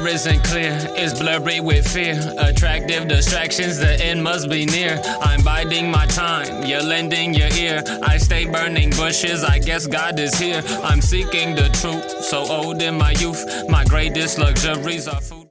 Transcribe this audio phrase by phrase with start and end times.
[0.00, 2.18] future isn't clear, it's blurry with fear.
[2.38, 5.00] Attractive distractions, the end must be near.
[5.20, 7.82] I'm biding my time, you're lending your ear.
[8.02, 10.62] I stay burning bushes, I guess God is here.
[10.82, 13.44] I'm seeking the truth, so old in my youth.
[13.68, 15.48] My greatest luxuries are food.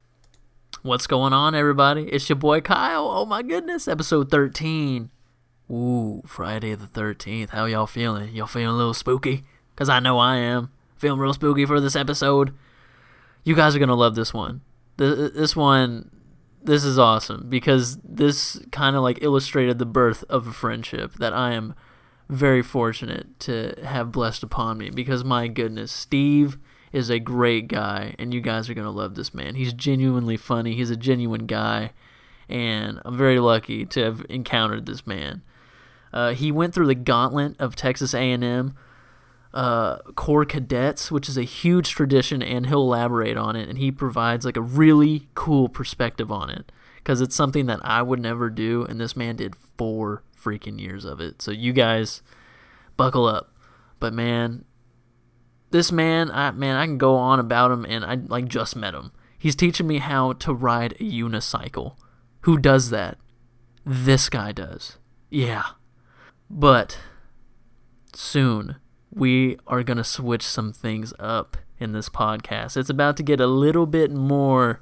[0.81, 2.04] What's going on, everybody?
[2.04, 3.07] It's your boy Kyle.
[3.07, 5.09] Oh my goodness, episode 13.
[5.71, 7.50] Ooh, Friday the 13th.
[7.50, 8.34] How y'all feeling?
[8.34, 9.43] Y'all feeling a little spooky?
[9.75, 10.71] Because I know I am.
[10.97, 12.53] Feeling real spooky for this episode.
[13.43, 14.61] You guys are to love this one.
[14.98, 16.11] This one,
[16.61, 21.34] this is awesome because this kind of like illustrated the birth of a friendship that
[21.34, 21.73] I am
[22.27, 26.57] very fortunate to have blessed upon me because my goodness, Steve
[26.91, 29.55] is a great guy and you guys are to love this man.
[29.55, 30.75] He's genuinely funny.
[30.75, 31.91] He's a genuine guy
[32.49, 35.44] and I'm very lucky to have encountered this man.
[36.11, 38.75] Uh, he went through the gauntlet of Texas A&M
[39.53, 43.67] uh, Corps Cadets, which is a huge tradition, and he'll elaborate on it.
[43.70, 48.02] And he provides like a really cool perspective on it because it's something that I
[48.02, 51.42] would never do, and this man did four freaking years of it.
[51.42, 52.22] So you guys,
[52.97, 53.53] buckle up.
[54.00, 54.66] But man,
[55.72, 58.94] this man, I man, I can go on about him, and I like just met
[58.94, 59.11] him.
[59.38, 61.95] He's teaching me how to ride a unicycle.
[62.42, 63.17] Who does that?
[63.86, 64.97] This guy does.
[65.30, 65.64] Yeah.
[66.50, 67.00] But
[68.14, 68.75] soon
[69.20, 72.78] we are going to switch some things up in this podcast.
[72.78, 74.81] It's about to get a little bit more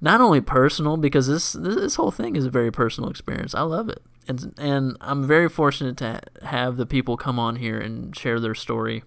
[0.00, 3.54] not only personal because this this whole thing is a very personal experience.
[3.54, 4.02] I love it.
[4.28, 8.54] And and I'm very fortunate to have the people come on here and share their
[8.54, 9.02] story,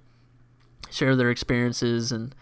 [0.90, 2.34] share their experiences and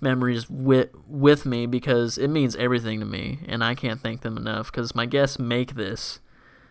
[0.00, 4.36] memories with with me because it means everything to me and I can't thank them
[4.36, 6.20] enough cuz my guests make this.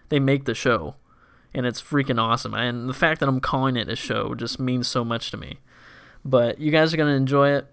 [0.09, 0.95] They make the show
[1.55, 2.53] and it's freaking awesome.
[2.53, 5.59] And the fact that I'm calling it a show just means so much to me.
[6.23, 7.67] But you guys are going to enjoy it.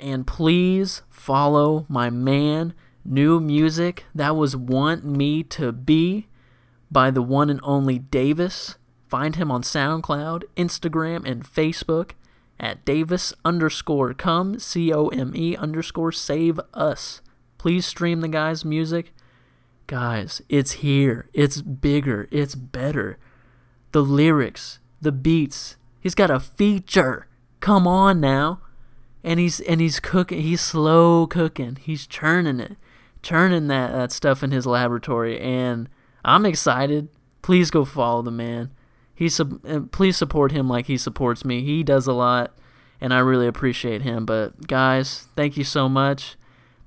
[0.00, 4.06] And please follow my man, New Music.
[4.12, 6.26] That was Want Me to Be
[6.90, 8.76] by the one and only Davis.
[9.06, 12.12] Find him on SoundCloud, Instagram, and Facebook
[12.58, 17.20] at Davis underscore come, C O M E underscore save us.
[17.56, 19.12] Please stream the guy's music.
[19.86, 21.28] Guys, it's here.
[21.34, 22.26] It's bigger.
[22.30, 23.18] It's better.
[23.92, 25.76] The lyrics, the beats.
[26.00, 27.26] He's got a feature.
[27.60, 28.60] Come on now.
[29.22, 30.40] And he's and he's cooking.
[30.40, 31.78] He's slow cooking.
[31.80, 32.76] He's churning it,
[33.22, 35.40] churning that that stuff in his laboratory.
[35.40, 35.88] And
[36.24, 37.08] I'm excited.
[37.42, 38.70] Please go follow the man.
[39.14, 39.40] He's
[39.92, 41.62] please support him like he supports me.
[41.62, 42.54] He does a lot,
[43.00, 44.26] and I really appreciate him.
[44.26, 46.36] But guys, thank you so much.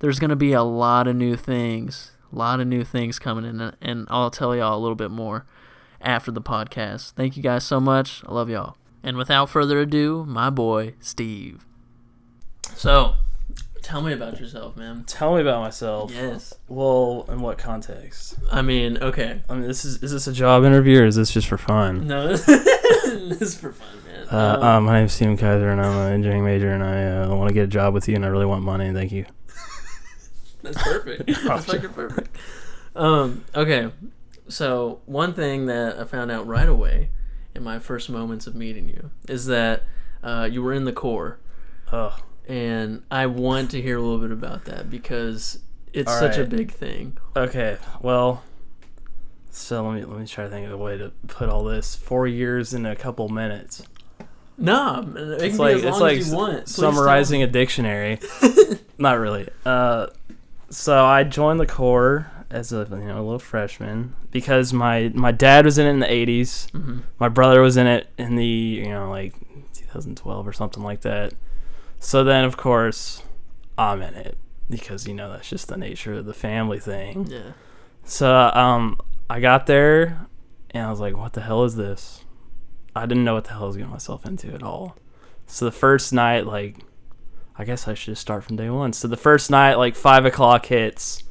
[0.00, 3.72] There's gonna be a lot of new things a lot of new things coming in,
[3.80, 5.46] and I'll tell y'all a little bit more
[6.00, 7.12] after the podcast.
[7.12, 8.22] Thank you guys so much.
[8.26, 8.76] I love y'all.
[9.02, 11.64] And without further ado, my boy, Steve.
[12.74, 13.14] So,
[13.82, 15.04] tell me about yourself, man.
[15.06, 16.12] Tell me about myself.
[16.12, 16.54] Yes.
[16.68, 18.36] Well, in what context?
[18.50, 19.42] I mean, okay.
[19.48, 22.06] I mean, this is is this a job interview or is this just for fun?
[22.06, 22.46] No, this
[23.40, 24.26] is for fun, man.
[24.30, 27.34] Uh, Um, uh, my name's Steven Kaiser, and I'm an engineering major, and I uh,
[27.34, 28.92] want to get a job with you, and I really want money.
[28.92, 29.24] Thank you.
[30.62, 31.26] That's perfect.
[31.44, 32.36] That's fucking perfect.
[32.96, 33.90] Um, okay.
[34.48, 37.10] So one thing that I found out right away
[37.54, 39.82] in my first moments of meeting you is that
[40.22, 41.38] uh, you were in the Corps,
[41.92, 42.20] Ugh.
[42.48, 45.60] and I want to hear a little bit about that because
[45.92, 47.18] it's All such a big thing.
[47.36, 47.76] Okay.
[48.00, 48.42] Well,
[49.50, 51.94] so let me let me try to think of a way to put all this.
[51.94, 53.82] Four years in a couple minutes.
[54.56, 56.68] Nah, it It's like it's like as you want.
[56.68, 58.18] Summarizing a dictionary.
[58.98, 59.48] Not really.
[59.64, 60.08] Uh,
[60.70, 65.32] so I joined the Corps as a you know a little freshman because my my
[65.32, 66.70] dad was in it in the 80s.
[66.70, 66.86] tell me.
[66.94, 67.02] Mhm.
[67.18, 69.34] My brother was in it in the you know like
[69.74, 71.34] 2012 or something like that.
[71.98, 73.22] So then of course
[73.76, 74.38] I'm in it
[74.70, 77.26] because you know that's just the nature of the family thing.
[77.28, 77.52] Yeah.
[78.04, 78.98] So um
[79.30, 80.26] I got there
[80.70, 82.24] and I was like, what the hell is this?
[82.96, 84.96] I didn't know what the hell I was getting myself into at all.
[85.46, 86.76] So the first night, like,
[87.58, 88.92] I guess I should just start from day one.
[88.92, 91.24] So the first night, like five o'clock hits.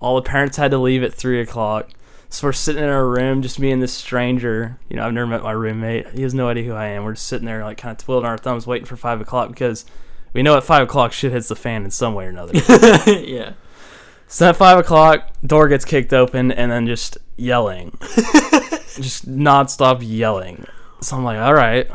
[0.00, 1.90] All the parents had to leave at three o'clock.
[2.28, 4.78] So we're sitting in our room, just me and this stranger.
[4.88, 6.08] You know, I've never met my roommate.
[6.12, 7.04] He has no idea who I am.
[7.04, 9.84] We're just sitting there, like, kind of twiddling our thumbs, waiting for five o'clock because
[10.32, 12.52] we know at five o'clock shit hits the fan in some way or another.
[13.06, 13.52] yeah.
[14.28, 20.64] So at five o'clock, door gets kicked open, and then just yelling, just nonstop yelling.
[21.02, 21.86] So I'm like, all right,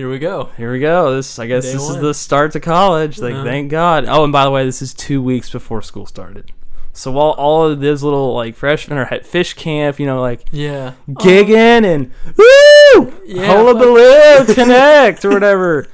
[0.00, 0.48] Here we go.
[0.56, 1.14] here we go.
[1.14, 1.96] This, I guess, Day this one.
[1.96, 3.18] is the start to college.
[3.18, 3.44] Like, Uh-huh.
[3.44, 4.06] thank God.
[4.08, 6.52] Oh, and by the way, this is two weeks before school started.
[6.94, 10.46] So while all of those little like freshmen are at fish camp, you know, like
[10.52, 10.92] Yeah.
[11.06, 15.86] gigging and woo, Yeah, hullabaloo, connect or whatever,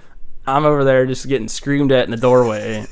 [0.47, 2.87] I'm over there just getting screamed at in the doorway.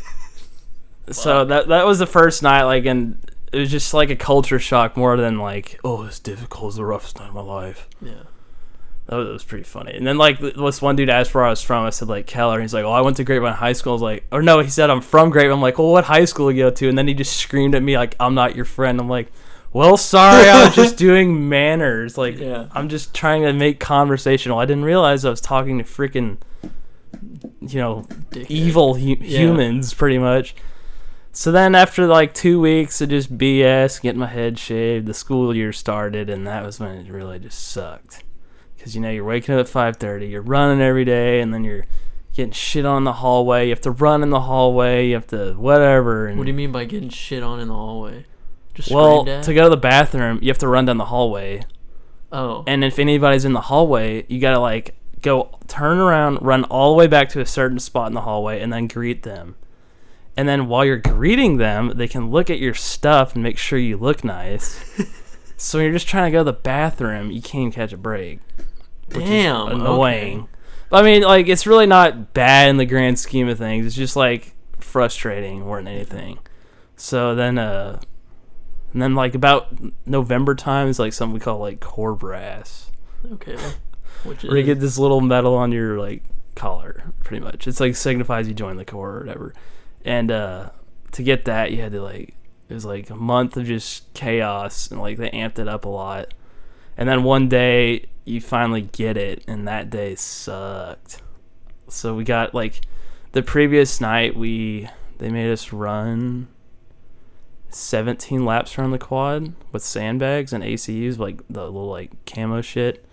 [1.13, 3.19] so that that was the first night, like, and
[3.53, 6.85] it was just like a culture shock more than like, oh, it's difficult, it's the
[6.85, 7.89] roughest night of my life.
[8.03, 8.15] Yeah.
[9.07, 9.93] That was, that was pretty funny.
[9.93, 11.85] And then like this one dude asked where I was from.
[11.85, 12.55] I said like Keller.
[12.55, 13.93] And he's like, oh, I went to Grapevine High School.
[13.93, 15.53] I was like, or no, he said I'm from Grapevine.
[15.53, 16.89] I'm like, well, what high school you go to?
[16.89, 18.99] And then he just screamed at me like, I'm not your friend.
[19.01, 19.31] I'm like,
[19.75, 22.17] well, sorry, I was just doing manners.
[22.17, 22.69] Like, Yeah.
[22.73, 24.59] I'm just trying to make conversational.
[24.59, 26.39] I didn't realize I was talking to freaking,
[27.61, 28.47] you know, Dickhead.
[28.51, 29.39] evil hu- Yeah.
[29.41, 30.55] humans pretty much.
[31.33, 35.55] So then after like two weeks of just BS, getting my head shaved, the school
[35.55, 38.24] year started, and that was when it really just sucked.
[38.85, 41.65] Because you know you're waking up at five thirty, you're running every day, and then
[41.65, 41.87] you're
[42.35, 43.65] getting shit on in the hallway.
[43.65, 45.09] You have to run in the hallway.
[45.09, 46.27] You have to whatever.
[46.27, 48.27] And What do you mean by getting shit on in the hallway?
[48.75, 51.63] Just well, to go to the bathroom, you have to run down the hallway.
[52.31, 52.63] oh.
[52.67, 56.99] And if anybody's in the hallway, you gotta like go turn around, run all the
[56.99, 59.57] way back to a certain spot in the hallway, and then greet them.
[60.37, 63.79] And then while you're greeting them, they can look at your stuff and make sure
[63.79, 64.85] you look nice.
[65.57, 67.97] so when you're just trying to go to the bathroom, you can't even catch a
[67.97, 68.41] break.
[69.21, 69.69] Damn.
[69.69, 70.41] annoying.
[70.41, 70.49] okay.
[70.93, 73.87] I mean, like it's really not bad in the grand scheme of things.
[73.87, 76.39] It's just like frustrating more than anything.
[76.97, 78.01] So then, uh,
[78.93, 79.75] and then like about
[80.07, 82.93] November time is like something we call like Corps brass.
[83.33, 83.59] Okay.
[84.23, 86.23] Which is Where you get this little medal on your like
[86.55, 87.67] collar, pretty much.
[87.67, 89.55] It's like signifies you joined the corps or whatever.
[90.05, 90.71] And uh
[91.13, 92.35] to get that you had to like
[92.69, 95.89] it was like a month of just chaos and like they amped it up a
[95.89, 96.33] lot.
[96.97, 101.23] And then one day you finally get it and that day sucked.
[101.89, 102.81] So we got like
[103.33, 104.89] the previous night we
[105.19, 106.49] they made us run
[107.71, 113.05] 17 laps around the quad with sandbags and ACUs like the little like camo shit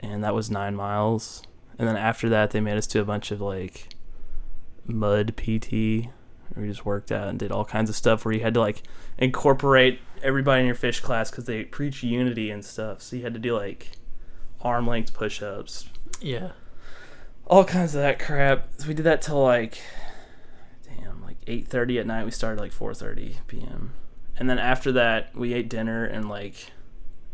[0.00, 1.42] and that was nine miles.
[1.78, 3.88] And then after that, they made us do a bunch of like
[4.86, 6.08] mud PT.
[6.56, 8.82] We just worked out and did all kinds of stuff where you had to like
[9.18, 13.02] incorporate everybody in your fish class because they preach unity and stuff.
[13.02, 13.95] So you had to do like
[14.66, 15.88] arm length push ups,
[16.20, 16.50] Yeah.
[17.46, 18.68] all kinds of that crap.
[18.78, 19.78] So we did that till like,
[20.84, 22.24] damn, like eight thirty at night.
[22.24, 23.92] We started like four thirty p.m.
[24.38, 26.72] And then after that, we ate dinner and like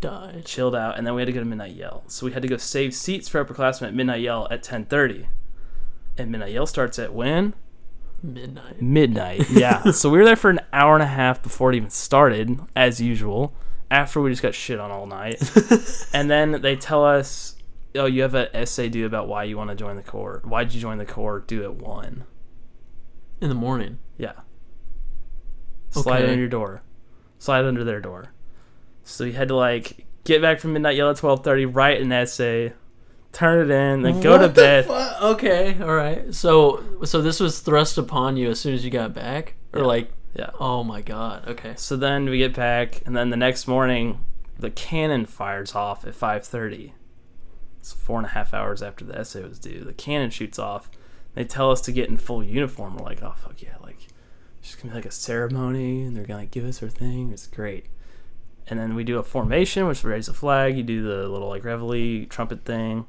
[0.01, 0.45] Died.
[0.45, 2.05] chilled out, and then we had to go to Midnight Yell.
[2.09, 5.27] So we had to go save seats for upperclassmen at Midnight Yell at 10:30.
[6.19, 7.55] And Midnight Yell starts at when?
[8.23, 8.81] Midnight.
[8.83, 9.51] Midnight.
[9.51, 9.91] Yeah.
[9.93, 13.01] so we were there for an hour and a half before it even started, as
[13.01, 13.53] usual.
[13.93, 15.39] After we just got shit on all night,
[16.15, 17.57] and then they tell us,
[17.95, 20.41] "Oh, you have an essay due about why you want to join the Corps.
[20.45, 21.41] Why did you join the Corps?
[21.41, 22.25] Do at one.
[23.43, 23.99] In the morning.
[24.17, 24.33] Yeah.
[25.91, 26.31] Slide Okay.
[26.31, 26.83] under your door.
[27.39, 28.33] Slide under their door.
[29.05, 32.13] So you had to like get back from midnight yell at twelve thirty, write an
[32.13, 32.73] essay,
[33.33, 34.87] turn it in, then go to the bed.
[34.87, 35.77] fu- okay.
[35.83, 36.33] All right.
[36.35, 39.87] So so this was thrust upon you as soon as you got back, or Yeah.
[39.87, 40.51] like, Yeah.
[40.59, 41.47] oh my god.
[41.47, 41.75] Okay.
[41.77, 44.25] So then we get back, and then the next morning,
[44.59, 46.95] the cannon fires off at five thirty.
[47.81, 49.85] It's four and a half hours after the essay was due.
[49.85, 50.91] The cannon shoots off.
[51.35, 52.97] They tell us to get in full uniform.
[52.97, 53.77] We're like, oh fuck yeah!
[53.83, 54.07] Like,
[54.61, 57.31] it's just gonna be like a ceremony, and they're gonna like, give us our thing.
[57.33, 57.87] It's great.
[58.69, 60.77] And then we do a formation, which we raise a flag.
[60.77, 63.07] You do the little like reveille trumpet thing,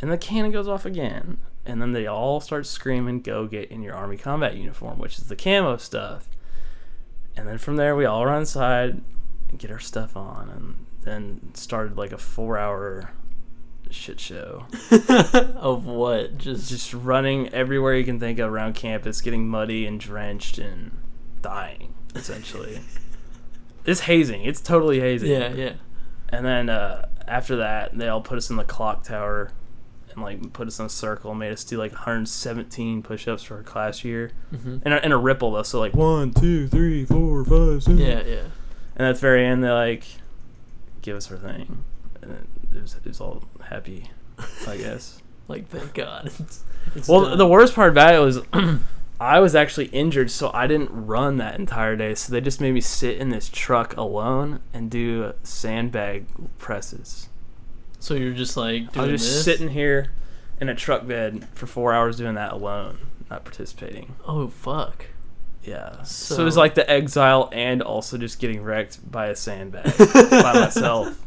[0.00, 1.38] and the cannon goes off again.
[1.64, 5.28] And then they all start screaming, "Go get in your army combat uniform," which is
[5.28, 6.28] the camo stuff.
[7.38, 9.00] And then from there, we all run inside
[9.48, 13.12] and get our stuff on, and then started like a four-hour
[13.90, 14.66] shit show.
[15.56, 16.36] of what?
[16.36, 20.98] Just Just running everywhere you can think of around campus, getting muddy and drenched and
[21.40, 22.80] dying, essentially.
[23.84, 24.42] it's hazing.
[24.42, 25.30] It's totally hazing.
[25.30, 25.72] yeah, yeah.
[26.30, 29.52] And then uh, after that, they all put us in the clock tower
[30.14, 33.56] and like put us in a circle and made us do like 117 push-ups for
[33.56, 34.32] our class year.
[34.50, 37.98] hmm In a, in a ripple though, so like one, two, three, four, five, six.
[37.98, 38.42] Yeah, yeah.
[38.96, 40.04] And at the very end, they like
[41.02, 41.84] give us our thing,
[42.22, 42.46] and it,
[42.76, 44.10] it, was, it was all happy,
[44.66, 45.20] I guess.
[45.46, 46.30] Like thank God.
[46.40, 46.64] It's,
[46.96, 47.38] it's well, done.
[47.38, 48.40] the worst part about it was
[49.20, 52.14] I was actually injured, so I didn't run that entire day.
[52.14, 56.26] So they just made me sit in this truck alone and do sandbag
[56.58, 57.27] presses.
[58.00, 59.44] So you're just like I doing was just this.
[59.44, 60.10] sitting here
[60.60, 62.98] in a truck bed for four hours doing that alone,
[63.30, 64.14] not participating.
[64.26, 65.06] Oh fuck.
[65.62, 66.02] Yeah.
[66.04, 70.52] So, it was like the exile and also just getting wrecked by a sandbag by
[70.54, 71.22] myself.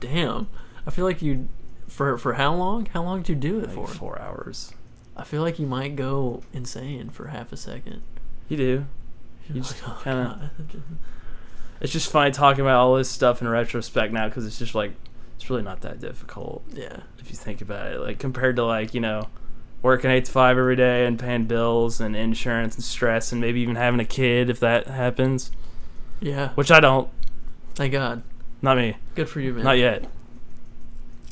[0.00, 0.48] Damn.
[0.86, 1.48] I feel like you
[1.88, 2.86] for for how long?
[2.86, 3.86] How long did you do it Like for?
[3.86, 4.72] four hours.
[5.16, 8.00] I feel like you might go insane for half a second.
[8.48, 8.86] You do.
[9.48, 10.50] You're You like, just "Oh, kinda-
[11.80, 14.92] It's just funny talking about all this stuff in retrospect now because it's just like
[15.40, 16.98] it's really not that difficult Yeah.
[17.18, 18.00] if you think about it.
[18.00, 19.28] Like compared to like you know
[19.80, 23.60] working eight to five every day and paying bills and insurance and stress and maybe
[23.60, 25.50] even having a kid if that happens.
[26.20, 26.50] Yeah.
[26.50, 27.08] Which I don't.
[27.74, 28.22] Thank God.
[28.60, 28.98] Not me.
[29.14, 29.64] Good for you, man.
[29.64, 30.04] Not yet.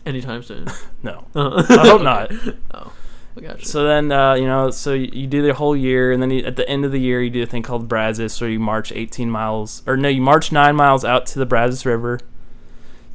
[0.06, 0.66] Anytime soon.
[1.02, 1.26] No.
[1.32, 2.32] Uh, I hope not.
[2.74, 2.92] Oh,
[3.36, 3.64] I got you.
[3.66, 6.44] So then, uh, you know, so you, you do the whole year, and then you,
[6.44, 8.90] at the end of the year, you do a thing called Brazos, where you march
[8.90, 12.18] 18 miles, or no, you march nine miles out to the Brazos River.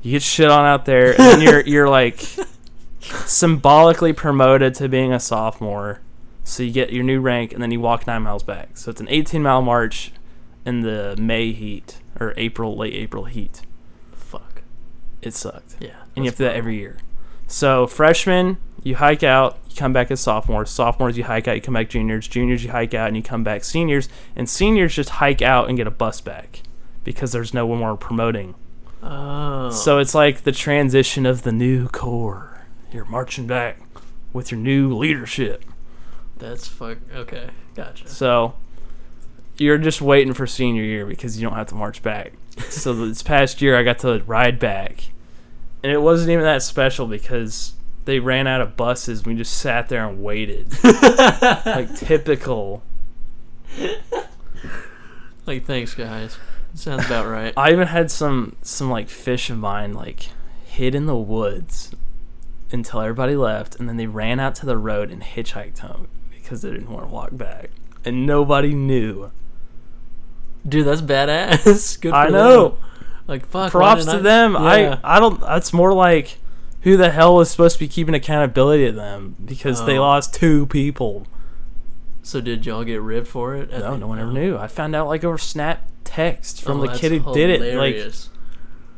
[0.03, 2.23] You get shit on out there, and then you're you're like
[3.25, 5.99] symbolically promoted to being a sophomore.
[6.43, 8.77] So you get your new rank, and then you walk nine miles back.
[8.77, 10.11] So it's an 18 mile march
[10.65, 13.61] in the May heat or April, late April heat.
[14.11, 14.61] Fuck.
[15.21, 15.91] It sucked Yeah.
[16.15, 16.97] and you have to do that every year.
[17.47, 20.69] So freshmen, you hike out, you come back as sophomores.
[20.69, 22.27] Sophomores, you hike out, you come back juniors.
[22.27, 24.09] Juniors, you hike out and you come back seniors.
[24.35, 26.61] And seniors just hike out and get a bus back
[27.05, 28.55] because there's no one more promoting.
[29.05, 29.69] Oh.
[29.69, 32.61] So it's like the transition of the new Corps.
[32.91, 33.79] You're marching back
[34.31, 35.63] with your new leadership.
[36.37, 36.97] that's fuck.
[37.13, 37.49] Okay.
[37.75, 38.07] Gotcha.
[38.07, 38.53] So
[39.57, 42.33] you're just waiting for senior year because you don't have to march back.
[42.69, 45.05] so this past year, I got to ride back,
[45.83, 47.73] and it wasn't even that special because
[48.05, 49.25] they ran out of buses.
[49.25, 52.83] We just sat there and waited, like typical.
[55.45, 56.37] Like, thanks, guys.
[56.75, 57.53] Sounds about right.
[57.55, 60.27] I even had some some like fish of mine like
[60.65, 61.91] hid in the woods
[62.71, 66.61] until everybody left, and then they ran out to the road and hitchhiked home because
[66.63, 67.69] they didn't want to walk back,
[68.03, 69.31] and nobody knew.
[70.67, 71.99] Dude, that's badass.
[72.01, 72.69] Good for I know.
[72.69, 72.77] them.
[73.27, 73.71] Like, fuck.
[73.71, 74.53] props to I- them.
[74.53, 74.99] Yeah.
[75.03, 75.39] I I don't.
[75.41, 76.37] That's more like
[76.81, 80.01] who the hell is supposed to be keeping accountability of them because they Oh.
[80.01, 81.27] lost two people.
[82.23, 83.69] So did y'all get ribbed for it?
[83.69, 84.57] at No, no one ever knew.
[84.57, 87.97] I found out like over Snap text from Oh, the kid who did it like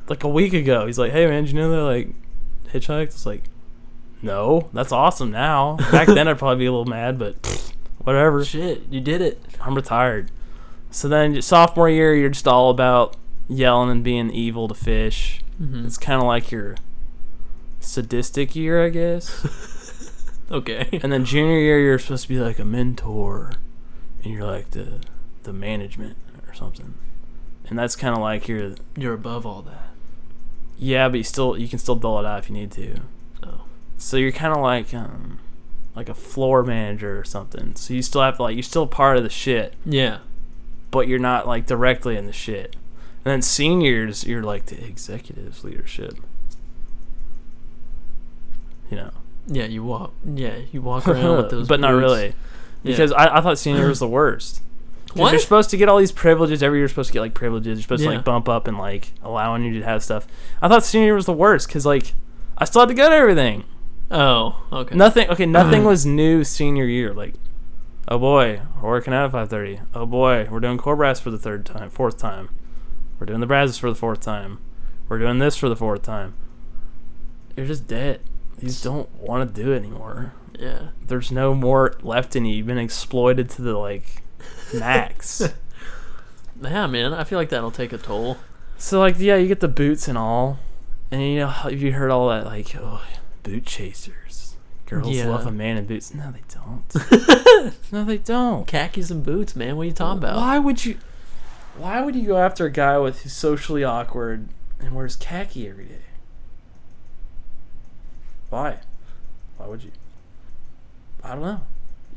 [0.08, 0.86] like a week ago.
[0.86, 2.16] He's like, "Hey man, did you know they like
[2.72, 3.44] hitchhiked?" It's like,
[4.22, 5.32] no, that's awesome.
[5.32, 7.36] Now, back then I'd probably be a little mad, but
[8.00, 8.46] whatever.
[8.46, 9.42] Shit, you did it.
[9.60, 10.30] I'm retired.
[10.92, 13.18] So then sophomore year, you're just all about
[13.48, 15.42] yelling and being evil to fish.
[15.62, 15.86] Mhm.
[15.86, 16.76] It's kind of like your
[17.80, 19.72] sadistic year, I guess.
[20.52, 20.88] Okay.
[21.04, 23.54] and then junior year, you're supposed to be like a mentor,
[24.24, 25.00] and you're like the
[25.44, 26.94] the management or something.
[27.68, 29.90] And that's kind of like your You're above all that.
[30.78, 32.98] yeah, but you still you can still dull it out if you need to.
[33.42, 33.62] So.
[33.98, 35.40] So you're kind of like um
[35.96, 37.76] like a floor manager or something.
[37.76, 40.20] So you still have to like you're still part of the shit, Yeah.
[40.92, 42.76] but you're not like directly in the shit.
[43.24, 46.18] And then seniors, you're like the executives leadership.
[48.92, 49.12] You know.
[49.48, 50.14] Yeah, you walk.
[50.26, 51.68] Yeah, you walk around with those.
[51.68, 52.02] but not boots.
[52.02, 52.28] really.
[52.84, 52.92] Yeah.
[52.92, 54.62] Because I, I thought senior was the worst.
[55.14, 55.32] What?
[55.32, 56.62] You're supposed to get all these privileges.
[56.62, 57.78] Every year you're supposed to get like privileges.
[57.78, 60.28] You're supposed to like bump up and like allowing you to have stuff.
[60.62, 62.14] I thought senior was the worst because like
[62.58, 63.64] I still had to go to everything.
[64.12, 64.94] Oh, okay.
[64.96, 65.30] Nothing.
[65.30, 67.14] Okay, nothing was new senior year.
[67.14, 67.36] Like,
[68.10, 69.80] oh boy, we're working out at five thirty.
[69.94, 72.50] Oh boy, we're doing Corps brass for the third time, fourth time.
[73.20, 74.60] We're doing the brasses for the fourth time.
[75.08, 76.34] We're doing this for the fourth time.
[77.56, 78.20] You're just dead.
[78.60, 80.34] You just don't want to do it anymore.
[80.58, 80.88] Yeah.
[81.06, 82.56] There's no more left in you.
[82.56, 84.24] You've been exploited to the like
[84.74, 85.42] max.
[86.62, 87.14] Yeah, man.
[87.14, 88.38] I feel like that'll take a toll.
[88.78, 90.60] so like, yeah, you get the boots and all,
[91.12, 93.02] and you know have you heard all that like, oh,
[93.44, 94.56] boot chasers.
[94.86, 95.28] Girls Yeah.
[95.28, 96.14] love a man in boots.
[96.14, 97.74] No, they don't.
[97.92, 98.68] no, they don't.
[98.68, 99.76] Khakis and boots, man.
[99.78, 100.38] What are you talking about?
[100.38, 100.98] Why would you?
[101.78, 104.48] Why would you go after a guy with who's socially awkward
[104.80, 106.05] and wears khaki every day?
[108.56, 108.78] Why?
[109.58, 109.92] Why would you?
[111.22, 111.60] I don't know.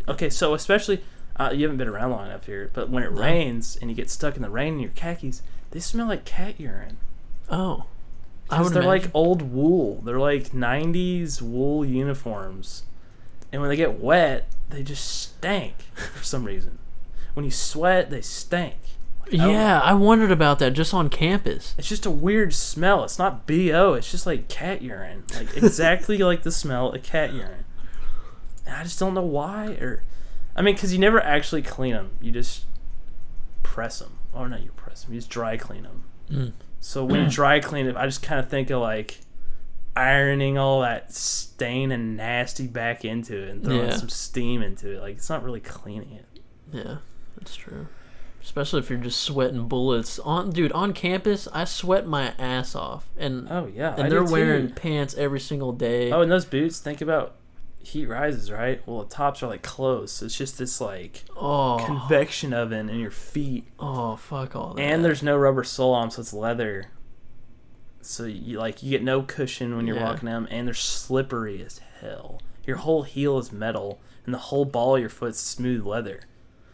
[0.07, 1.03] Okay, so especially
[1.35, 3.21] uh, you haven't been around long enough here, but when it No.
[3.23, 5.43] rains and you get stuck in the rain in your khakis,
[5.73, 6.99] they smell like cat urine.
[7.51, 7.87] Oh,
[8.49, 9.03] I Because would they're imagine.
[9.07, 10.01] like old wool.
[10.05, 12.85] They're like '90s wool uniforms,
[13.53, 16.79] and when they get wet, they just stink for some reason.
[17.35, 18.77] When you sweat, they stink.
[19.33, 21.75] Like, I Yeah, I wondered about that just on campus.
[21.79, 23.05] it's just a weird smell.
[23.05, 23.95] It's not bo.
[23.95, 27.65] It's just like cat urine, like exactly like the smell of cat urine.
[28.67, 29.73] And I just don't know why.
[29.81, 30.03] Or,
[30.57, 32.11] I mean, because you never actually clean them.
[32.21, 32.65] You just
[33.63, 34.19] press them.
[34.35, 35.15] Oh no, you press them.
[35.15, 36.05] You just dry clean them.
[36.31, 36.53] Mm.
[36.81, 39.21] So when you dry clean it, I just kind of think of like
[39.97, 43.97] ironing all that stain and nasty back into it and throwing Yeah.
[43.97, 45.01] some steam into it.
[45.01, 46.41] Like it's not really cleaning it.
[46.73, 46.97] Yeah,
[47.37, 47.89] that's true.
[48.43, 50.73] Especially if you're just sweating bullets on, dude.
[50.73, 54.75] On campus, I sweat my ass off, and Oh yeah, and I they're wearing too.
[54.75, 56.11] pants every single day.
[56.13, 56.79] Oh, and those boots.
[56.81, 57.35] Think about
[57.81, 58.81] heat rises, right?
[58.87, 63.01] Well, the tops are like closed, so it's just this like oh, convection oven in
[63.01, 64.83] your feet, oh, fuck all that.
[64.83, 66.87] and there's no rubber sole on so it's leather.
[68.01, 70.05] So you like you get no cushion when you're Yeah.
[70.11, 72.41] walking them, and they're slippery as hell.
[72.65, 76.21] Your whole heel is metal, and the whole ball of your foot's smooth leather.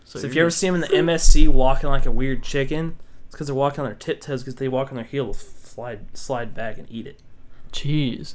[0.04, 2.96] So, if you're ever see them in the MSC walking like a weird chicken,
[3.26, 6.54] it's because they're walking on their tiptoes because they walk on their heels, slide slide
[6.54, 7.20] back and eat it.
[7.73, 8.34] Jeez.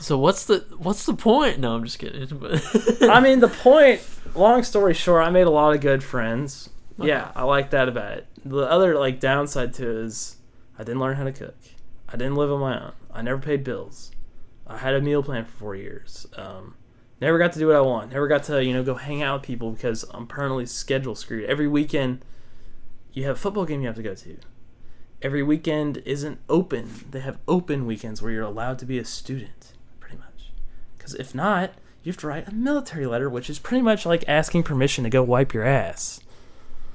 [0.00, 1.58] So what's the what's the point?
[1.58, 2.22] No, I'm just kidding.
[3.02, 4.00] I mean, the point.
[4.34, 6.70] Long story short, I made a lot of good friends.
[6.98, 8.26] Yeah, I like that about it.
[8.44, 10.36] The other like downside to it is
[10.78, 11.56] I didn't learn how to cook.
[12.08, 12.92] I didn't live on my own.
[13.12, 14.12] I never paid bills.
[14.66, 16.26] I had a meal plan for four years.
[16.36, 16.74] Um,
[17.20, 18.12] never got to do what I want.
[18.12, 21.44] Never got to you know go hang out with people because I'm permanently schedule screwed.
[21.44, 22.24] Every weekend,
[23.12, 24.36] you have a football game you have to go to.
[25.20, 27.06] Every weekend isn't open.
[27.10, 30.52] They have open weekends where you're allowed to be a student, pretty much.
[30.96, 31.72] Because if not,
[32.04, 35.10] you have to write a military letter, which is pretty much like asking permission to
[35.10, 36.20] go wipe your ass.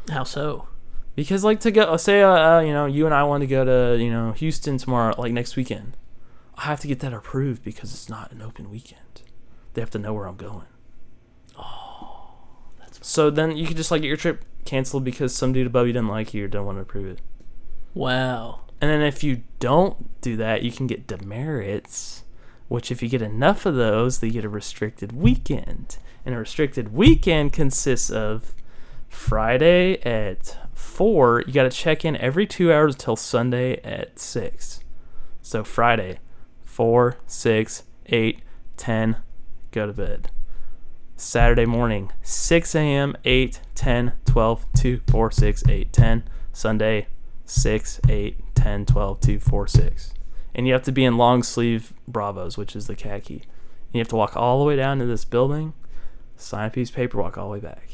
[0.09, 0.69] How so?
[1.15, 3.65] Because like to go, say, uh, uh, you know, you and I want to go
[3.65, 5.97] to you know Houston tomorrow, like next weekend.
[6.57, 9.22] I have to get that approved because it's not an open weekend.
[9.73, 10.67] They have to know where I'm going.
[11.57, 12.29] Oh,
[12.79, 15.87] that's so then you could just like get your trip canceled because some dude above
[15.87, 17.21] you didn't like you or don't want to approve it.
[17.93, 18.61] Wow.
[18.81, 22.23] And then if you don't do that, you can get demerits,
[22.67, 25.97] which if you get enough of those, they get a restricted weekend.
[26.25, 28.53] And a restricted weekend consists of
[29.09, 34.79] Friday at 4, you got to check in every 2 hours until Sunday at 6.
[35.41, 36.19] So Friday,
[36.63, 38.41] 4, 6, 8,
[38.77, 39.17] 10,
[39.73, 40.29] go to bed.
[41.15, 46.23] Saturday morning, 6 a.m., 8, 10, 12, 2, 4, 6, 8, 10.
[46.51, 47.07] Sunday,
[47.45, 50.13] 6, 8, 10, 12, 2, 4, 6.
[50.55, 53.35] And you have to be in long sleeve Bravos, which is the khaki.
[53.35, 55.73] And you have to walk all the way down to this building,
[56.37, 57.89] sign a piece of paper, walk all the way back.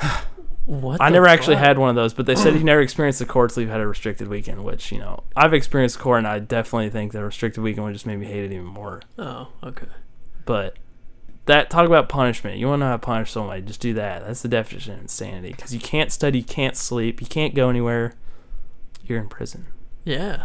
[0.64, 1.02] What?
[1.02, 3.50] I never actually had one of those, but they said you never experienced the court
[3.50, 7.12] sleeve had a restricted weekend, which, you know, I've experienced Corps and I definitely think
[7.12, 9.02] the restricted weekend would just make me hate it even more.
[9.18, 9.86] Oh, okay.
[10.44, 10.76] But
[11.46, 12.58] that talk about punishment.
[12.58, 13.62] You want to know how to punish somebody?
[13.62, 14.24] Just do that.
[14.24, 15.50] That's the definition of insanity.
[15.50, 18.14] Because you can't study, you can't sleep, you can't go anywhere.
[19.04, 19.66] You're in prison.
[20.04, 20.44] Yeah.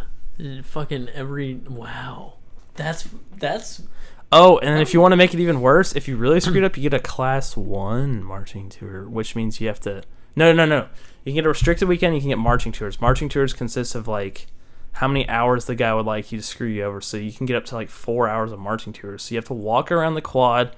[0.64, 2.34] Fucking every wow.
[2.76, 3.84] That's that's
[4.32, 6.64] Oh, and then if you want to make it even worse, if you really screwed
[6.64, 10.04] up, you get a class one marching tour, which means you have to.
[10.36, 10.90] No, no, no.
[11.24, 12.14] You can get a restricted weekend.
[12.16, 13.00] You can get marching tours.
[13.00, 14.48] Marching tours consists of like
[14.94, 17.00] how many hours the guy would like you to screw you over.
[17.02, 19.24] So you can get up to like four hours of marching tours.
[19.24, 20.76] So you have to walk around the quad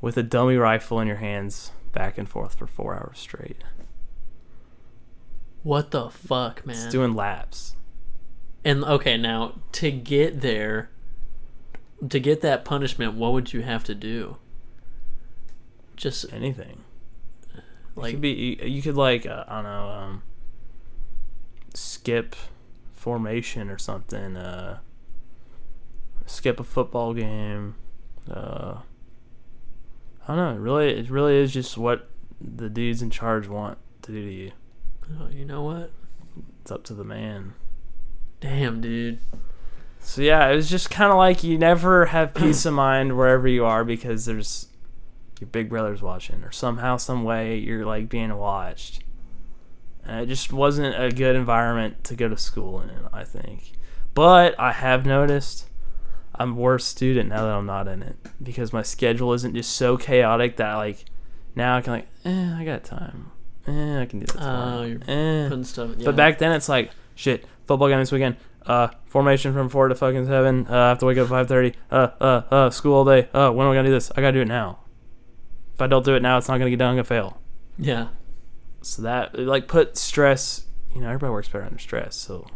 [0.00, 3.62] with a dummy rifle in your hands, back and forth for four hours straight.
[5.62, 6.76] what the fuck, man.
[6.76, 7.76] It's doing laps.
[8.64, 10.90] and okay, now to get there,
[12.08, 14.36] to get that punishment, what would you have to do?
[15.96, 16.84] Just Anything.
[17.94, 20.22] Like like could be you, you could like uh, I don't know um,
[21.72, 22.36] skip
[22.92, 24.36] formation or something.
[24.36, 24.80] Uh,
[26.26, 27.76] skip a football game.
[28.30, 28.80] Uh,
[30.28, 30.50] I don't know.
[30.50, 34.32] It really, it really is just what the dudes in charge want to do to
[34.32, 34.52] you.
[35.18, 35.92] oh, you know what?
[36.60, 37.54] It's up to the man.
[38.40, 39.20] Damn, dude.
[40.06, 43.48] So yeah, it was just kind of like you never have peace of mind wherever
[43.48, 44.68] you are because there's
[45.40, 49.02] your big brother's watching, or somehow, some way, you're like being watched.
[50.04, 53.72] And it just wasn't a good environment to go to school in, I think.
[54.14, 55.68] But I have noticed
[56.36, 59.72] I'm a worse student now that I'm not in it because my schedule isn't just
[59.72, 61.04] so chaotic that like
[61.56, 63.32] now I can like, eh, I got time.
[63.66, 64.78] Eh, I can do that tomorrow.
[64.78, 65.48] Oh, you're eh.
[65.48, 65.90] Putting stuff.
[65.98, 66.04] Yeah.
[66.04, 67.44] But back then, it's like shit.
[67.66, 68.36] Football game this weekend.
[68.66, 70.66] Uh, formation from four to fucking seven.
[70.68, 71.74] Uh, I have to wake up at five thirty.
[71.90, 73.28] Uh, uh, uh, school all day.
[73.32, 74.10] Uh, when am I gonna do this?
[74.16, 74.80] I gotta do it now.
[75.74, 76.90] If I don't do it now, it's not gonna get done.
[76.90, 77.40] I'm gonna fail.
[77.78, 78.08] yeah.
[78.82, 80.66] So that like put stress.
[80.94, 82.14] You know, everybody works better under stress.
[82.16, 82.46] So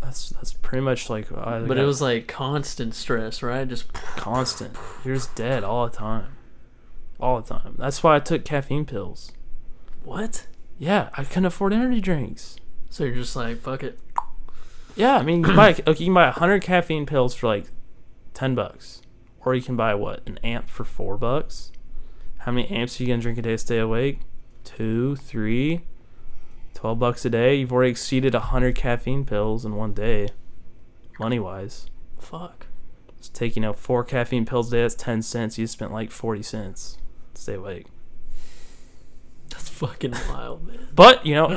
[0.00, 1.30] that's that's pretty much like.
[1.32, 3.66] I But it was like constant stress, right?
[3.68, 4.74] Just constant.
[5.04, 6.36] You're just dead all the time.
[7.20, 7.74] All the time.
[7.78, 9.32] That's why I took caffeine pills.
[10.04, 10.46] what?
[10.78, 12.56] Yeah, I couldn't afford energy drinks.
[12.90, 13.98] So you're just like fuck it.
[14.96, 17.66] Yeah, I mean, you can buy okay, you can buy hundred caffeine pills for like
[18.32, 19.02] ten bucks,
[19.44, 21.70] or you can buy what an amp for four bucks.
[22.38, 24.20] How many amps are you gonna drink a day to stay awake?
[24.64, 25.82] Two, three,
[26.74, 27.56] twelve bucks a day.
[27.56, 30.28] You've already exceeded hundred caffeine pills in one day,
[31.20, 31.88] money wise.
[32.18, 32.66] Fuck.
[33.18, 34.82] Just take you know four caffeine pills a day.
[34.82, 35.58] That's ten cents.
[35.58, 36.96] You spent like forty cents
[37.34, 37.86] to stay awake.
[39.50, 40.88] That's fucking wild, man.
[40.94, 41.50] But you know,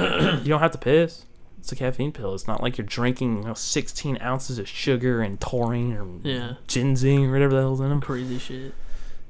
[0.44, 1.26] you don't have to piss.
[1.60, 2.34] It's a caffeine pill.
[2.34, 6.54] It's not like you're drinking you know, 16 ounces of sugar and taurine or Yeah.
[6.68, 8.02] ginseng or whatever the hell's in them.
[8.02, 8.74] Crazy shit.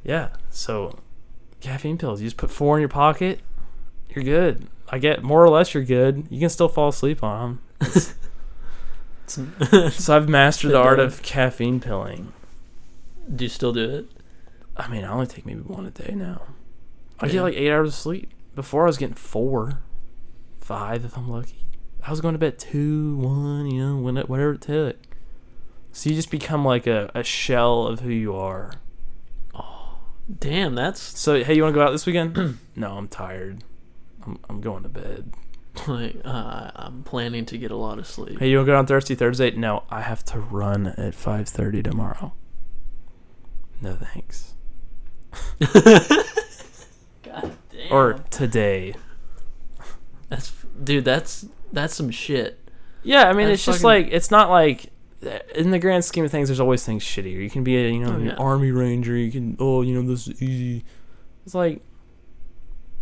[0.03, 0.29] Yeah.
[0.49, 0.99] So,
[1.59, 2.21] caffeine pills.
[2.21, 3.41] You just put four in your pocket.
[4.09, 4.67] You're good.
[4.89, 5.73] I get more or less.
[5.73, 6.25] You're good.
[6.29, 7.91] You can still fall asleep on them.
[9.91, 12.33] So I've mastered the art of caffeine pilling.
[13.33, 14.11] Do you still do it?
[14.75, 16.41] I mean, I only take maybe one a day now.
[17.19, 17.33] I Yeah.
[17.33, 18.31] get like eight hours of sleep.
[18.55, 19.81] Before I was getting four,
[20.61, 21.65] five if I'm lucky.
[22.09, 24.97] I was going to bed two, one, you know, when it, whatever it took.
[25.91, 28.73] So you just become like a, a shell of who you are.
[29.53, 29.99] Oh,
[30.39, 32.57] damn, that's So hey, you want to go out this weekend?
[32.75, 33.63] no, I'm tired.
[34.25, 35.33] I'm I'm going to bed.
[35.87, 38.39] like uh, I'm planning to get a lot of sleep.
[38.39, 39.51] Hey, you want to go on Thirsty Thursday?
[39.51, 42.33] No, I have to run at five thirty tomorrow.
[43.81, 44.55] No thanks.
[47.21, 47.91] God damn.
[47.91, 48.95] Or today.
[50.27, 50.51] that's
[50.83, 51.05] dude.
[51.05, 52.57] That's that's some shit.
[53.03, 54.91] Yeah, I mean, That's it's just fucking- like it's not like
[55.55, 56.47] in the grand scheme of things.
[56.49, 57.33] There's always things shittier.
[57.41, 58.33] You can be a you know Oh, an yeah.
[58.35, 59.15] army ranger.
[59.15, 60.83] You can oh you know this is easy.
[61.45, 61.81] It's like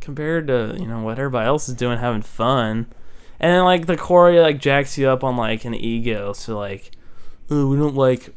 [0.01, 2.87] compared to you know what everybody else is doing, having fun,
[3.39, 6.33] and then like the Corps like jacks you up on like an ego.
[6.33, 6.91] So like,
[7.49, 8.33] oh we don't like.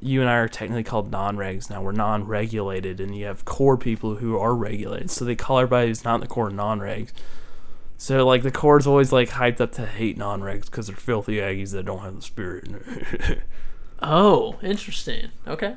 [0.00, 1.80] You and I are technically called non-regs now.
[1.80, 5.10] We're non-regulated, and you have Corps people who are regulated.
[5.10, 7.10] So they call everybody who's not in the Corps non-regs.
[7.96, 11.72] So like the Corps's always like hyped up to hate non-regs because they're filthy Aggies
[11.72, 12.68] that don't have the spirit.
[14.02, 15.30] Oh, interesting.
[15.46, 15.76] Okay.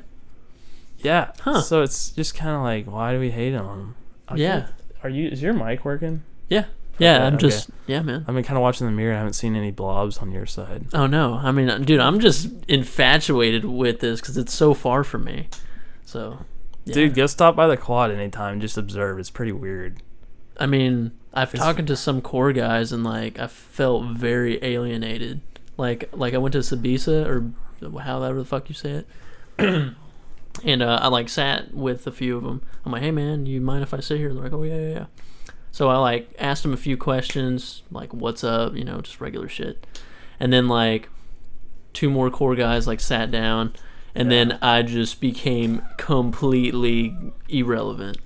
[0.98, 1.32] yeah.
[1.40, 1.62] Huh.
[1.62, 3.94] So it's just kind of like, why do we hate on
[4.28, 4.36] them?
[4.38, 4.66] Yeah.
[5.02, 5.28] Are you?
[5.28, 6.24] Is your mic working?
[6.48, 6.66] Yeah.
[6.98, 7.14] Yeah.
[7.16, 7.48] Okay, I'm okay.
[7.48, 8.24] just yeah, man.
[8.28, 9.14] I've been kind of watching the mirror.
[9.14, 10.86] I haven't seen any blobs on your side.
[10.92, 11.34] Oh no.
[11.34, 15.48] I mean, dude, I'm just infatuated with this because it's so far from me.
[16.04, 16.44] So.
[16.84, 16.94] yeah.
[16.94, 18.54] Dude, go stop by the quad anytime.
[18.54, 19.18] and Just observe.
[19.18, 20.02] It's pretty weird.
[20.58, 25.40] I mean, I've It's- talked to some Corps guys and like I felt very alienated.
[25.76, 27.52] Like like I went to Sbisa or
[28.00, 29.06] however the fuck you say it.
[30.64, 32.62] and uh, I like sat with a few of them.
[32.84, 34.88] I'm like, "Hey man, you mind if I sit here?" They're like, "Oh yeah, yeah,
[34.90, 35.06] yeah."
[35.70, 39.48] So I like asked them a few questions, like "What's up?" You know, just regular
[39.48, 39.86] shit.
[40.40, 41.08] And then like
[41.92, 43.74] two more Corps guys like sat down,
[44.14, 47.16] and then I just became completely
[47.48, 48.18] irrelevant.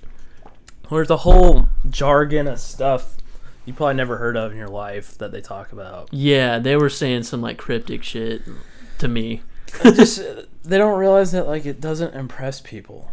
[0.89, 3.17] There's the whole jargon of stuff
[3.65, 6.09] you probably never heard of in your life that they talk about.
[6.11, 8.41] Yeah, they were saying some like cryptic shit
[8.99, 9.41] to me.
[9.83, 10.21] just
[10.63, 13.11] they don't realize that like it doesn't impress people.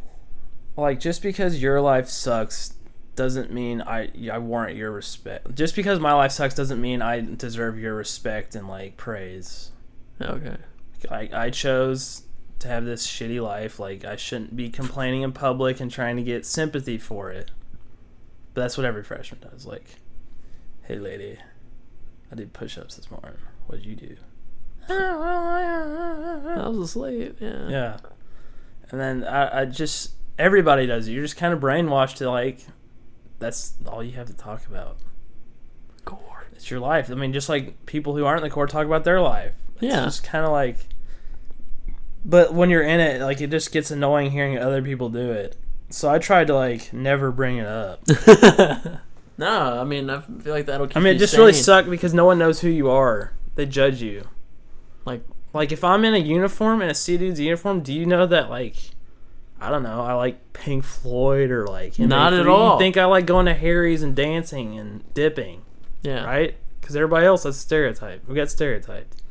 [0.77, 2.75] Like just because your life sucks
[3.15, 5.55] doesn't mean I I warrant your respect.
[5.55, 9.71] Just because my life sucks doesn't mean I deserve your respect and like praise.
[10.21, 10.57] Okay.
[11.11, 12.23] I I chose
[12.59, 13.79] to have this shitty life.
[13.79, 17.53] Like I shouldn't be complaining in public and trying to get sympathy for it.
[18.61, 19.65] But that's what every freshman does.
[19.65, 19.87] Like,
[20.83, 21.39] hey lady,
[22.31, 23.39] I did push-ups this morning.
[23.67, 24.17] What did you do?
[24.87, 27.39] I was asleep.
[27.41, 27.69] Yeah.
[27.71, 27.97] Yeah.
[28.91, 31.13] And then I, I just everybody does it.
[31.13, 32.59] You're just kind of brainwashed to like
[33.39, 34.99] that's all you have to talk about.
[36.05, 36.45] Corps.
[36.53, 37.11] It's your life.
[37.11, 39.55] I mean, just like people who aren't in the Corps talk about their life.
[39.77, 40.05] It's Yeah.
[40.05, 40.77] just kind of like.
[42.27, 45.57] But when you're in it, like it just gets annoying hearing other people do it.
[45.91, 48.01] So I tried to like never bring it up.
[49.41, 51.65] No, I mean I feel like that'll keep I mean, it you just really sane.
[51.65, 53.33] sucked because no one knows who you are.
[53.55, 54.29] They judge you.
[55.07, 55.25] Like
[55.55, 58.27] Like if I'm in a uniform and in a C dude's uniform, do you know
[58.27, 58.77] that like
[59.59, 62.75] I don't know, I like Pink Floyd or like Not at all.
[62.75, 65.63] You think I like going to Harry's and dancing and dipping,
[66.03, 66.25] yeah.
[66.25, 66.57] right?
[66.79, 68.27] Because everybody else that's stereotype.
[68.29, 69.23] We got stereotyped.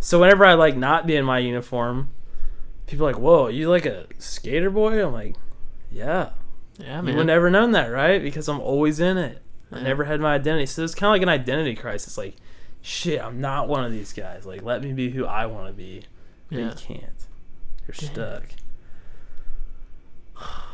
[0.00, 2.10] So whenever I like not be in my uniform,
[2.86, 5.36] people are like, "Whoa, you like a skater boy?" I'm like,
[5.96, 6.30] "Yeah."
[6.78, 7.16] Yeah, You man.
[7.16, 8.22] would never known that, right?
[8.22, 9.40] Because I'm always in it.
[9.72, 10.66] I never had my identity.
[10.66, 12.18] So it's kind of like an identity crisis.
[12.18, 12.36] Like,
[12.82, 14.44] shit, I'm not one of these guys.
[14.44, 16.02] Like, let me be who I want to be.
[16.50, 16.64] But Yeah.
[16.66, 17.26] you can't.
[17.88, 18.10] You're Damn.
[18.10, 18.42] stuck.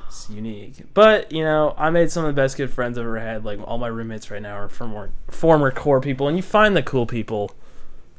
[0.09, 0.75] It's unique.
[0.93, 3.45] But, you know, I made some of the best good friends I've ever had.
[3.45, 6.29] Like, all my roommates right now are former, former Corps people.
[6.29, 7.53] And you find the cool people.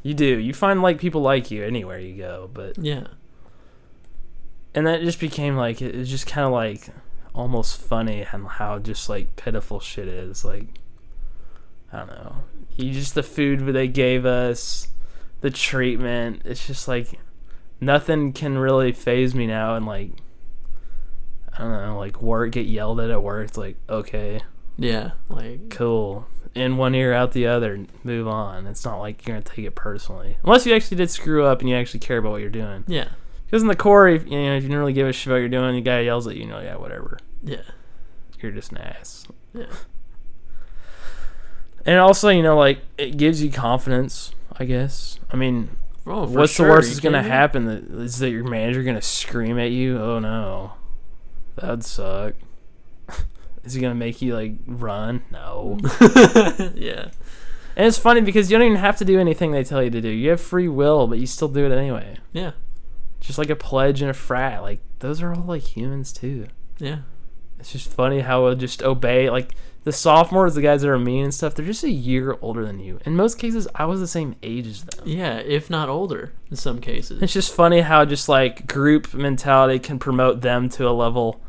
[0.02, 0.26] You do.
[0.40, 2.50] You find, like, people like you anywhere you go.
[2.52, 3.08] But Yeah.
[4.76, 6.90] And that just became like it was just kind of like
[7.34, 10.68] almost funny and how just like pitiful shit is like
[11.92, 12.36] i don't know.
[12.76, 14.88] You just the food they gave us
[15.42, 17.20] the treatment it's just like
[17.82, 20.12] nothing can really phase me now and like
[21.54, 24.42] i don't know like work get yelled at at work it's like okay.
[24.78, 25.12] Yeah.
[25.30, 26.28] Like cool.
[26.56, 28.68] In one ear out the other move on.
[28.68, 30.38] It's not like you're gonna take it personally.
[30.44, 32.84] Unless you actually did screw up and you actually care about what you're doing.
[32.88, 33.10] Yeah.
[33.46, 35.36] Because in the Corps, if, you know, if you don't really give a shit about
[35.36, 37.20] what you're doing, the guy yells at you, you know, yeah, whatever.
[37.44, 37.62] Yeah.
[38.40, 39.28] You're just an ass.
[39.54, 39.66] Yeah.
[41.86, 44.34] And also, you know, like it gives you confidence.
[44.56, 45.20] I guess.
[45.32, 45.70] I mean,
[46.06, 47.66] Oh, what's sure, the worst that's gonna happen?
[47.66, 49.98] That is that your manager gonna scream at you?
[49.98, 50.74] Oh no,
[51.56, 52.36] that'd suck.
[53.64, 55.24] is he gonna make you like run?
[55.32, 55.78] No.
[56.76, 57.10] yeah.
[57.76, 60.02] and it's funny because you don't even have to do anything they tell you to
[60.02, 60.10] do.
[60.10, 62.18] You have free will, but you still do it anyway.
[62.34, 62.52] Yeah.
[63.24, 64.62] Just like a pledge and a frat.
[64.62, 66.48] Like those are all like humans too.
[66.78, 67.00] Yeah.
[67.60, 69.30] It's just funny how we'll just obey.
[69.30, 69.56] Like
[69.86, 72.80] the sophomores, the guys that are mean and stuff, they're just a year older than
[72.80, 73.00] you.
[73.06, 75.08] In most cases, I was the same age as them.
[75.08, 77.22] Yeah, if not older in some cases.
[77.22, 81.42] It's just funny how just like group mentality can promote them to a level,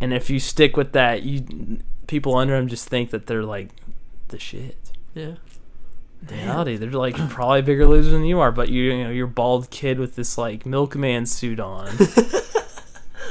[0.00, 3.68] and if you stick with that, you people under them just think that they're like
[4.28, 4.92] the shit.
[5.14, 5.34] Yeah.
[6.28, 9.70] Reality, they're like probably bigger losers than you are, but you, you know, you're bald
[9.70, 11.90] kid with this like milkman suit on.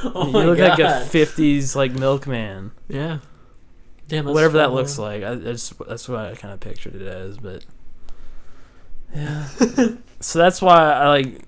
[0.03, 0.79] Oh you look god.
[0.79, 2.71] like a '50s like milkman.
[2.87, 3.19] yeah.
[4.07, 5.23] Damn, whatever that looks like.
[5.23, 7.65] I, I just, that's what I kind of pictured it as, but
[9.13, 9.47] yeah.
[10.19, 11.41] so that's why I like.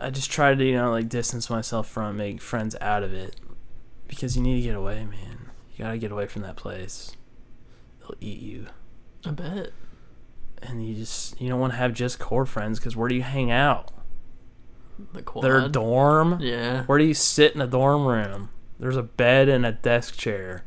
[0.00, 3.12] I just try to you know like distance myself from it, make friends out of
[3.12, 3.36] it,
[4.08, 5.50] because you need to get away, man.
[5.74, 7.16] You gotta get away from that place.
[8.00, 8.66] They'll eat you,
[9.24, 9.70] I bet.
[10.66, 13.22] And you just you don't want to have just Corps friends because where do you
[13.22, 13.92] hang out?
[15.12, 15.44] The quad.
[15.44, 16.38] Their dorm.
[16.40, 16.84] Yeah.
[16.84, 18.50] Where do you sit in a dorm room?
[18.78, 20.64] There's a bed and a desk chair.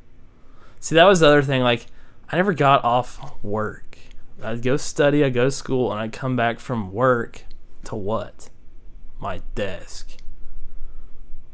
[0.80, 1.62] See, that was the other thing.
[1.62, 1.88] Like,
[2.30, 3.98] I never got off work.
[4.42, 7.44] I'd go study, I'd go to school, and I'd come back from work
[7.86, 8.50] to what?
[9.20, 10.18] My desk.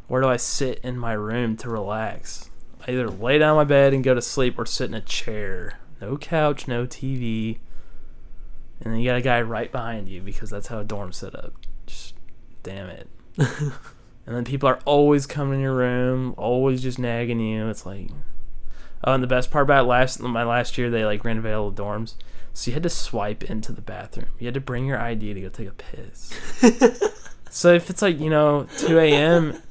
[0.08, 2.52] Where do I sit in my room to relax?
[2.88, 5.80] I either lay down my bed and go to sleep or sit in a chair.
[6.00, 7.58] No couch, no TV.
[8.82, 11.36] And then you got a guy right behind you because that's how a dorm's set
[11.36, 11.54] up.
[11.86, 12.16] Just
[12.64, 13.08] damn it.
[14.26, 17.68] And then people are always coming in your room, always just nagging you.
[17.70, 18.10] It's like,
[19.04, 21.82] oh, and the best part about last my last year, they like renovated all the
[21.82, 22.16] dorms,
[22.54, 24.28] so you had to swipe into the bathroom.
[24.40, 26.34] You had to bring your ID to go take a piss.
[27.52, 29.62] so if it's like you know 2 a.m.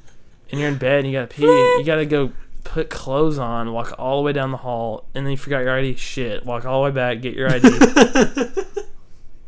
[0.51, 2.31] and you're in bed and you gotta pee, you gotta go
[2.63, 5.77] put clothes on, walk all the way down the hall, and then you forgot your
[5.77, 5.97] ID.
[5.97, 7.67] Shit, walk all the way back, get your ID.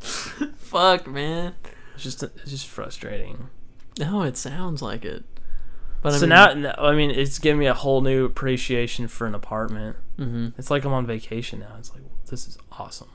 [0.57, 1.53] Fuck, man.
[1.95, 3.49] it's just it's just frustrating.
[3.99, 5.23] No, it sounds like it.
[6.01, 9.25] But I so mean, now, I mean, it's given me a whole new appreciation for
[9.25, 9.95] an apartment.
[10.17, 11.75] hmm It's like I'm on vacation now.
[11.79, 13.09] It's like this is awesome.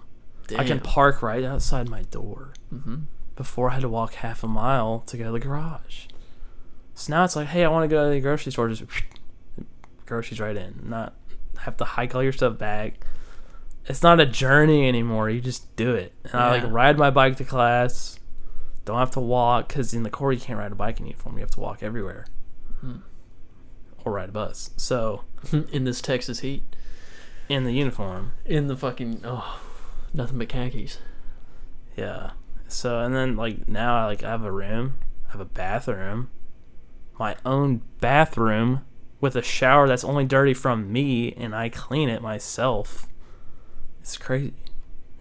[0.48, 0.60] damn.
[0.60, 2.52] I can park right outside my door.
[2.70, 2.96] hmm
[3.36, 6.06] Before I had to walk half a mile to go to the garage.
[6.94, 8.68] So now it's like, hey, I want to go to the grocery store.
[8.68, 8.82] Just
[10.06, 10.80] groceries right in.
[10.84, 11.14] Not
[11.58, 12.94] have to hike all your stuff back.
[13.86, 15.28] It's not a journey anymore.
[15.28, 16.12] You just do it.
[16.24, 18.18] And I like ride my bike to class.
[18.84, 21.36] Don't have to walk because in the Corps you can't ride a bike in uniform.
[21.36, 22.26] You have to walk everywhere.
[22.80, 22.98] Hmm.
[24.04, 24.70] Or ride a bus.
[24.76, 26.62] So in this Texas heat,
[27.48, 29.60] in the uniform, in the fucking oh,
[30.12, 30.98] nothing but khakis.
[31.96, 32.32] Yeah.
[32.68, 34.94] So and then like now I like I have a room,
[35.28, 36.30] I have a bathroom,
[37.18, 38.84] my own bathroom
[39.20, 43.06] with a shower that's only dirty from me and I clean it myself.
[44.02, 44.52] It's crazy.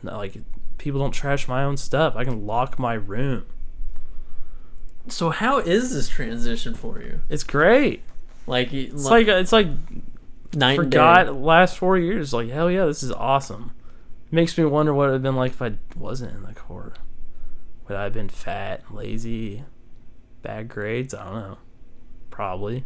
[0.02, 0.36] No, like
[0.80, 2.16] people don't trash my own stuff.
[2.16, 3.46] I can lock my room.
[5.08, 7.22] So how is this transition for you?
[7.30, 8.02] It's great.
[8.48, 9.68] Like, It's like it's like
[10.56, 10.98] night and day.
[10.98, 12.34] forgot last four years.
[12.34, 13.72] Like hell yeah, this is awesome.
[14.32, 16.94] Makes me wonder what it would have been like if I wasn't in the Corps.
[17.88, 19.64] Would I have been fat, lazy,
[20.42, 21.14] bad grades?
[21.14, 21.58] I don't know.
[22.32, 22.86] Probably.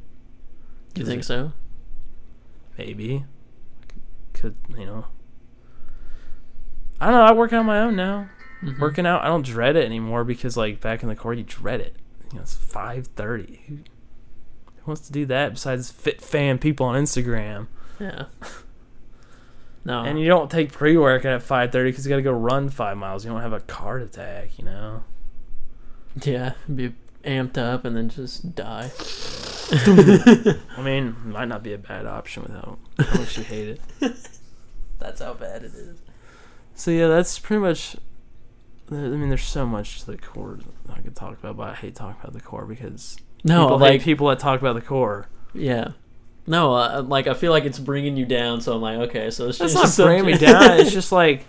[0.93, 1.53] Do you think so?
[2.77, 3.25] Maybe.
[4.33, 5.05] Could you know?
[7.05, 7.25] I don't know.
[7.25, 8.29] I work on my own now.
[8.63, 8.79] Mhm.
[8.79, 11.79] Working out, I don't dread it anymore because like back in the Corps, you dread
[11.81, 11.95] it.
[12.31, 13.61] You know, it's five thirty.
[13.67, 17.67] Who, who wants to do that besides fit fan people on Instagram?
[17.99, 18.25] Yeah.
[19.87, 20.01] No.
[20.03, 22.69] And you don't take pre workout at five thirty because you got to go run
[22.69, 23.23] five miles.
[23.23, 25.03] You don't have a heart attack, you know.
[26.23, 28.89] yeah, be amped up and then just die.
[29.71, 33.81] I mean, might not be a bad option without how much you hate it.
[34.97, 35.99] That's how bad it is.
[36.75, 37.95] So yeah, that's pretty much.
[38.91, 40.59] I mean, there's so much to the Corps
[40.93, 44.01] I could talk about, but I hate talking about the Corps because No, people like
[44.01, 45.27] people that talk about the Corps.
[45.53, 45.89] yeah.
[46.47, 48.61] No, uh, like I feel like it's bringing you down.
[48.61, 50.79] So I'm like, okay, so it's That's just not bringing me down.
[50.79, 51.45] It's just like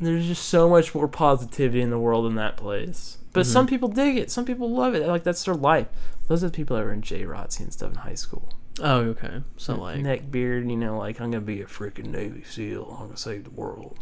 [0.00, 3.18] there's just so much more positivity in the world in that place.
[3.32, 4.30] But some people dig it.
[4.30, 5.06] Some people love it.
[5.06, 5.86] Like that's their life.
[6.26, 8.52] Those are the people that were in JROTC and stuff in high school.
[8.80, 9.42] Oh, okay.
[9.56, 12.86] So like, neck beard, you know, like I'm gonna be a freaking Navy SEAL.
[12.98, 13.98] I'm gonna save the world.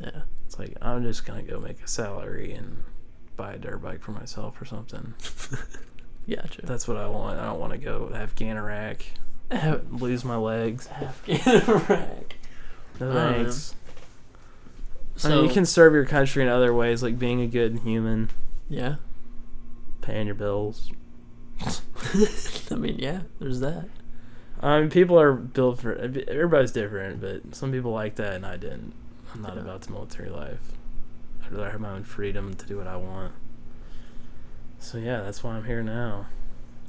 [0.00, 2.82] yeah, It's like I'm just gonna go make a salary and
[3.36, 5.14] buy a dirt bike for myself or something.
[6.28, 6.62] gotcha.
[6.64, 7.38] That's what I want.
[7.38, 9.02] I don't want to go Afghanarak,
[9.50, 10.88] Have- lose my legs.
[10.88, 11.38] Afghan
[13.00, 13.74] No Um, thanks.
[15.16, 17.80] I So mean, you can serve your country in other ways, like being a good
[17.80, 18.30] human,
[18.68, 18.96] yeah.
[20.00, 20.90] paying your bills.
[22.70, 23.20] I mean, yeah.
[23.38, 23.88] There's that.
[24.60, 25.94] I mean, people are built for.
[25.94, 28.94] Everybody's different, but some people like that, and I didn't.
[29.34, 29.62] I'm not Yeah.
[29.62, 30.72] about the military life.
[31.44, 33.32] I'd rather have my own freedom to do what I want.
[34.78, 36.26] So yeah, that's why I'm here now.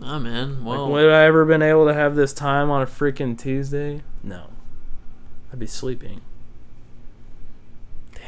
[0.01, 0.63] Ah, man.
[0.63, 4.01] Well, like, would I ever been able to have this time on a freaking Tuesday?
[4.23, 4.47] No.
[5.51, 6.21] I'd be sleeping.
[8.13, 8.21] Damn,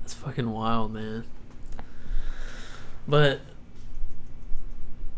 [0.00, 1.24] that's fucking wild, man.
[3.06, 3.40] But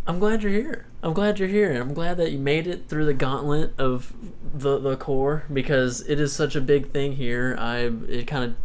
[0.06, 0.86] I'm glad you're here.
[1.02, 1.80] I'm glad you're here.
[1.80, 4.12] I'm glad that you made it through the gauntlet of
[4.54, 7.56] the the Corps because it is such a big thing here.
[7.58, 8.56] I it kind of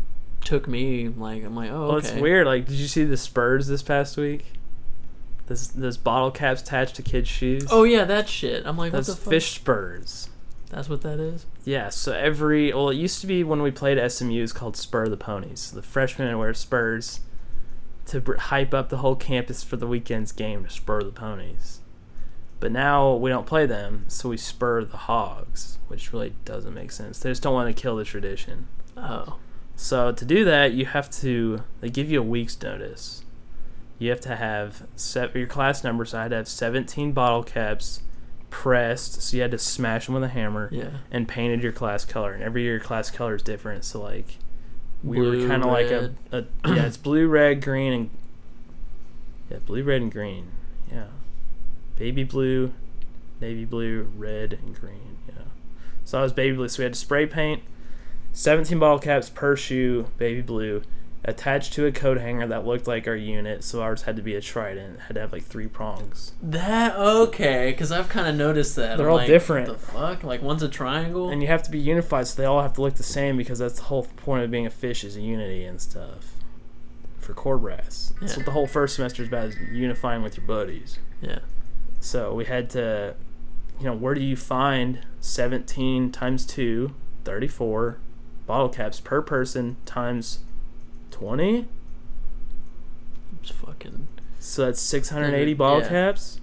[0.45, 2.45] took me like I'm like oh Well, it's weird.
[2.45, 4.45] Like, did you see the Spurs this past week?
[5.47, 7.67] This this bottle caps attached to kids' shoes.
[7.71, 8.65] Oh yeah, that shit.
[8.65, 9.31] I'm like that's what the fuck?
[9.31, 10.29] fish spurs.
[10.69, 11.45] That's what that is.
[11.65, 15.07] Yeah, so every well, it used to be when we played SMU, it's called Spur
[15.07, 15.71] the Ponies.
[15.71, 17.21] The freshmen wear spurs
[18.09, 21.81] to br- hype up the whole campus for the weekend's game to spur the ponies.
[22.59, 26.91] But now we don't play them, so we spur the hogs, which really doesn't make
[26.91, 27.19] sense.
[27.19, 28.67] They just don't want to kill the tradition.
[28.97, 29.37] Oh.
[29.75, 31.63] So to do that, you have to.
[31.79, 33.23] They give you a week's notice.
[33.97, 36.03] You have to have set your class number.
[36.03, 38.01] So I had to have 17 bottle caps
[38.49, 39.21] pressed.
[39.21, 40.97] So you had to smash them with a hammer Yeah.
[41.11, 42.33] and painted your class color.
[42.33, 43.85] And every year your class color is different.
[43.85, 44.37] So like
[45.03, 48.09] we were kind of like a, a yeah, it's blue, red, green, and
[49.49, 50.51] yeah, blue, red, and green.
[50.91, 51.07] Yeah,
[51.97, 52.73] baby blue,
[53.39, 55.17] navy blue, red, and green.
[55.27, 55.43] Yeah.
[56.05, 56.67] So I was baby blue.
[56.67, 57.63] So we had to spray paint
[58.33, 60.81] 17 bottle caps per shoe, baby blue,
[61.25, 63.63] attached to a coat hanger that looked like our unit.
[63.63, 64.95] So ours had to be a trident.
[64.95, 66.33] It had to have like three prongs.
[66.41, 67.71] That okay?
[67.71, 68.97] Because I've kind of noticed that.
[68.97, 69.67] They're I'm all like, different.
[69.67, 70.23] The fuck?
[70.23, 71.29] Like one's a triangle.
[71.29, 73.59] And you have to be unified, so they all have to look the same because
[73.59, 76.35] that's the whole point of being a fish is unity and stuff.
[77.19, 80.47] For Corps brass, that's what the whole first semester is about: is unifying with your
[80.47, 80.99] buddies.
[81.21, 81.39] yeah.
[81.99, 83.13] So we had to,
[83.77, 86.93] you know, where do you find 17 times 2,
[87.25, 87.97] 34
[88.47, 90.39] bottle caps per person times
[91.11, 91.67] 20?
[93.41, 94.07] It's fucking.
[94.39, 95.89] So that's 680 Mhm, bottle yeah.
[95.89, 96.39] caps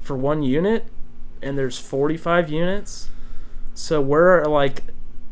[0.00, 0.86] for one unit,
[1.42, 3.08] and there's 45 units.
[3.74, 4.84] So where are like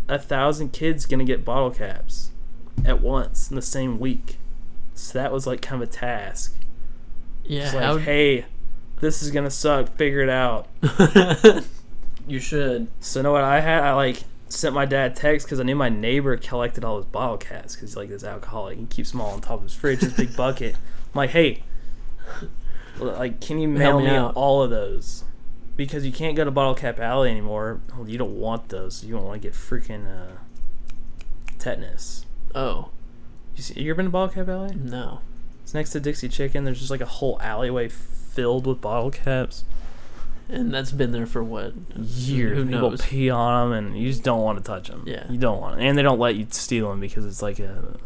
[0.08, 2.30] a thousand kids gonna get bottle caps
[2.84, 4.38] at once in the same week?
[4.94, 6.56] So that was like kind of a task.
[7.44, 7.64] Yeah.
[7.72, 8.46] Like, how, hey,
[9.00, 9.96] this is gonna suck.
[9.96, 10.66] Figure it out.
[12.28, 12.88] you should.
[13.00, 13.82] So know what I had?
[13.82, 17.06] I like sent my dad a text because I knew my neighbor collected all his
[17.06, 18.78] bottle caps because he's like this alcoholic.
[18.78, 20.74] He keeps them all on top of his fridge, his big bucket.
[20.74, 21.62] I'm like, hey,
[22.98, 25.24] like, can you mail me me all of those?
[25.76, 27.80] Because you can't go to Bottle Cap Alley anymore.
[27.96, 29.04] Well, you don't want those.
[29.04, 30.36] You don't want to get freaking uh,
[31.58, 32.26] tetanus.
[32.54, 32.90] Oh
[33.56, 34.74] You, see, you ever been to Bottle Cap Alley?
[34.76, 35.20] no.
[35.62, 36.64] It's next to Dixie Chicken.
[36.64, 39.64] There's just like a whole alleyway filled with bottle caps.
[40.48, 41.72] And that's been there for what?
[41.96, 42.58] years.
[42.58, 43.02] Who People knows?
[43.02, 45.04] pee on them, and you just don't want to touch them.
[45.06, 45.24] Yeah.
[45.30, 47.96] you don't want, and they don't let you steal them because it's like a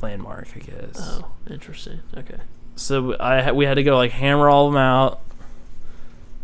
[0.00, 0.96] landmark, I guess.
[0.98, 2.00] Oh, interesting.
[2.16, 2.38] Okay.
[2.76, 5.20] So I we had to go like hammer all of them out,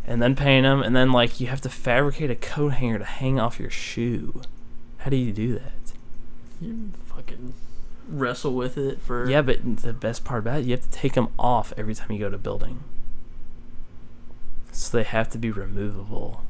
[0.06, 3.04] and then paint them, and then like you have to fabricate a coat hanger to
[3.04, 4.42] hang off your shoe.
[4.98, 5.92] How do you do that?
[6.60, 7.54] You fucking
[8.08, 9.28] wrestle with it for.
[9.28, 12.10] Yeah, but the best part about it, you have to take them off every time
[12.12, 12.82] you go to building.
[14.72, 16.42] So they have to be removable.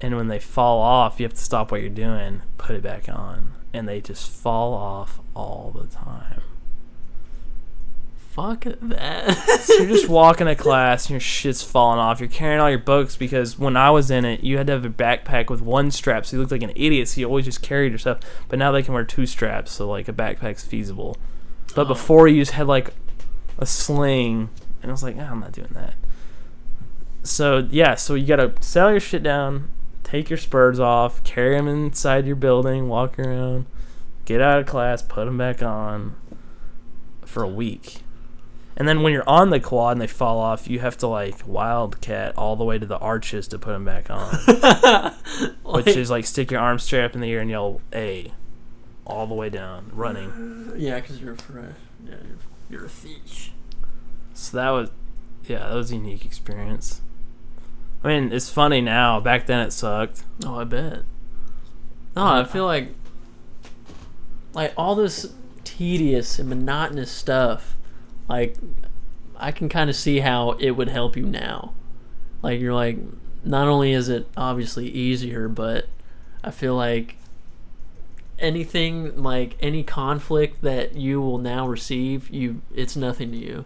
[0.00, 3.08] And when they fall off, you have to stop what you're doing, put it back
[3.08, 6.40] on, and they just fall off all the time.
[8.30, 9.36] Fuck that.
[9.68, 12.20] So you're just walking to class and your shit's falling off.
[12.20, 14.84] You're carrying all your books because when I was in it, you had to have
[14.84, 17.08] a backpack with one strap, so you looked like an idiot.
[17.08, 18.20] So you always just carried your stuff.
[18.48, 21.16] But now they can wear two straps, so like a backpack's feasible.
[21.74, 21.88] But Oh.
[21.88, 22.94] before you just had like
[23.58, 24.48] a sling,
[24.82, 25.94] and I was like, ah, I'm not doing that.
[27.28, 29.70] So yeah, so you gotta sell your shit down,
[30.02, 33.66] take your spurs off, carry them inside your building, walk around,
[34.24, 36.16] get out of class, put them back on
[37.24, 37.98] for a week.
[38.76, 41.46] And then when you're on the quad and they fall off, you have to like
[41.46, 44.32] wildcat all the way to the arches to put them back on,
[45.64, 48.32] Like- which is like stick your arm straight up in the air and yell A,
[49.04, 50.72] all the way down, running.
[50.76, 51.74] yeah, because you're fresh.
[52.06, 52.14] Yeah,
[52.70, 53.50] you're, you're a fish.
[54.32, 54.90] So that was,
[55.46, 57.02] yeah, that was a unique experience.
[58.02, 59.20] I mean, it's funny now.
[59.20, 60.22] Back then, it sucked.
[60.46, 61.02] Oh, I bet.
[62.14, 62.88] No, I feel like
[64.54, 65.32] like all this
[65.64, 67.76] tedious and monotonous stuff.
[68.28, 68.56] Like
[69.36, 71.74] I can kind of see how it would help you now.
[72.42, 72.98] Like you're like
[73.44, 75.86] not only is it obviously easier, but
[76.42, 77.16] I feel like
[78.38, 83.64] anything like any conflict that you will now receive, you it's nothing to you.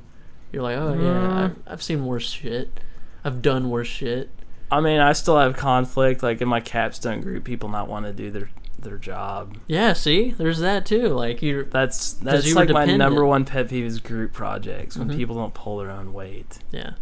[0.53, 1.33] You're like, oh yeah, Mm.
[1.33, 2.81] I've, I've seen worse shit.
[3.25, 4.31] I've done worse shit.
[4.71, 6.23] I mean, I still have conflict.
[6.23, 9.59] Like in my capstone group, people not want to do their their job.
[9.69, 11.09] Yeah, see, there's that too.
[11.09, 15.09] Like you're That's that's you like my number one pet peeve is group projects when
[15.11, 15.17] Mhm.
[15.17, 16.59] people don't pull their own weight.
[16.71, 16.93] yeah.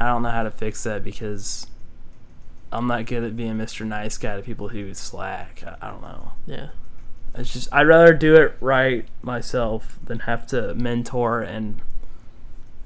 [0.00, 1.66] I don't know how to fix that because
[2.72, 3.86] I'm not good at being Mr.
[3.86, 5.62] Nice Guy to people who slack.
[5.64, 6.32] I, I don't know.
[6.46, 6.68] Yeah.
[7.34, 11.80] It's just I'd rather do it right myself than have to mentor and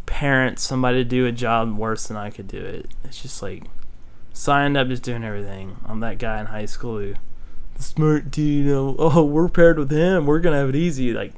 [0.06, 2.90] parent somebody to do a job worse than I could do it.
[3.04, 3.64] It's just like
[4.32, 5.76] signed up just doing everything.
[5.84, 7.14] I'm that guy in high school who
[7.74, 8.68] the smart dude.
[8.68, 10.26] Oh, oh, we're paired with him.
[10.26, 11.12] We're gonna have it easy.
[11.12, 11.34] Like,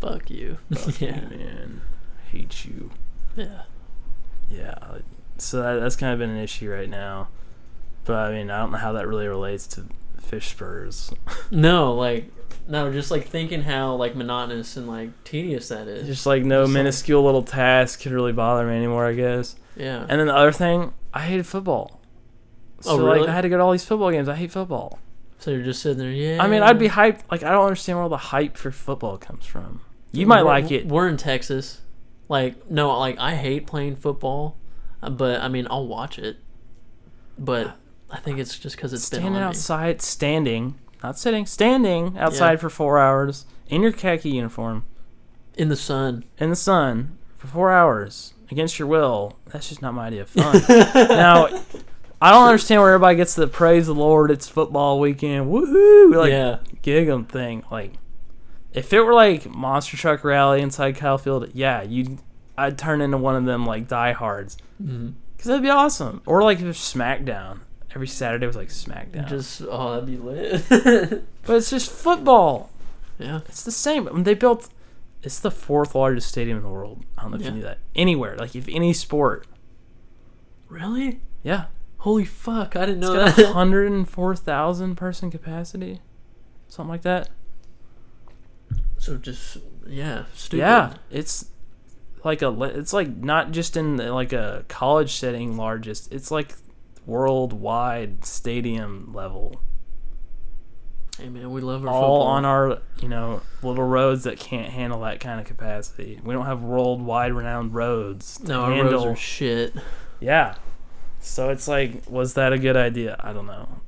[0.00, 0.58] Fuck you.
[0.74, 1.20] fuck you, yeah.
[1.28, 1.80] man,
[2.18, 2.90] I hate you.
[3.36, 3.62] Yeah.
[4.50, 4.74] Yeah.
[4.92, 5.04] like,
[5.38, 7.28] So that, that's kind of been an issue right now.
[8.04, 9.86] But I mean, I don't know how that really relates to
[10.24, 11.12] fish spurs.
[11.50, 12.30] No, like
[12.66, 16.06] no, just like thinking how like monotonous and like tedious that is.
[16.06, 19.56] Just like no Just like- minuscule little task could really bother me anymore, I guess.
[19.76, 20.06] yeah.
[20.08, 22.00] And then the other thing, I hated football.
[22.80, 23.28] So Oh, like?
[23.28, 24.28] I had to go to all these football games.
[24.28, 24.98] I hate football.
[25.38, 26.42] so you're just sitting there, yeah.
[26.42, 27.20] I mean, I'd be hyped.
[27.30, 29.80] Like I don't understand where all the hype for football comes from.
[30.12, 30.86] You might We're- like it.
[30.86, 31.80] We're in Texas.
[32.28, 34.56] Like no, like I hate playing football,
[35.02, 36.38] uh, but I mean I'll watch it.
[37.38, 37.76] But
[38.14, 42.52] I think it's just because it's been Standing on outside, standing, not sitting, standing outside
[42.52, 42.56] Yeah.
[42.58, 44.84] for four hours in your khaki uniform
[45.56, 46.24] me in the sun.
[46.38, 49.36] in the sun for four hours against your will.
[49.46, 50.62] That's just not my idea of fun.
[51.08, 51.46] now,
[52.22, 54.30] I don't understand where everybody gets the praise the Lord.
[54.30, 55.50] It's football weekend.
[55.50, 56.14] Woohoo!
[56.14, 57.64] Like yeah, gig 'em thing.
[57.70, 57.94] Like,
[58.72, 62.18] if it were like monster truck rally inside Kyle Field, yeah, you,
[62.56, 66.22] I'd turn into one of them like diehards hmm because that'd be awesome.
[66.26, 67.60] Or like if SmackDown
[67.94, 70.64] every Saturday was like SmackDown, just oh that'd be lit.
[71.42, 72.70] but it's just football.
[73.18, 74.08] yeah, It's the same.
[74.08, 74.68] I mean, they built.
[75.22, 77.04] It's the fourth largest stadium in the world.
[77.16, 77.48] I don't know if Yeah.
[77.48, 77.78] you knew that.
[77.94, 79.46] Anywhere, like if any sport,
[80.68, 81.20] really?
[81.42, 81.66] yeah,
[81.98, 82.76] Holy fuck!
[82.76, 83.52] I didn't it's know got that.
[83.52, 86.00] hundred and four thousand person capacity,
[86.68, 87.30] something like that.
[88.98, 90.60] so just yeah, stupid.
[90.62, 91.46] Yeah, it's
[92.22, 96.12] like a it's like not just in the- like a college setting largest.
[96.12, 96.54] It's like
[97.06, 99.60] worldwide stadium level.
[101.18, 102.22] Hey man, we love our All football.
[102.22, 106.20] on our you know little roads that can't handle that kind of capacity.
[106.24, 108.38] We don't have worldwide renowned roads.
[108.38, 109.06] To no, our handle.
[109.06, 109.74] roads are shit.
[110.20, 110.56] Yeah.
[111.20, 113.16] So it's like, was that a good idea?
[113.20, 113.80] I don't know.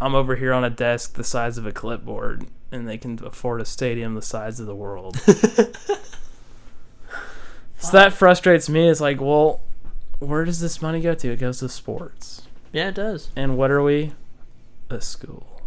[0.00, 3.60] I'm over here on a desk the size of a clipboard, and they can afford
[3.60, 5.16] a stadium the size of the world.
[7.78, 8.88] so that frustrates me.
[8.88, 9.60] It's like, well,
[10.18, 11.32] where does this money go to?
[11.32, 12.42] It goes to sports.
[12.72, 13.30] Yeah, it does.
[13.36, 14.12] And what are we?
[14.90, 15.62] A school.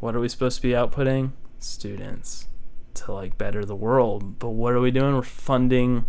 [0.00, 1.32] What are we supposed to be outputting?
[1.58, 2.46] Students
[2.94, 4.38] to like better the world.
[4.38, 5.14] But what are we doing?
[5.14, 6.04] We're funding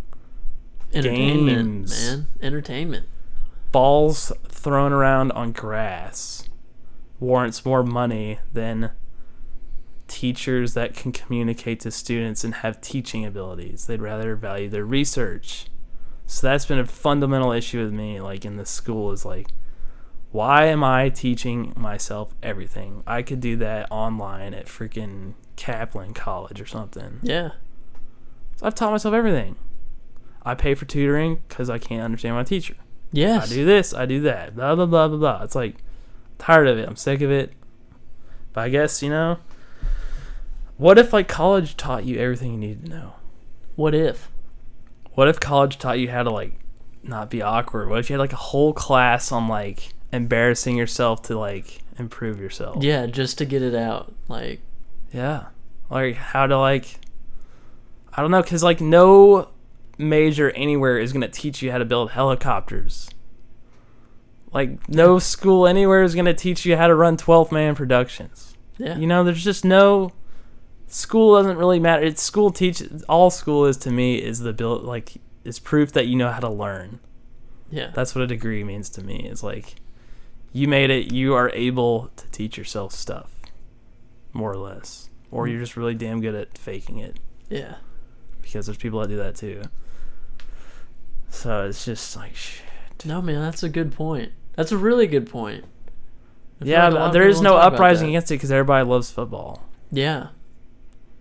[0.93, 1.47] Entertainment,
[1.87, 2.07] Games.
[2.07, 2.27] man.
[2.41, 3.07] Entertainment.
[3.71, 6.49] balls thrown around on grass
[7.19, 8.89] warrants more money than
[10.07, 13.85] teachers that can communicate to students and have teaching abilities.
[13.85, 15.65] They'd rather value their research.
[16.29, 19.47] So that's been a fundamental issue with me, like in the school, is like,
[20.31, 23.01] why am I teaching myself everything?
[23.07, 27.19] I could do that online at freaking Kaplan College or something.
[27.23, 27.53] Yeah.
[28.57, 29.55] So I've taught myself everything.
[30.43, 32.75] I pay for tutoring because I can't understand my teacher.
[33.11, 33.51] Yes.
[33.51, 35.43] I do this, I do that, blah blah blah blah blah.
[35.43, 35.77] It's like
[36.37, 36.87] tired of it.
[36.87, 37.53] I'm sick of it.
[38.53, 39.39] But I guess you know.
[40.77, 43.13] What if like college taught you everything you needed to know?
[43.75, 44.29] What if?
[45.19, 46.53] What if college taught you how to like
[47.03, 47.89] not be awkward?
[47.89, 52.39] What if you had like a whole class on like embarrassing yourself to like improve
[52.39, 52.81] yourself?
[52.81, 54.13] Yeah, just to get it out.
[54.29, 54.61] Like,
[55.11, 55.47] Yeah.
[55.89, 57.01] Like how to like
[58.13, 59.49] I don't know cuz like no
[59.97, 63.09] major anywhere is going to teach you how to build helicopters.
[64.53, 68.55] Like no school anywhere is going to teach you how to run 12 man productions.
[68.77, 68.97] yeah.
[68.97, 70.13] You know, there's just no
[70.89, 72.03] school doesn't really matter.
[72.03, 75.13] It's school teach all school is to me is the build like
[75.45, 76.99] is proof that you know how to learn.
[77.71, 77.91] yeah.
[77.93, 79.27] That's what a degree means to me.
[79.29, 79.75] It's like
[80.51, 83.29] you made it, you are able to teach yourself stuff
[84.33, 85.09] more or less.
[85.31, 85.51] Or mm.
[85.51, 87.19] you're just really damn good at faking it
[87.49, 87.75] yeah.
[88.41, 89.61] because there's people that do that too.
[91.29, 92.65] So it's just like shit.
[93.05, 94.31] No, man, that's a good point.
[94.55, 95.63] That's a really good point.
[96.61, 98.51] Yeah, like a lot of there is no don't talk about uprising against it because
[98.51, 99.63] everybody loves football.
[99.91, 100.29] Yeah.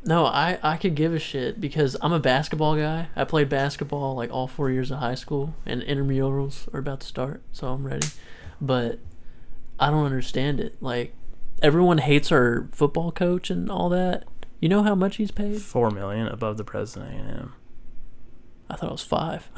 [0.04, 3.08] No, I I could give a shit because I'm a basketball guy.
[3.16, 7.06] I played basketball like all four years of high school, and intramurals are about to
[7.06, 8.06] start, so I'm ready.
[8.60, 9.00] But
[9.78, 10.76] I don't understand it.
[10.80, 11.14] Like
[11.62, 14.24] everyone hates our football coach and all that.
[14.60, 15.60] You know how much he's paid?
[15.60, 17.52] Four million above the president A&M.
[18.70, 19.48] I thought it was five.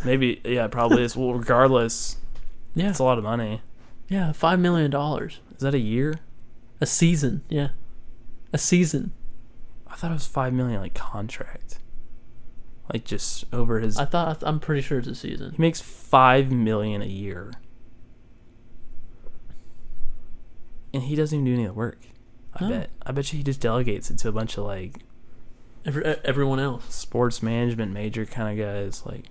[0.04, 1.16] Maybe yeah, probably is.
[1.16, 2.16] Well, regardless,
[2.74, 3.62] yeah, it's a lot of money.
[4.08, 5.40] yeah, five million dollars.
[5.54, 6.14] Is that a year?
[6.80, 7.68] A season, yeah.
[8.52, 9.12] A season.
[10.00, 11.78] I thought it was five million like contract.
[12.90, 13.98] Like just over his.
[13.98, 15.52] I thought I'm pretty sure it's a season.
[15.52, 17.52] he makes five million a year,
[20.94, 21.98] and he doesn't even do any of the work.
[22.54, 22.70] I No.
[22.70, 22.90] bet.
[23.04, 25.04] I bet you he just delegates it to a bunch of like
[25.84, 26.92] Every, everyone else.
[26.94, 29.04] sports management major kind of guys.
[29.06, 29.26] Like,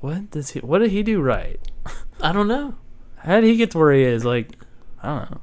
[0.00, 0.60] what does he?
[0.60, 1.60] What did he do right?
[2.20, 2.76] I don't know.
[3.16, 4.24] How did he get to where he is?
[4.24, 4.52] Like,
[5.02, 5.40] I don't know.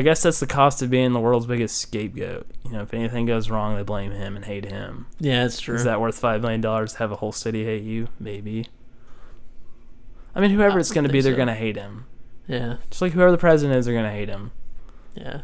[0.00, 2.46] I guess that's the cost of being the world's biggest scapegoat.
[2.64, 5.06] You know, if anything goes wrong, they blame him and hate him.
[5.18, 5.74] Yeah, it's true.
[5.74, 8.08] Is that worth five million dollars to have a whole city hate you?
[8.18, 8.66] Maybe.
[10.34, 11.36] I mean, whoever I it's going to be, they're so.
[11.36, 12.06] going to hate him.
[12.46, 14.52] yeah, Just like whoever the president is, they're going to hate him.
[15.14, 15.42] yeah,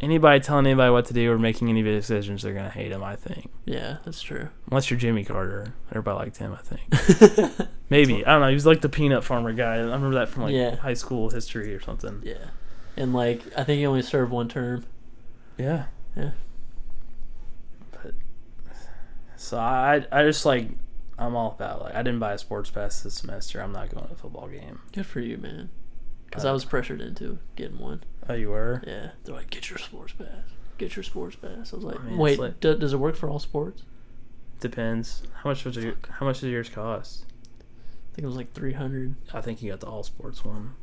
[0.00, 3.02] Anybody telling anybody what to do or making any decisions, they're going to hate him.
[3.02, 3.50] I think.
[3.64, 3.96] yeah.
[4.04, 4.50] That's true.
[4.70, 6.52] Unless you're Jimmy Carter, everybody liked him.
[6.56, 7.68] I think.
[7.90, 8.48] Maybe I don't know.
[8.48, 9.74] He was like the peanut farmer guy.
[9.76, 10.76] I remember that from like Yeah.
[10.76, 12.20] high school history or something.
[12.24, 12.44] Yeah,
[12.96, 14.84] and like I think he only served one term.
[15.58, 15.86] Yeah.
[16.16, 16.30] Yeah.
[17.92, 18.14] But
[19.36, 20.68] so I I just like
[21.18, 23.60] I'm all about like I didn't buy a sports pass this semester.
[23.60, 24.80] I'm not going to a football game.
[24.92, 25.70] Good for you, man.
[26.26, 28.02] Because I Uh, was pressured into getting one.
[28.28, 28.82] Oh, you were?
[28.86, 30.26] Yeah, they're like, get your sports pass.
[30.78, 31.72] Get your sports pass.
[31.72, 33.82] I was like, I mean, wait, like- do, does it work for all sports?
[34.58, 35.22] Depends.
[35.42, 37.26] How much was your How much does yours cost?
[37.60, 39.14] I think it was like three hundred.
[39.32, 40.74] I think you got the all sports one.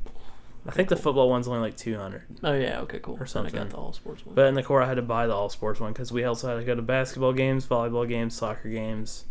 [0.67, 2.23] I think the football one's only like 200.
[2.43, 3.15] Oh yeah, okay, cool.
[3.15, 3.53] Or Then I something.
[3.55, 4.35] got the all sports one.
[4.35, 6.47] But in the Corps, I had to buy the all sports one because we also
[6.49, 9.25] had to go to basketball games, volleyball games, soccer games.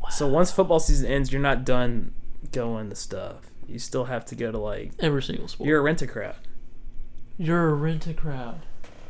[0.00, 0.08] Wow.
[0.08, 2.14] So once football season ends, you're not done
[2.52, 3.50] going to stuff.
[3.68, 5.68] You still have to go to like Every single sport.
[5.68, 6.36] you're a rent a crowd.
[7.38, 8.60] You're a rent a crowd.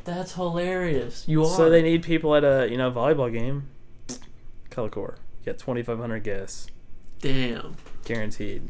[0.05, 1.25] That's hilarious.
[1.27, 1.57] You are.
[1.57, 3.69] So they need people at a you know volleyball game.
[4.71, 5.17] Color core.
[5.41, 6.67] You get 2,500 guests
[7.21, 7.77] Damn.
[8.05, 8.69] guaranteed,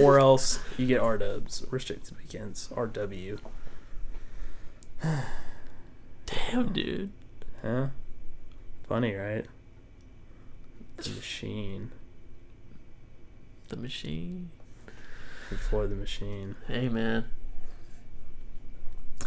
[0.00, 3.38] or else you get R dubs restricted weekends RW.
[6.26, 7.10] Damn, dude.
[7.62, 7.86] Huh?
[8.88, 9.46] Funny, right?
[10.96, 11.92] The machine.
[13.68, 14.50] The machine.
[15.56, 16.56] Floyd the machine.
[16.66, 17.24] Hey, man.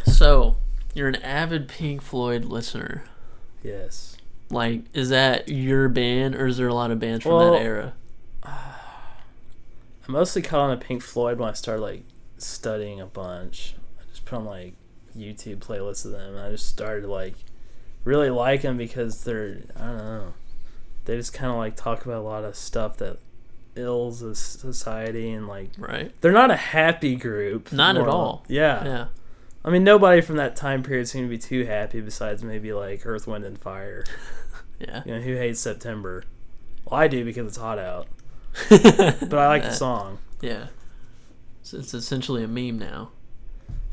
[0.06, 0.58] So,
[0.93, 3.04] you're an avid Pink Floyd listener.
[3.64, 4.18] Yes.
[4.49, 7.62] Like, is that your band, or is there a lot of bands from Well, that
[7.62, 7.93] era?
[8.43, 8.76] I
[10.12, 12.03] mostly caught on to Pink Floyd when I started like
[12.38, 13.76] studying a bunch.
[13.99, 14.74] I just put on like
[15.18, 16.36] YouTube playlists of them.
[16.36, 17.36] And I just started like
[18.03, 20.34] really like them because they're I don't know.
[21.05, 23.18] They just kind of like talk about a lot of stuff that
[23.76, 26.14] ills the society and like Right?
[26.22, 27.72] they're not a happy group.
[27.72, 28.43] Not at all.
[28.47, 28.84] Yeah.
[28.84, 29.05] Yeah.
[29.64, 33.05] I mean, nobody from that time period seemed to be too happy besides maybe like
[33.05, 34.03] Earth, Wind, and Fire.
[34.80, 35.03] Yeah.
[35.05, 36.24] You know, who hates September?
[36.86, 38.07] Well, I do because it's hot out.
[38.70, 40.18] But I like the song.
[40.41, 40.68] Yeah.
[41.64, 43.12] So it's essentially a meme now.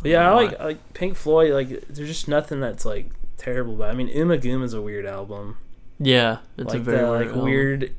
[0.01, 1.53] But yeah, I like like Pink Floyd.
[1.53, 3.89] Like, there's just nothing that's like terrible about.
[3.91, 3.93] It.
[3.93, 5.59] I mean, Ummagumma is a weird album.
[5.99, 7.43] Yeah, it's a like very the like album.
[7.45, 7.95] weird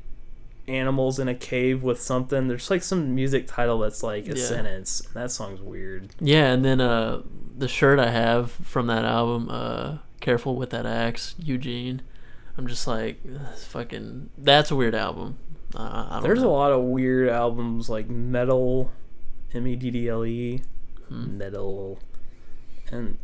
[0.66, 2.48] animals in a cave with something.
[2.48, 4.44] There's like some music title that's like a Yeah.
[4.44, 5.02] sentence.
[5.14, 6.08] That song's weird.
[6.20, 7.22] Yeah, and then uh,
[7.56, 12.00] the shirt I have from that album, uh, "Careful with That Axe," Eugene.
[12.56, 13.18] I'm just like,
[13.68, 14.30] fucking.
[14.38, 15.36] That's a weird album.
[15.74, 18.90] Uh, There's a lot of weird albums like Meddle,
[19.54, 20.62] M E D D L E,
[21.08, 21.38] Hmm.
[21.38, 21.98] Meddle,
[22.90, 23.18] and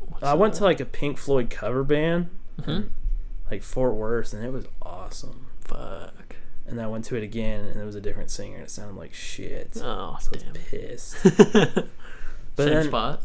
[0.00, 2.28] What's I went to like a Pink Floyd cover band,
[2.60, 2.68] Mhm.
[2.68, 2.90] in,
[3.50, 5.46] like Fort Worth, and it was awesome.
[5.60, 6.36] fuck.
[6.66, 8.70] And then I went to it again, and it was a different singer, and it
[8.70, 9.72] sounded like shit.
[9.76, 10.52] Oh So I was damn.
[10.54, 11.16] pissed.
[11.22, 11.86] same
[12.56, 13.22] then- spot.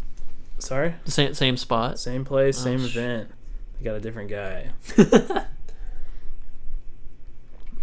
[0.59, 1.99] Sorry, Same same spot.
[1.99, 3.31] same place, Oh, same sh- event.
[3.77, 4.71] They got a different guy.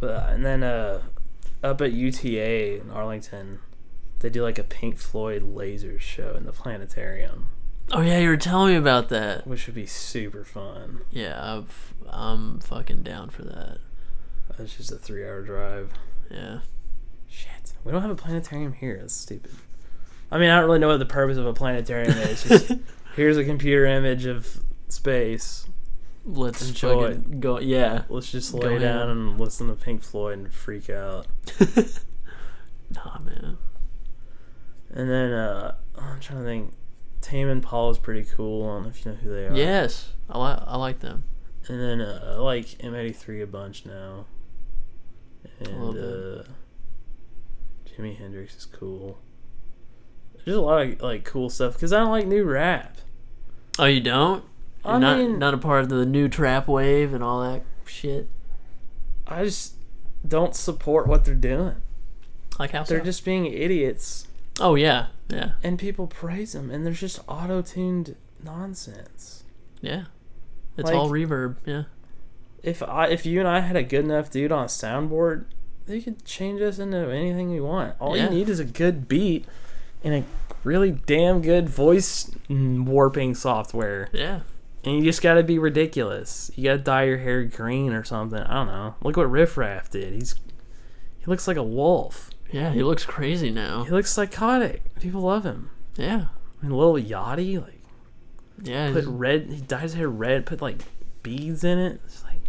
[0.01, 1.03] And then uh,
[1.63, 3.61] up at UTA in Arlington,
[4.21, 7.49] they do like a Pink Floyd laser show in the planetarium,
[7.93, 9.47] Oh yeah, you were telling me about that.
[9.47, 11.03] which would be super fun.
[11.11, 13.79] Yeah, I've, I'm fucking down for that.
[14.59, 15.93] That's just a three-hour drive.
[16.31, 16.61] Yeah.
[17.29, 18.99] Shit, we don't have a planetarium here.
[19.01, 19.53] That's stupid.
[20.33, 22.43] I mean, I don't really know what the purpose of a planetarium is.
[22.43, 22.73] Just
[23.15, 25.69] here's a computer image of space.
[26.27, 27.61] Let's Enjoy go.
[27.61, 28.03] Yeah.
[28.09, 29.11] Let's just Go lay down ham.
[29.11, 31.27] and listen to Pink Floyd and freak out.
[32.95, 33.59] Nah, man.
[34.91, 36.73] And then uh, I'm trying to think.
[37.21, 38.63] Tame Impala is pretty cool.
[38.65, 39.57] I don't know if you know who they are.
[39.57, 41.25] Yes, I like I like them.
[41.67, 44.27] And then uh, I like M83 a bunch now.
[45.59, 46.43] And uh,
[47.89, 49.19] Jimi Hendrix is cool.
[50.45, 52.99] There's a lot of like cool stuff because I don't like new rap.
[53.81, 54.45] Oh, you don't?
[54.89, 58.29] I not mean- not a part of the new trap wave and all that shit.
[59.27, 59.75] I just
[60.27, 61.77] don't support what they're doing.
[62.59, 63.05] Like how They're so?
[63.05, 64.27] just being idiots
[64.61, 69.45] Oh yeah, yeah, and people praise them, and there's just auto tuned nonsense.
[69.83, 70.05] yeah.
[70.79, 71.57] It's Like- all reverb.
[71.67, 71.85] Yeah,
[72.63, 75.45] If I if you and I had a good enough dude on a soundboard,
[75.87, 77.95] they could change us into anything we want.
[78.01, 78.25] All Yeah.
[78.25, 79.45] you need is a good beat
[80.03, 80.25] and a
[80.65, 84.09] really damn good voice warping software.
[84.13, 84.41] yeah.
[84.87, 86.51] And you just gotta be ridiculous.
[86.55, 88.39] You gotta dye your hair green or something.
[88.39, 88.95] I don't know.
[89.03, 90.15] Look what Riff Raff did.
[90.15, 90.37] He's
[91.19, 92.31] he looks like a wolf.
[92.53, 93.83] Yeah, he looks crazy now.
[93.83, 94.95] He looks psychotic.
[95.01, 95.71] People love him.
[95.97, 96.27] Yeah,
[96.63, 97.83] I mean, Lil Yachty, like
[98.63, 98.93] yeah.
[98.93, 99.51] put red.
[99.51, 100.47] He dyes his hair red.
[100.47, 100.83] Put like
[101.25, 102.01] beads in it.
[102.05, 102.43] It's like,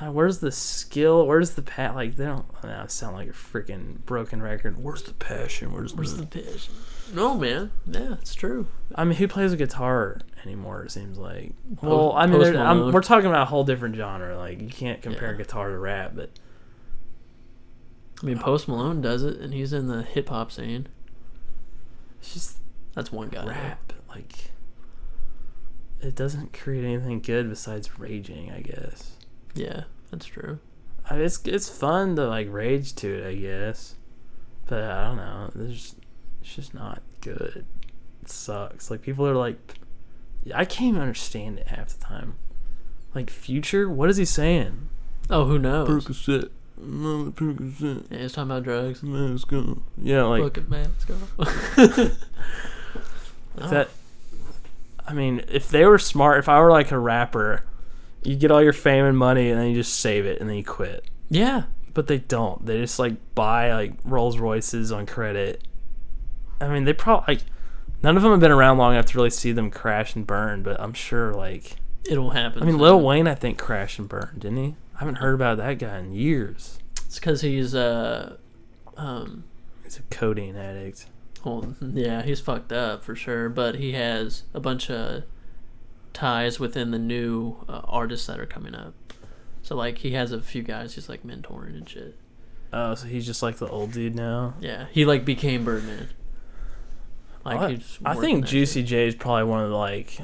[0.00, 1.28] uh, where's the skill?
[1.28, 1.94] Where's the pat?
[1.94, 2.46] Like they don't.
[2.64, 4.82] I sound like a freaking broken record.
[4.82, 5.72] Where's the passion?
[5.72, 6.22] Where's, Where's the?
[6.22, 6.68] the pitch?
[7.14, 7.70] No, man.
[7.86, 8.66] Yeah, it's true.
[8.94, 10.82] I mean, who plays a guitar anymore?
[10.84, 11.52] It seems like.
[11.82, 14.36] Well, I mean, I'm, we're talking about a whole different genre.
[14.36, 15.38] Like you can't compare Yeah.
[15.38, 16.30] guitar to rap, but
[18.22, 20.88] I mean, Post Malone does it, and he's in the hip hop scene.
[22.20, 22.56] it's just
[22.94, 23.46] That's one guy.
[23.46, 23.92] rap.
[24.08, 24.50] Like
[26.00, 28.50] it doesn't create anything good besides raging.
[28.50, 29.12] I guess.
[29.54, 30.58] Yeah, that's true.
[31.08, 33.94] I mean, it's it's fun to like rage to it, I guess.
[34.66, 35.50] But I don't know.
[35.54, 35.94] There's
[36.48, 37.66] it's just not good.
[38.22, 38.90] It sucks.
[38.90, 39.74] Like people are like,
[40.54, 42.36] I can't even understand it half the time.
[43.14, 44.88] Like Future, what is he saying?
[45.28, 45.88] Oh, who knows?
[46.06, 46.48] Percocet.
[46.78, 48.06] No, Percocet.
[48.10, 49.02] Yeah, he's talking about drugs.
[49.02, 49.82] Let's go.
[49.98, 50.92] Yeah, like Fuck it, man.
[51.36, 52.10] Let's go.
[53.56, 53.88] That.
[55.06, 57.64] I mean, if they were smart, if I were like a rapper,
[58.22, 60.56] you get all your fame and money, and then you just save it, and then
[60.56, 61.04] you quit.
[61.28, 61.64] Yeah.
[61.92, 62.64] but they don't.
[62.64, 65.66] They just like buy like Rolls Royces on credit.
[66.60, 67.44] I mean, they probably like
[68.02, 70.62] none of them have been around long enough to really see them crash and burn.
[70.62, 71.76] But I'm sure like
[72.08, 72.62] It'll happen.
[72.62, 72.78] I mean.
[72.78, 74.76] Lil Wayne I think crashed and burned, didn't he?
[74.94, 76.78] I haven't heard about that guy in years.
[77.06, 78.36] It's because he's uh,
[78.96, 79.44] um,
[79.84, 81.06] He's a codeine addict.
[81.44, 83.48] well, yeah, he's fucked up for sure.
[83.48, 85.24] But he has a bunch of
[86.12, 88.94] ties within the new uh, artists that are coming up.
[89.62, 92.16] So like, he has a few guys he's like mentoring and shit.
[92.72, 94.54] Oh, so he's just like the old dude now.
[94.60, 96.08] Yeah, he like became Birdman.
[97.48, 98.82] Like I, he's I think Juicy.
[98.82, 100.18] J is probably one of the like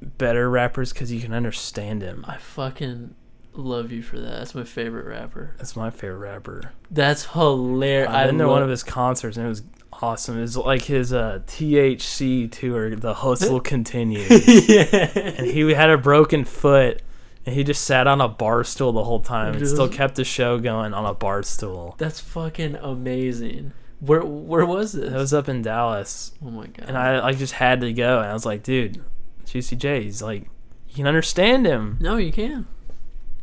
[0.00, 2.24] better rappers because you can understand him.
[2.26, 3.14] I fucking
[3.52, 4.38] love you for that.
[4.38, 5.54] That's my favorite rapper.
[5.58, 6.72] That's my favorite rapper.
[6.90, 8.10] That's hilarious.
[8.10, 10.38] I've been to one of his concerts and it was awesome.
[10.38, 14.28] It was like his uh, THC tour, The Hustle Continues.
[14.68, 15.10] yeah.
[15.14, 17.02] and he had a broken foot
[17.46, 20.24] and he just sat on a bar stool the whole time and still kept the
[20.24, 21.94] show going on a bar stool.
[21.98, 23.72] That's fucking amazing.
[24.00, 25.12] Where where was this?
[25.12, 26.88] It was up in Dallas oh my god.
[26.88, 29.02] and I like just had to go and I was like, dude,
[29.44, 30.48] Juicy J, he's like,
[30.88, 31.98] you can understand him.
[32.00, 32.66] no, you can.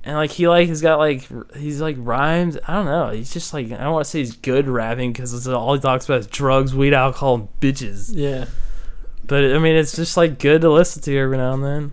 [0.04, 2.58] And like he like he's got like he's like rhymes.
[2.68, 3.10] I don't know.
[3.10, 6.06] He's just like I don't want to say he's good rapping because all he talks
[6.06, 8.12] about is drugs, weed, alcohol, and bitches.
[8.14, 8.46] Yeah.
[9.26, 11.92] But I mean, it's just like good to listen to every now and then.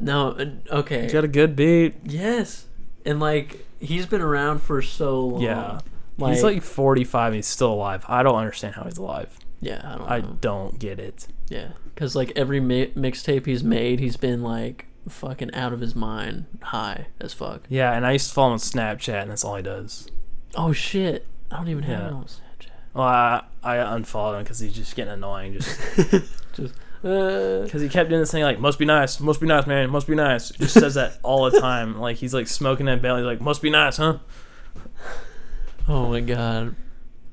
[0.00, 0.36] No.
[0.70, 1.02] Okay.
[1.02, 1.94] He's got a good beat.
[2.02, 2.66] yes.
[3.04, 5.40] And like he's been around for so long.
[5.42, 5.80] Yeah.
[6.18, 8.04] He's like 45 and he's still alive.
[8.08, 9.36] I don't understand how he's alive.
[9.60, 9.80] yeah.
[9.84, 10.36] I don't I know.
[10.40, 11.26] don't get it.
[11.48, 11.68] Yeah.
[11.94, 16.46] Because like every mi- mixtape he's made, he's been like fucking out of his mind,
[16.62, 17.62] high as fuck.
[17.68, 20.08] Yeah, and I used to follow him on Snapchat, and that's all he does.
[20.56, 21.26] Oh shit!
[21.50, 22.06] I don't even have Yeah.
[22.08, 22.70] it on Snapchat.
[22.94, 25.52] Well, I, I unfollowed him because he's just getting annoying.
[25.54, 25.78] Just
[26.54, 29.66] Just uh, because he kept doing this thing like, must be nice, must be nice,
[29.66, 30.50] man, must be nice.
[30.50, 31.98] Just says that all the time.
[31.98, 34.18] Like he's like smoking that belly, like, must be nice, huh?
[35.88, 36.74] Oh my god.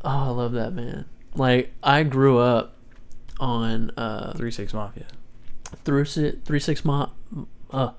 [0.03, 1.05] Oh, I love that man.
[1.35, 2.75] Like I grew up
[3.39, 5.05] on uh Three Six Mafia.
[5.83, 7.09] three six three six ma-
[7.71, 7.91] uh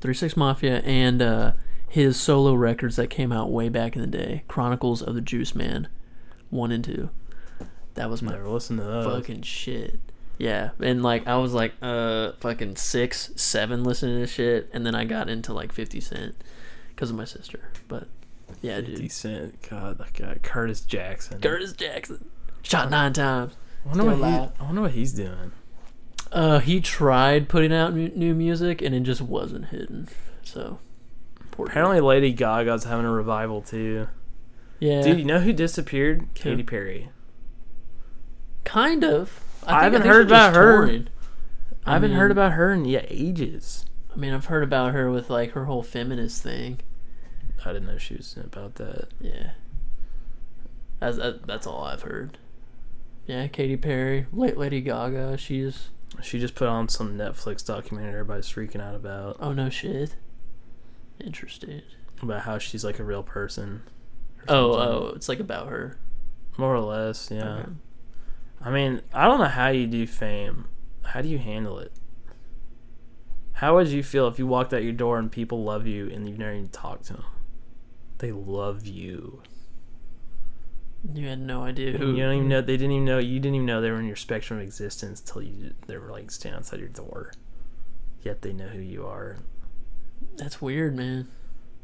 [0.00, 1.52] three six mafia and uh
[1.88, 5.54] his solo records that came out way back in the day, Chronicles of the Juice
[5.54, 5.86] Man,
[6.50, 7.10] one and two.
[7.94, 9.06] That was my Never listened to those.
[9.14, 10.00] fucking shit.
[10.36, 14.94] Yeah, and like I was like uh fucking six, seven listening to shit, and then
[14.96, 16.34] I got into like Fifty Cent
[16.88, 17.70] because of my sister.
[17.86, 18.08] But
[18.62, 19.68] yeah, dude, Decent.
[19.68, 21.40] God, that guy Curtis Jackson.
[21.40, 22.28] Curtis Jackson
[22.62, 23.54] shot nine times.
[23.84, 24.34] I wonder, Still what he.
[24.60, 25.52] I wonder what he's doing.
[26.32, 30.08] Uh, he tried putting out new music, and it just wasn't hidden.
[30.42, 30.78] So
[31.50, 31.72] poor dude.
[31.72, 34.08] Apparently, Lady Gaga's having a revival too.
[34.80, 36.28] yeah, Dude, you know who disappeared?
[36.34, 37.10] Katy Perry.
[38.64, 39.40] kind of.
[39.66, 40.86] I haven't think heard about her.
[40.86, 41.08] touring.
[41.86, 43.84] I, haven't mean- heard about her in yeah, ages.
[44.12, 46.80] I mean, I've heard about her with like her whole feminist thing.
[47.64, 49.08] I didn't know she was about that.
[49.20, 49.50] Yeah.
[51.00, 52.38] That's that, that's all I've heard.
[53.26, 55.38] Yeah, Katy Perry, late Lady Gaga.
[55.38, 55.88] She's
[56.22, 60.16] She just put on some Netflix documentary everybody's freaking out about oh no shit.
[61.20, 61.84] Interested.
[62.20, 63.82] about how she's like a real person.
[64.48, 64.88] Oh something.
[64.88, 65.98] oh, it's like about her.
[66.56, 67.44] More or less, yeah.
[67.44, 67.70] Okay.
[68.60, 70.66] I mean, I don't know how you do fame.
[71.02, 71.92] How do you handle it?
[73.54, 76.28] How would you feel if you walked out your door and people love you and
[76.28, 77.24] you've never even talked to them?
[78.18, 79.42] They love you.
[81.12, 82.14] You had no idea who.
[82.14, 82.62] You don't even know.
[82.62, 83.18] They didn't even know.
[83.18, 86.10] You didn't even know they were in your spectrum of existence till you they were
[86.10, 87.32] like standing outside your door.
[88.22, 89.36] Yet they know who you are.
[90.36, 91.28] That's weird, man.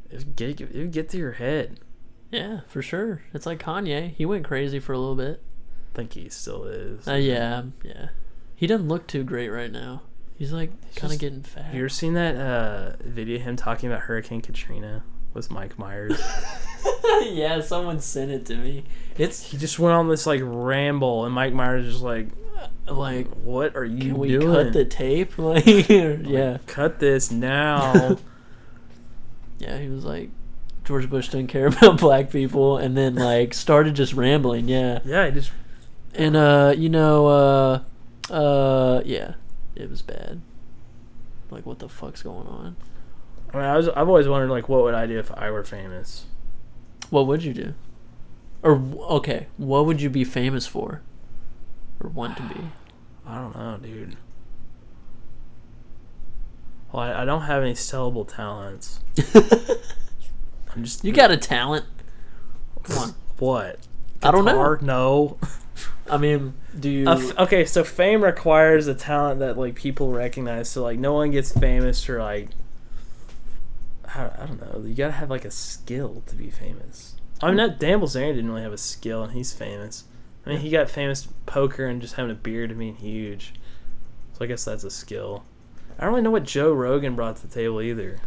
[0.09, 1.79] It would get it would get to your head.
[2.31, 3.21] Yeah, for sure.
[3.33, 4.13] It's like Kanye.
[4.15, 5.43] He went crazy for a little bit.
[5.93, 7.07] I think he still is.
[7.07, 8.09] Uh, yeah, yeah.
[8.55, 10.03] He doesn't look too great right now.
[10.37, 11.73] He's like kind of getting fat.
[11.73, 15.03] You ever seen that uh, video of him talking about Hurricane Katrina
[15.33, 16.19] with Mike Myers?
[17.23, 18.83] yeah, someone sent it to me.
[19.17, 22.27] It's he just went on this like ramble, and Mike Myers is just like,
[22.87, 24.65] like, "What are you can we doing?
[24.65, 25.33] cut the tape?
[25.37, 28.17] Like, yeah, Cut this now."
[29.59, 29.77] yeah.
[29.77, 30.29] He was like,
[30.85, 34.67] George Bush didn't care about black people, and then like started just rambling.
[34.67, 35.51] Yeah, yeah, he just
[36.13, 39.35] and uh, you know, uh, uh, yeah,
[39.75, 40.41] it was bad.
[41.49, 42.75] Like, what the fuck's going on?
[43.53, 45.63] I mean, I was I've always wondered like, what would I do if I were
[45.63, 46.25] famous?
[47.09, 47.73] What would you do?
[48.63, 48.81] Or
[49.15, 51.01] okay, what would you be famous for?
[51.99, 52.61] Or want to be?
[53.27, 54.17] I don't know, dude.
[56.91, 58.99] Well, I, I don't have any sellable talents.
[60.73, 61.85] I'm just You got a talent.
[62.83, 63.15] Come on.
[63.39, 63.79] what?
[64.23, 64.77] I don't know.
[64.81, 65.37] No.
[66.09, 67.07] I mean, do you?
[67.07, 70.69] F- okay, so fame requires a talent that like people recognize.
[70.69, 72.49] So like, no one gets famous for like.
[74.15, 74.83] I, I don't know.
[74.85, 77.15] You gotta have like a skill to be famous.
[77.41, 77.57] I mean, hmm.
[77.57, 80.05] that Dan Bilzerian didn't really have a skill, and he's famous.
[80.45, 83.53] I mean, he got famous poker and just having a beard and being huge.
[84.33, 85.43] So I guess that's a skill.
[85.97, 88.19] I don't really know what Joe Rogan brought to the table either.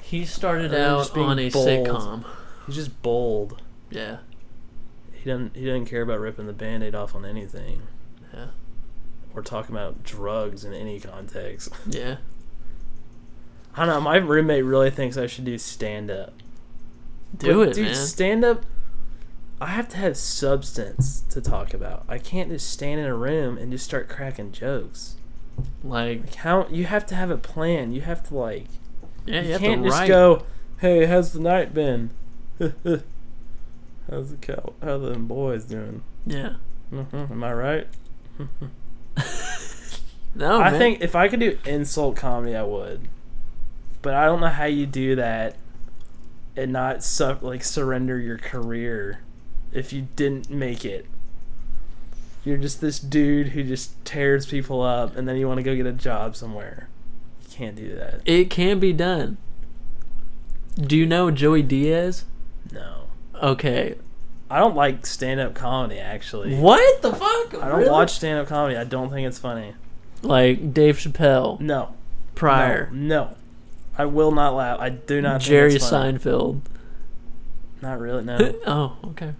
[0.00, 1.68] he started out on a bold.
[1.68, 2.24] sitcom.
[2.66, 3.60] He's just bold.
[3.90, 4.18] Yeah,
[5.12, 5.54] He doesn't.
[5.54, 7.82] He doesn't care about ripping the band-aid off on anything
[8.32, 8.46] yeah,
[9.34, 11.68] or talking about drugs in any context.
[11.86, 12.16] yeah.
[13.76, 14.00] I don't know.
[14.00, 16.32] My roommate really thinks I should do stand up.
[17.36, 17.86] Do it, dude.
[17.86, 17.94] man.
[17.94, 18.64] Stand up.
[19.60, 22.04] I have to have substance to talk about.
[22.08, 25.16] I can't just stand in a room and just start cracking jokes.
[25.82, 27.92] Like, Like how you have to have a plan.
[27.92, 28.66] You have to like.
[29.26, 30.08] yeah, you, you have can't to just write.
[30.08, 30.44] go.
[30.78, 32.10] Hey, how's the night been?
[32.58, 34.74] how's the cow?
[34.82, 36.02] How the boys doing?
[36.26, 36.54] Yeah.
[36.90, 37.86] hmm Am I right?
[40.36, 40.78] No, I man.
[40.80, 43.06] think if I could do insult comedy, I would.
[44.04, 45.56] But I don't know how you do that
[46.56, 47.04] and not
[47.42, 49.20] like surrender your career
[49.72, 51.06] if you didn't make it.
[52.44, 55.74] You're just this dude who just tears people up and then you want to go
[55.74, 56.88] get a job somewhere.
[57.42, 58.20] You can't do that.
[58.26, 59.38] it can be done.
[60.78, 62.26] Do you know Joey Diaz?
[62.72, 63.04] No.
[63.42, 63.94] Okay.
[64.50, 66.54] I don't like stand up comedy actually.
[66.56, 67.54] What the fuck?
[67.54, 67.90] I don't Really?
[67.90, 68.76] watch stand up comedy.
[68.76, 69.74] I don't think it's funny.
[70.20, 71.94] like Dave Chappelle, No.
[72.34, 73.30] Pryor, No.
[73.30, 73.36] no.
[73.96, 74.80] I will not laugh.
[74.80, 75.74] I do not think Jerry.
[75.74, 76.60] Seinfeld.
[77.80, 78.54] Not really, no.
[78.66, 79.34] oh, okay.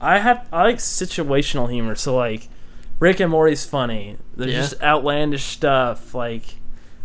[0.00, 1.94] I have I like situational humor.
[1.94, 2.48] So like,
[3.00, 4.18] Rick and Morty's funny.
[4.36, 4.60] There's Yeah.
[4.60, 6.14] just outlandish stuff.
[6.14, 6.56] Like,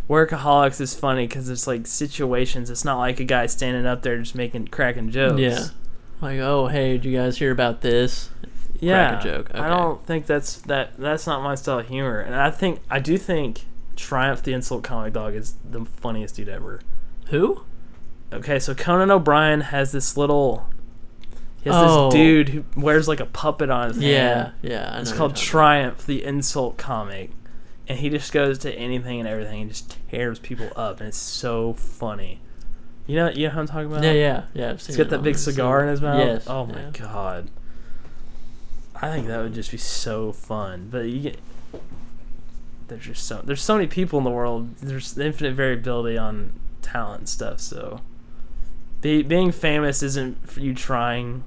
[0.08, 2.68] Workaholics is funny because it's like situations.
[2.70, 5.40] It's not like a guy standing up there just making cracking jokes.
[5.40, 5.66] Yeah.
[6.20, 8.30] Like, oh, hey, did you guys hear about this?
[8.78, 9.20] yeah.
[9.20, 10.96] joke, I don't think that's that.
[10.98, 12.20] That's not my style of humor.
[12.20, 13.64] And I think I do think
[14.02, 16.80] Triumph the Insult Comic Dog is the funniest dude ever.
[17.28, 17.62] Who?
[18.32, 20.66] Okay, so Conan O'Brien has this little.
[21.62, 22.06] He has Oh.
[22.10, 24.52] this dude who wears like a puppet on his hand.
[24.62, 25.00] Yeah, yeah.
[25.00, 27.30] It's called Triumph, the insult comic.
[27.86, 30.98] And he just goes to anything and everything and just tears people up.
[31.00, 32.40] And it's so funny.
[33.06, 33.98] You know, you know who I'm talking about?
[33.98, 34.06] about.
[34.06, 34.72] Yeah, yeah, yeah.
[34.72, 36.18] He's got that big cigar in his mouth.
[36.18, 36.44] Yes.
[36.48, 36.90] Oh my yeah.
[36.92, 37.50] god.
[38.96, 40.88] I think that would just be so fun.
[40.90, 41.38] But you get
[42.88, 44.76] there's just so there's so many people in the world.
[44.76, 46.52] There's infinite variability on
[46.82, 47.60] talent and stuff.
[47.60, 48.00] So
[49.00, 51.44] be, being famous isn't for you trying.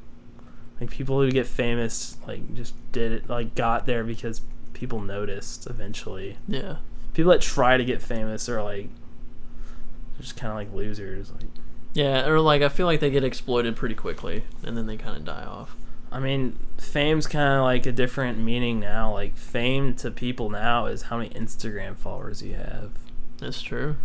[0.79, 4.41] Like people who get famous, like just did it, like got there because
[4.73, 6.37] people noticed eventually.
[6.47, 6.77] Yeah.
[7.13, 8.89] People that try to get famous are like
[10.19, 11.31] just kind of like losers.
[11.31, 11.47] Like
[11.93, 15.15] Yeah, or like I feel like they get exploited pretty quickly and then they kind
[15.15, 15.75] of die off.
[16.15, 19.11] I mean, fame's kind of like a different meaning now.
[19.13, 22.91] Like fame to people now is how many Instagram followers you have.
[23.39, 23.97] That's true.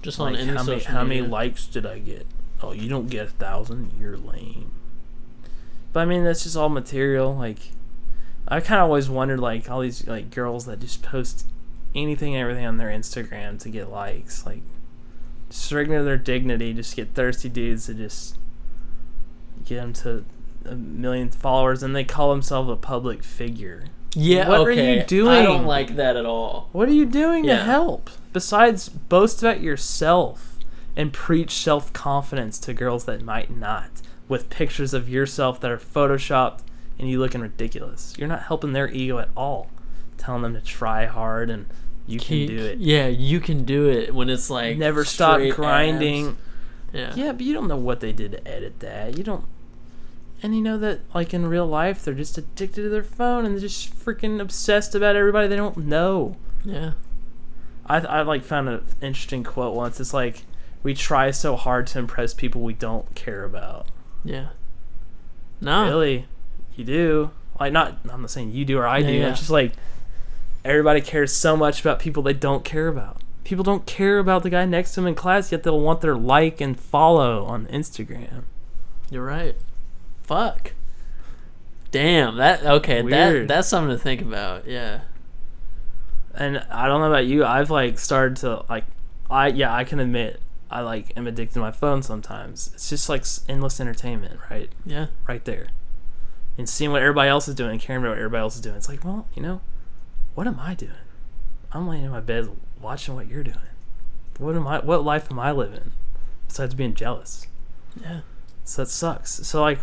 [0.00, 1.30] Just on Like any how many social how many media.
[1.30, 2.26] likes did I get?
[2.62, 3.92] Oh, you don't get a thousand.
[4.00, 4.72] You're lame.
[5.92, 7.36] But I mean, that's just all material.
[7.36, 7.58] Like,
[8.48, 11.46] I kind of always wondered, like all these like girls that just post
[11.94, 14.62] anything and everything on their Instagram to get likes, like
[15.50, 18.38] stricken to their dignity, just get thirsty dudes to just
[19.66, 20.24] get them to
[20.66, 23.84] a million followers and they call themselves a public figure.
[24.14, 25.00] Yeah, What are you okay.
[25.00, 25.44] I doing?
[25.44, 26.68] don't like that at all.
[26.72, 30.58] What are you doing to help besides boast about yourself
[30.96, 35.78] and preach self confidence to girls that might not with pictures of yourself that are
[35.78, 36.60] photoshopped
[36.98, 38.14] and you looking ridiculous?
[38.18, 39.70] You're not helping their ego at all.
[40.18, 41.66] Telling them to try hard and
[42.06, 42.78] you can do it.
[42.78, 46.28] Yeah, you can do it when it's like Never stop grinding.
[46.28, 46.36] abs.
[46.92, 47.12] Yeah.
[47.16, 49.16] Yeah, but you don't know what they did to edit that.
[49.16, 49.44] You don't.
[50.42, 53.54] And you know that, like in real life, they're just addicted to their phone and
[53.54, 56.36] they're just freaking obsessed about everybody they don't know.
[56.64, 56.92] Yeah.
[57.86, 60.00] I I like found an interesting quote once.
[60.00, 60.42] It's like
[60.82, 63.86] we try so hard to impress people we don't care about.
[64.24, 64.48] Yeah.
[65.60, 65.84] No.
[65.84, 66.26] Really,
[66.74, 67.30] you do.
[67.60, 67.98] Like not.
[68.10, 69.12] I'm not saying you do or I Yeah, do.
[69.12, 69.28] yeah.
[69.30, 69.72] It's just like
[70.64, 73.20] everybody cares so much about people they don't care about.
[73.44, 76.16] People don't care about the guy next to them in class, yet they'll want their
[76.16, 78.44] like and follow on Instagram.
[79.10, 79.56] You're right.
[80.32, 80.72] Fuck.
[81.90, 82.36] Damn.
[82.38, 83.02] That okay.
[83.02, 84.66] That that's something to think about.
[84.66, 85.00] Yeah.
[86.34, 87.44] and I don't know about you.
[87.44, 88.84] I've like started to like,
[89.30, 92.70] I yeah, I can admit I like am addicted to my phone sometimes.
[92.72, 95.08] It's just like endless entertainment, right, Yeah.
[95.28, 95.66] right there,
[96.56, 98.76] and seeing what everybody else is doing, and caring about what everybody else is doing.
[98.76, 99.60] It's like, well, you know,
[100.34, 100.92] what am I doing?
[101.72, 102.48] I'm laying in my bed
[102.80, 103.58] watching what you're doing.
[104.38, 104.78] What am I?
[104.78, 105.92] What life am I living?
[106.48, 107.46] Besides being jealous.
[108.00, 108.20] Yeah.
[108.64, 109.30] So that sucks.
[109.46, 109.80] So like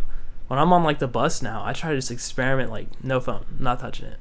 [0.49, 3.45] when I'm on like the bus now, I try to just experiment like no phone,
[3.59, 4.19] not touching it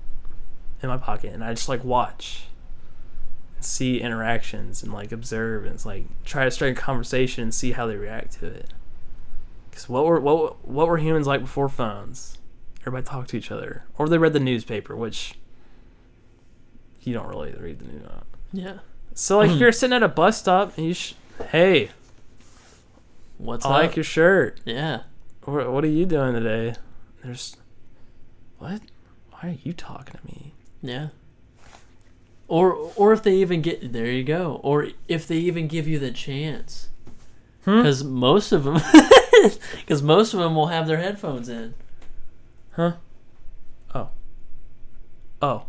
[0.82, 2.44] in my pocket and I just like watch
[3.56, 7.72] and see interactions and like observe and like try to start a conversation and see
[7.72, 8.72] how they react to it.
[9.72, 12.38] Cuz what were what what were humans like before phones?
[12.82, 15.34] Everybody talked to each other or they read the newspaper, which
[17.02, 18.02] you don't really read the news.
[18.52, 18.78] Yeah.
[19.14, 21.14] So like if you're sitting at a bus stop and you sh-
[21.50, 21.90] hey,
[23.38, 23.74] What's I up?
[23.86, 24.60] like your shirt.
[24.64, 25.02] yeah.
[25.48, 26.74] What, are you doing today?
[27.24, 27.56] There's.
[28.58, 28.82] What?
[29.30, 30.52] Why are you talking to me?
[30.82, 31.08] Yeah.
[32.48, 34.60] Or or if they even get there you go.
[34.62, 36.90] Or if they even give you the chance.
[37.64, 37.82] Hmm?
[37.82, 38.80] Cuz most of them
[39.86, 41.74] cuz most of them will have their headphones in.
[42.72, 42.92] Huh?
[43.94, 44.08] Oh.
[45.40, 45.62] Oh.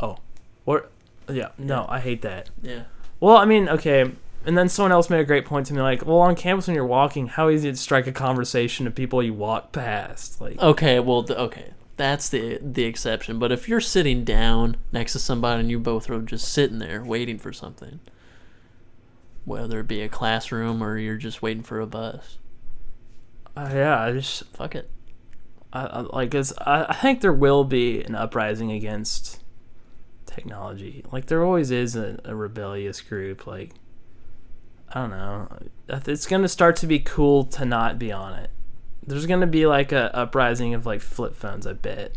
[0.00, 0.18] Oh.
[0.64, 0.90] What?
[1.28, 1.50] Yeah.
[1.56, 2.50] No, I hate that.
[2.62, 2.82] Yeah.
[3.20, 4.10] Well, I mean, okay.
[4.46, 6.74] And then someone else made a great point to me, like, well, on campus when
[6.74, 10.40] you're walking, how easy to strike a conversation to people you walk past?
[10.40, 13.38] Like, Okay, well, th- okay, that's the the exception.
[13.38, 17.04] But if you're sitting down next to somebody and you both are just sitting there
[17.04, 18.00] waiting for something,
[19.44, 22.38] whether it be a classroom or you're just waiting for a bus,
[23.56, 24.88] uh, yeah, I just fuck it.
[25.72, 29.42] I, I like, 'cause I, I think there will be an uprising against
[30.24, 31.04] technology.
[31.12, 33.46] Like there always is a, a rebellious group.
[33.46, 33.72] Like
[34.92, 35.48] I don't know,
[35.88, 38.50] it's gonna start to be cool to not be on it.
[39.06, 41.66] There's gonna be like a uprising of like flip phones.
[41.66, 42.16] I bet.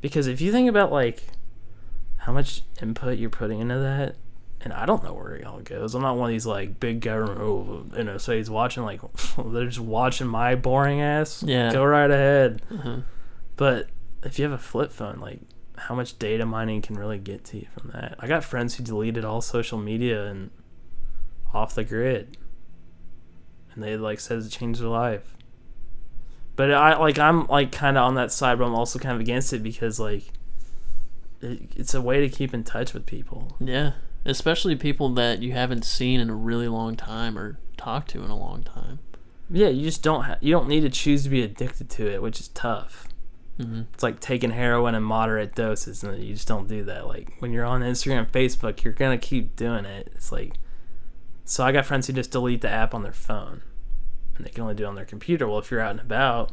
[0.00, 1.22] Because if you think about like
[2.18, 4.16] how much input you're putting into that,
[4.60, 5.94] and I don't know where it all goes.
[5.94, 7.40] I'm not one of these like big government.
[7.40, 9.00] Oh, you know, so he's watching like
[9.46, 11.42] they're just watching my boring ass.
[11.42, 11.72] Yeah.
[11.72, 12.62] go right ahead.
[12.70, 12.98] Uh-huh.
[13.56, 13.88] But
[14.22, 15.40] if you have a flip phone, like
[15.76, 18.16] how much data mining can really get to you from that?
[18.18, 20.50] I got friends who deleted all social media and
[21.54, 22.36] off the grid,
[23.74, 25.34] and they like says it changed their life.
[26.56, 29.20] But I like I'm like kind of on that side, but I'm also kind of
[29.20, 30.24] against it because like
[31.40, 33.56] it, it's a way to keep in touch with people.
[33.60, 33.92] Yeah,
[34.24, 38.30] especially people that you haven't seen in a really long time or talked to in
[38.30, 38.98] a long time.
[39.50, 42.20] Yeah, you just don't ha- you don't need to choose to be addicted to it,
[42.20, 43.06] which is tough.
[43.56, 47.06] hmm It's like taking heroin in moderate doses, and you just don't do that.
[47.06, 50.10] Like when you're on Instagram, Facebook, you're gonna keep doing it.
[50.14, 50.54] It's like,
[51.48, 53.62] so I got friends who just delete the app on their phone,
[54.36, 55.48] and they can only do it on their computer.
[55.48, 56.52] Well, if you're out and about,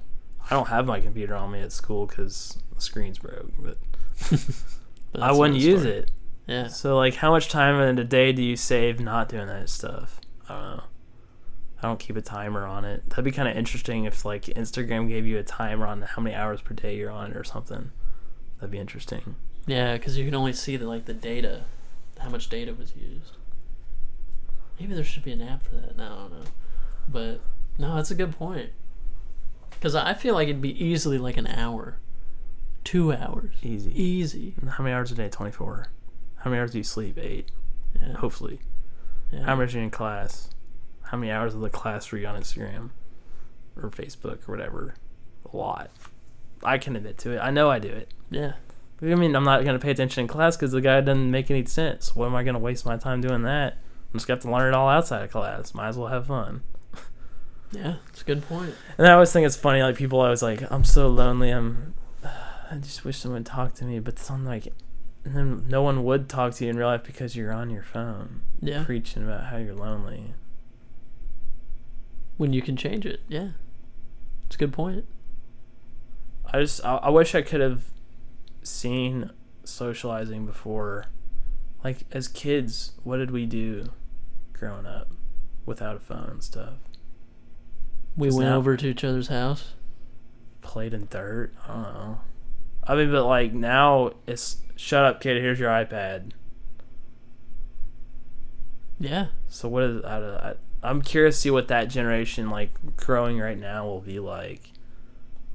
[0.49, 3.77] I don't have my computer on me at school because the screen's broke, but
[5.11, 5.95] But I wouldn't use story.
[5.97, 6.11] it.
[6.47, 9.69] Yeah, So like, how much time in a day do you save not doing that
[9.69, 10.19] stuff?
[10.47, 10.83] I don't know.
[11.81, 13.09] I don't keep a timer on it.
[13.09, 16.35] That'd be kind of interesting if like Instagram gave you a timer on how many
[16.35, 17.91] hours per day you're on it or something.
[18.57, 19.35] That'd be interesting.
[19.67, 21.63] yeah, because you can only see the like the data,
[22.19, 23.37] how much data was used.
[24.79, 25.95] Maybe there should be an app for that.
[25.97, 26.45] No, I don't know.
[27.07, 27.41] But
[27.77, 28.71] no, that's a good point.
[29.71, 31.97] Because I feel like it'd be easily like an hour,
[32.83, 33.91] two hours, Easy.
[34.01, 34.55] easy.
[34.69, 35.29] How many hours a day?
[35.29, 35.87] Twenty four.
[36.37, 37.17] How many hours do you sleep?
[37.17, 37.49] Eight.
[37.99, 38.59] Yeah, Hopefully.
[39.31, 39.43] yeah.
[39.43, 40.49] How much are you in class?
[41.03, 42.89] How many hours of the class were you on Instagram
[43.75, 44.95] or Facebook or whatever?
[45.51, 45.91] A lot.
[46.63, 47.39] I can admit to it.
[47.39, 48.11] I know I do it.
[48.31, 48.53] Yeah,
[49.01, 51.51] I mean, I'm not going to pay attention in class because the guy doesn't make
[51.51, 52.15] any sense.
[52.15, 53.77] What am I going to waste my time doing that?
[54.17, 55.73] Just to have to learn it all outside of class.
[55.73, 56.63] Might as well have fun.
[57.71, 58.73] Yeah, it's a good point.
[58.97, 61.49] And I always think it's funny, like people always like, I'm so lonely.
[61.49, 61.93] I'm,
[62.23, 63.99] I just wish someone would talk to me.
[63.99, 64.67] But it's on like,
[65.25, 67.83] and then no one would talk to you in real life because you're on your
[67.83, 70.35] phone Yeah, preaching about how you're lonely.
[72.37, 73.21] when you can change it.
[73.27, 73.49] Yeah,
[74.45, 75.05] it's a good point.
[76.53, 77.85] I just, I, I wish I could have
[78.61, 79.31] seen
[79.63, 81.05] socializing before.
[81.83, 83.89] Like as kids, what did we do
[84.57, 85.09] growing up
[85.65, 86.75] without a phone and stuff?
[88.17, 89.73] We went now- over to each other's house.
[90.61, 91.53] Played in dirt.
[91.67, 92.19] I don't know.
[92.87, 95.41] I mean, but like now it's shut up, kid.
[95.41, 96.31] Here's your iPad.
[98.99, 103.39] Yeah, So what is I, I, I'm curious to see what that generation like growing
[103.39, 104.71] right now will be like.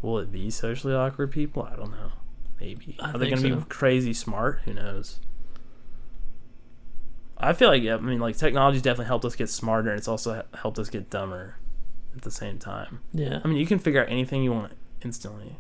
[0.03, 1.63] Will it be socially awkward people?
[1.71, 2.13] I don't know.
[2.61, 2.97] Maybe.
[3.01, 3.57] I Are they gonna so.
[3.57, 4.61] be crazy smart?
[4.65, 5.21] Who knows?
[7.41, 10.09] I feel like yeah, I mean like technology's definitely helped us get smarter and it's
[10.09, 11.57] also helped us get dumber
[12.15, 13.01] at the same time.
[13.13, 14.73] yeah, I mean you can figure out anything you want
[15.03, 15.59] instantly.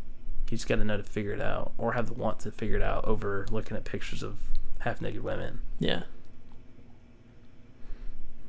[0.50, 2.76] You just got to know to figure it out or have the want to figure
[2.76, 4.38] it out over looking at pictures of
[4.80, 5.60] half naked women.
[5.78, 6.02] yeah.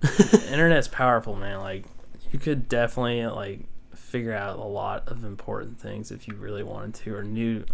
[0.49, 1.59] Internet's powerful, man.
[1.59, 1.85] Like
[2.31, 3.65] you could definitely like
[3.95, 7.65] figure out a lot of important things if you really wanted to or knew.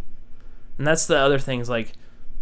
[0.77, 1.93] And that's the other things like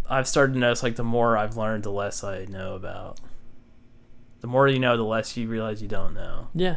[0.08, 3.18] I've started to notice like the more I've learned, the less I know about.
[4.40, 6.48] The more you know, the less you realize you don't know.
[6.54, 6.76] Yeah,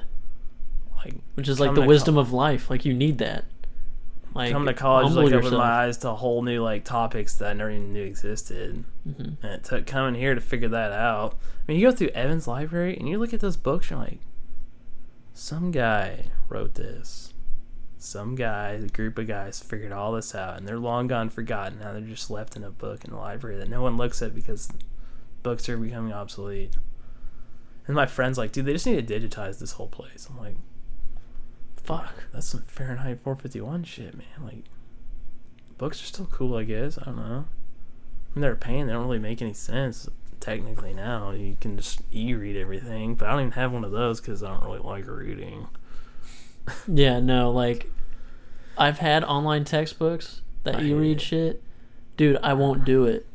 [0.98, 2.70] Like which is like the wisdom of life.
[2.70, 3.46] Like you need that.
[4.34, 7.54] Like come to college, like opened my eyes to whole new like topics that I
[7.54, 8.84] never even knew existed.
[9.08, 9.38] Mhm.
[9.44, 11.34] And it took coming here to figure that out.
[11.34, 14.20] I mean, you go through Evans library and you look at those books, you're like,
[15.34, 17.29] some guy wrote this.
[18.02, 21.80] Some guy, a group of guys figured all this out, and they're long gone forgotten.
[21.80, 24.34] Now they're just left in a book in the library that no one looks at
[24.34, 24.70] because
[25.44, 26.76] books are becoming obsolete.
[27.88, 30.28] And my friend's like, dude, they just need to digitize this whole place.
[30.30, 30.56] I'm like,
[31.84, 32.14] Fuck.
[32.32, 34.28] that's some Fahrenheit 451 shit, man.
[34.44, 34.64] Like,
[35.78, 36.98] books are still cool, I guess.
[37.00, 37.46] I don't know.
[37.46, 38.88] I mean, they're a pain.
[38.88, 40.08] They don't really make any sense
[40.40, 41.32] technically now.
[41.32, 44.54] You can just e-read everything, but I don't even have one of those because I
[44.54, 45.68] don't really like reading.
[46.88, 47.90] Yeah, no, like
[48.78, 51.22] I've had online textbooks that I you read it.
[51.22, 51.64] shit.
[52.18, 53.26] Dude, I won't do it.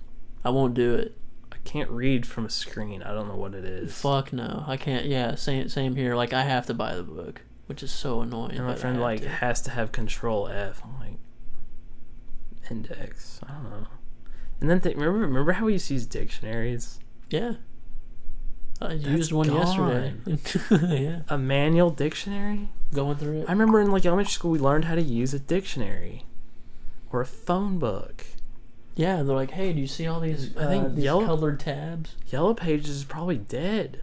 [0.44, 1.16] I won't do it.
[1.52, 3.02] I can't read from a screen.
[3.02, 3.98] I don't know what it is.
[3.98, 4.64] Fuck no.
[4.66, 6.14] I can't yeah, same same here.
[6.14, 8.52] Like I have to buy the book, which is so annoying.
[8.52, 9.28] And my friend like to.
[9.28, 10.82] has to have Control F.
[10.84, 11.18] I'm like,
[12.70, 13.40] index.
[13.46, 13.86] I don't know.
[14.60, 17.00] And then th- remember, remember how we used to use dictionaries?
[17.30, 17.54] Yeah.
[18.80, 20.14] I That's used one yesterday.
[21.02, 21.20] yeah.
[21.28, 22.68] A manual dictionary?
[22.92, 23.46] Going through it.
[23.48, 26.24] I remember in like elementary school we learned how to use a dictionary
[27.10, 28.24] or a phone book.
[28.96, 31.60] yeah, they're like, hey, do you see all these, I uh, think these yellow- colored
[31.60, 32.16] tabs?
[32.28, 34.02] Yellow Pages is probably dead.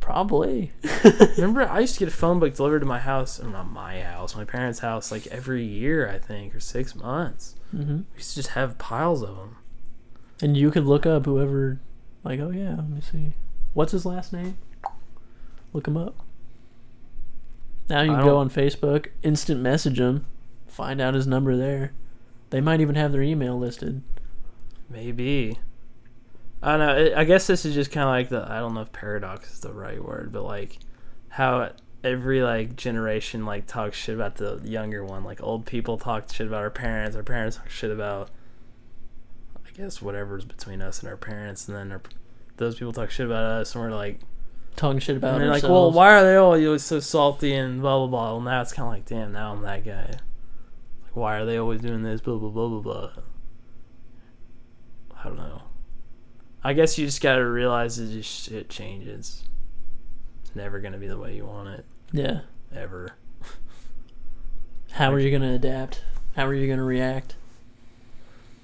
[0.00, 0.72] Probably.
[1.36, 4.00] Remember, I used to get a phone book delivered to my house, or not my
[4.02, 7.54] house, my parents' house, like every year, I think, or six months.
[7.70, 9.56] hmm We used to just have piles of them.
[10.42, 11.80] And you could look up whoever,
[12.24, 13.32] like, oh yeah, let me see.
[13.74, 14.58] What's his last name?
[15.72, 16.24] Look him up.
[17.88, 20.26] Now you can go on Facebook, instant message him,
[20.66, 21.92] find out his number there.
[22.50, 24.02] They might even have their email listed.
[24.88, 25.58] Maybe.
[26.62, 26.96] I don't know.
[26.96, 28.50] It, I guess this is just kind of like the.
[28.50, 30.78] I don't know if paradox is the right word, but like
[31.30, 31.72] how
[32.04, 35.24] every like generation like talks shit about the younger one.
[35.24, 37.16] Like old people talk shit about our parents.
[37.16, 38.30] Our parents talk shit about.
[39.72, 42.02] I guess whatever's between us and our parents, and then our,
[42.56, 44.20] those people talk shit about us, and we're like,
[44.76, 47.82] Talking shit about and they're like, well, why are they all always so salty and
[47.82, 48.32] blah blah blah?
[48.32, 50.06] Well, now it's kind of like, damn, now I'm that guy.
[51.04, 52.22] Like, why are they always doing this?
[52.22, 53.10] Blah blah blah blah blah.
[55.20, 55.62] I don't know.
[56.64, 59.42] I guess you just gotta realize that this shit changes.
[60.42, 62.40] It's never gonna be the way you want it Yeah.
[62.74, 63.10] ever.
[64.92, 66.02] How are you gonna adapt?
[66.34, 67.36] How are you gonna react?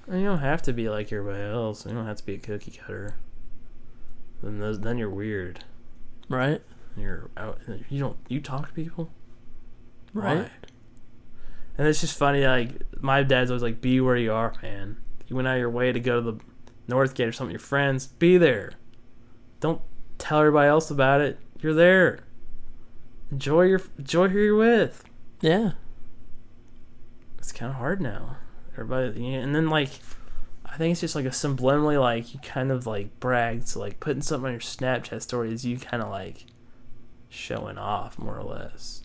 [0.09, 1.85] And you don't have to be like everybody else.
[1.85, 3.15] You don't have to be a cookie cutter.
[4.41, 5.63] Then those, then you're weird.
[6.27, 6.61] Right?
[6.97, 7.59] You're out.
[7.89, 8.17] You don't.
[8.27, 9.11] You talk to people.
[10.13, 10.39] Right?
[10.39, 10.51] Why?
[11.77, 14.97] And it's just funny, like my dad's always like, "Be where you are, man.
[15.27, 16.39] You went out of your way to go to the
[16.87, 17.53] North Gate or something.
[17.53, 18.71] With your friends, be there.
[19.59, 19.81] Don't
[20.17, 21.39] tell everybody else about it.
[21.61, 22.19] You're there.
[23.31, 25.03] Enjoy your enjoy who you're with.
[25.39, 25.73] Yeah.
[27.37, 28.37] It's kind of hard now.
[28.79, 29.89] Everybody, and then like,
[30.65, 33.99] I think it's just like a subliminally like you kind of like brag to like
[33.99, 36.45] putting something on your Snapchat story is you kind of like
[37.29, 39.03] showing off more or less.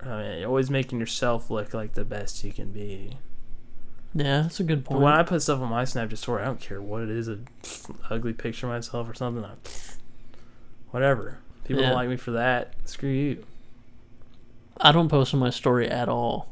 [0.00, 3.18] I mean, always making yourself look like the best you can be.
[4.14, 5.02] Yeah, that's a good But point.
[5.04, 7.38] when I put stuff on my Snapchat story, I don't care what it is, a
[8.10, 9.44] ugly picture of myself or something.
[9.44, 9.52] I,
[10.90, 11.38] whatever.
[11.64, 11.88] People Yeah.
[11.90, 12.74] don't like me for that.
[12.84, 13.46] Screw you.
[14.78, 16.48] I don't post on my story at all.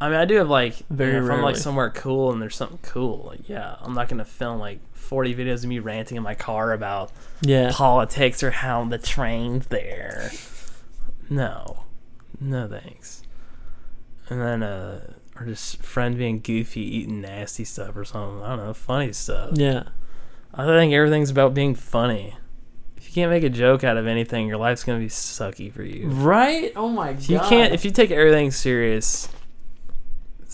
[0.00, 2.40] I mean, I do have like Very you know, if I'm like somewhere cool and
[2.40, 3.26] there's something cool.
[3.28, 6.72] Like, yeah, I'm not gonna film like 40 videos of me ranting in my car
[6.72, 7.10] about
[7.42, 7.70] Yeah.
[7.72, 10.30] politics or how the train's there.
[11.28, 11.84] No,
[12.40, 13.22] no thanks.
[14.28, 18.42] And then uh, or just friend being goofy, eating nasty stuff or something.
[18.42, 19.50] I don't know, funny stuff.
[19.54, 19.84] Yeah.
[20.54, 22.36] I think everything's about being funny.
[22.96, 25.82] If you can't make a joke out of anything, your life's gonna be sucky for
[25.82, 26.08] you.
[26.08, 26.72] Right?
[26.76, 27.22] Oh my god.
[27.22, 29.28] If you can't, if you take everything serious,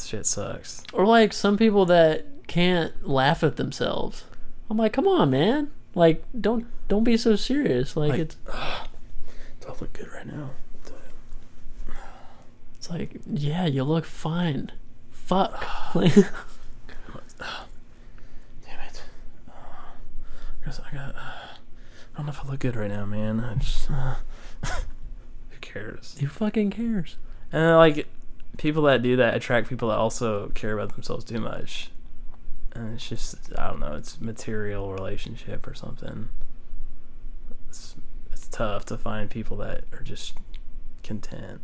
[0.05, 0.83] shit sucks.
[0.93, 4.25] or like some people that can't laugh at themselves.
[4.69, 5.71] I'm like, come on, man.
[5.95, 7.97] Like, don't don't be so serious.
[7.97, 8.87] Like, Like- it's I
[9.81, 10.51] look good right now?
[12.79, 14.71] it's like, yeah, you look fine.
[15.11, 15.65] Fuck.
[15.95, 16.23] Damn it.
[19.49, 21.15] Uh, I guess I got.
[21.15, 21.19] Uh,
[22.15, 23.41] I don't know if I look good right now, man.
[23.41, 23.91] I just.
[23.91, 24.15] Uh,
[24.65, 26.17] who cares?
[26.21, 27.17] who fucking cares?
[27.53, 28.07] And like,
[28.57, 31.91] people that do that attract people that also care about themselves too much.
[32.73, 36.29] And it's just, I don't know, it's material relationship or something.
[37.69, 37.97] It's,
[38.31, 40.39] it's tough to find people that are just
[41.03, 41.61] content.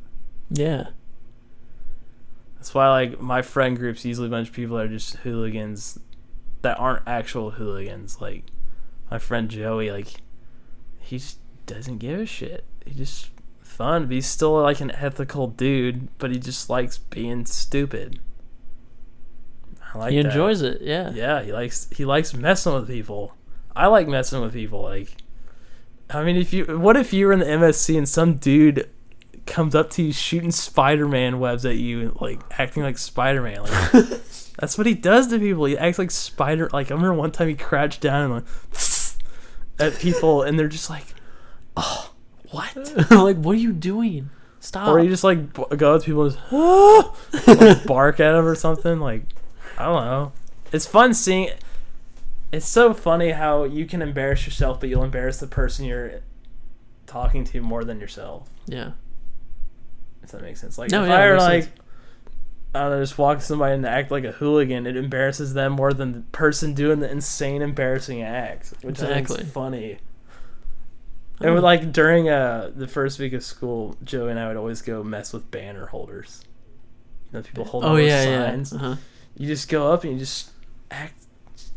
[0.50, 0.88] Yeah.
[2.54, 5.98] That's why, like, my friend group's usually a bunch of people that are just hooligans
[6.62, 8.20] that aren't actual hooligans.
[8.20, 8.44] Like,
[9.10, 10.08] my friend Joey, like,
[11.00, 12.64] he just doesn't give a shit.
[12.86, 13.30] He just
[13.82, 14.06] fun.
[14.06, 18.20] But he's still like an ethical dude, but he just likes being stupid.
[19.94, 20.26] I like he that.
[20.26, 20.80] enjoys it.
[20.80, 21.10] Yeah.
[21.12, 23.34] Yeah, he likes he likes messing with people.
[23.74, 24.82] I like messing with people.
[24.82, 25.16] Like,
[26.10, 28.88] I mean, if you what if you were in the MSC and some dude
[29.44, 33.62] comes up to you shooting Spider-Man webs at you, like acting like Spider-Man.
[33.62, 33.92] Like,
[34.58, 35.64] that's what he does to people.
[35.64, 36.70] He acts like Spider.
[36.72, 38.44] Like I remember one time he crouched down and like
[39.78, 41.06] at people, and they're just like,
[41.76, 42.11] "Oh,
[42.52, 42.76] what?"
[43.10, 44.30] like, what are you doing?
[44.60, 44.88] Stop.
[44.88, 48.54] Or you just like b- go with people and just like, bark at them or
[48.54, 49.00] something.
[49.00, 49.24] Like
[49.76, 50.32] I don't know.
[50.70, 51.50] It's fun seeing.
[52.52, 56.20] It's so funny how you can embarrass yourself, but you'll embarrass the person you're
[57.06, 58.48] talking to more than yourself.
[58.66, 58.92] yeah.
[60.22, 60.78] If that makes sense.
[60.78, 61.76] Like No, if yeah, I were like, sense.
[62.74, 65.92] I don't know, just walk somebody and act like a hooligan, it embarrasses them more
[65.92, 69.98] than the person doing the insane, embarrassing act, which I think is funny.
[71.44, 75.02] And like during uh the first week of school, Joey and I would always go
[75.02, 76.44] mess with banner holders.
[77.32, 78.72] You know, people holding Oh those yeah, signs.
[78.72, 78.78] yeah.
[78.78, 78.96] Uh-huh.
[79.36, 80.50] You just go up and you just
[80.90, 81.14] act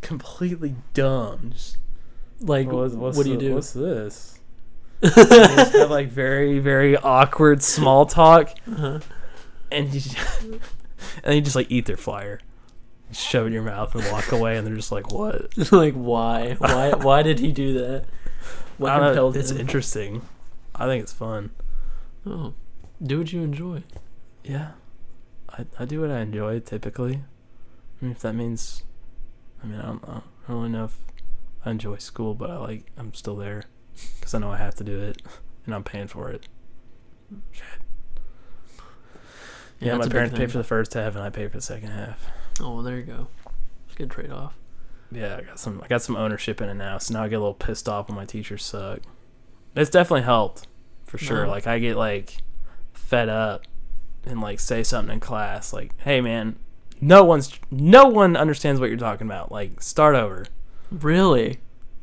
[0.02, 1.50] completely dumb.
[1.52, 1.78] Just,
[2.40, 3.54] Like, "What's- what's what do you the- do?
[3.54, 4.38] What's this?
[5.02, 9.00] You just have like very very awkward small talk, Uh-huh.
[9.70, 10.60] and you just, and
[11.24, 12.40] then you just like eat their flyer,
[13.12, 16.54] shove it in your mouth and walk away, and they're just like, "What?" like, why?
[16.58, 16.90] Why?
[16.94, 18.04] Why did he do that?
[18.78, 19.58] What I compelled It's him?
[19.58, 20.22] interesting.
[20.74, 21.50] I think it's fun.
[22.26, 22.54] Oh,
[23.02, 23.82] do what you enjoy.
[24.44, 24.72] Yeah,
[25.48, 27.14] I I do what I enjoy typically.
[28.00, 28.84] I mean, if that means,
[29.62, 30.22] I mean, I don't know.
[30.44, 30.98] I don't really know if
[31.64, 33.64] I enjoy school, but I like I'm still there
[34.18, 35.22] because I know I have to do it,
[35.64, 36.46] and I'm paying for it.
[37.52, 37.64] Shit.
[39.80, 41.90] Yeah, that's my parents pay for the first half, and I pay for the second
[41.90, 42.26] half.
[42.60, 43.28] Oh, well, there you go.
[43.86, 44.54] It's a good trade off.
[45.10, 45.80] Yeah, I got some.
[45.82, 48.08] I got some ownership in it now, so now I get a little pissed off
[48.08, 49.00] when my teachers suck.
[49.74, 50.66] It's definitely helped,
[51.04, 51.44] for sure.
[51.44, 51.50] Wow.
[51.50, 52.38] Like I get like
[52.92, 53.62] fed up
[54.24, 56.58] and like say something in class, like, "Hey, man,
[57.00, 59.52] no one's no one understands what you're talking about.
[59.52, 60.46] Like, start over."
[60.90, 61.60] Really?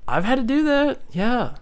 [0.08, 1.02] I've had to do that.
[1.12, 1.56] Yeah.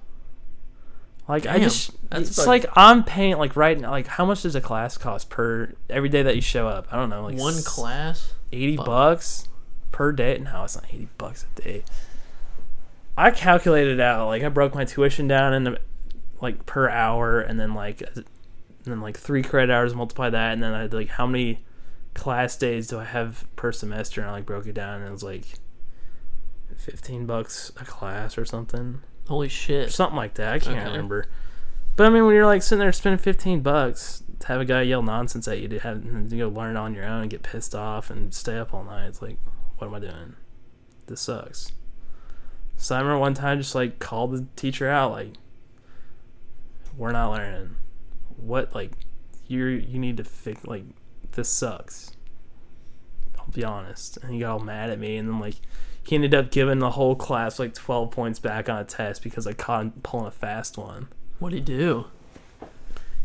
[1.27, 4.59] Like I just it's like I'm paying like right now like how much does a
[4.61, 6.87] class cost per every day that you show up?
[6.91, 8.33] I don't know, like One class?
[8.51, 8.85] 80 Fuck.
[8.85, 9.47] bucks
[9.91, 10.37] per day.
[10.37, 11.83] No, it's not 80 bucks a day.
[13.17, 14.27] I calculated out.
[14.27, 15.79] Like I broke my tuition down into
[16.41, 18.25] like per hour and then like uh, and
[18.85, 21.63] then like 3 credit hours multiply that and then I had like how many
[22.15, 25.11] class days do I have per semester and I like broke it down and it
[25.11, 25.45] was like
[26.77, 29.01] 15 bucks a class or something.
[29.27, 29.91] Holy shit.
[29.91, 30.53] something like that.
[30.53, 30.89] I can't Okay.
[30.89, 31.25] remember.
[31.95, 34.81] But I mean, when you're like sitting there spending 15 bucks to have a guy
[34.81, 37.75] yell nonsense at you to have to go learn on your own and get pissed
[37.75, 39.37] off and stay up all night, it's like,
[39.81, 40.35] what am I doing?
[41.07, 41.71] This sucks.
[42.77, 45.33] So I remember one time just like called the teacher out, like,
[46.95, 47.77] we're not learning.
[48.37, 48.91] What like
[49.47, 50.83] you you need to fix like
[51.31, 52.15] this sucks.
[53.39, 54.17] I'll be honest.
[54.17, 55.55] And he got all mad at me and then like
[56.03, 59.47] he ended up giving the whole class like 12 points back on a test because
[59.47, 61.07] I caught him pulling a fast one.
[61.39, 62.05] What'd he do?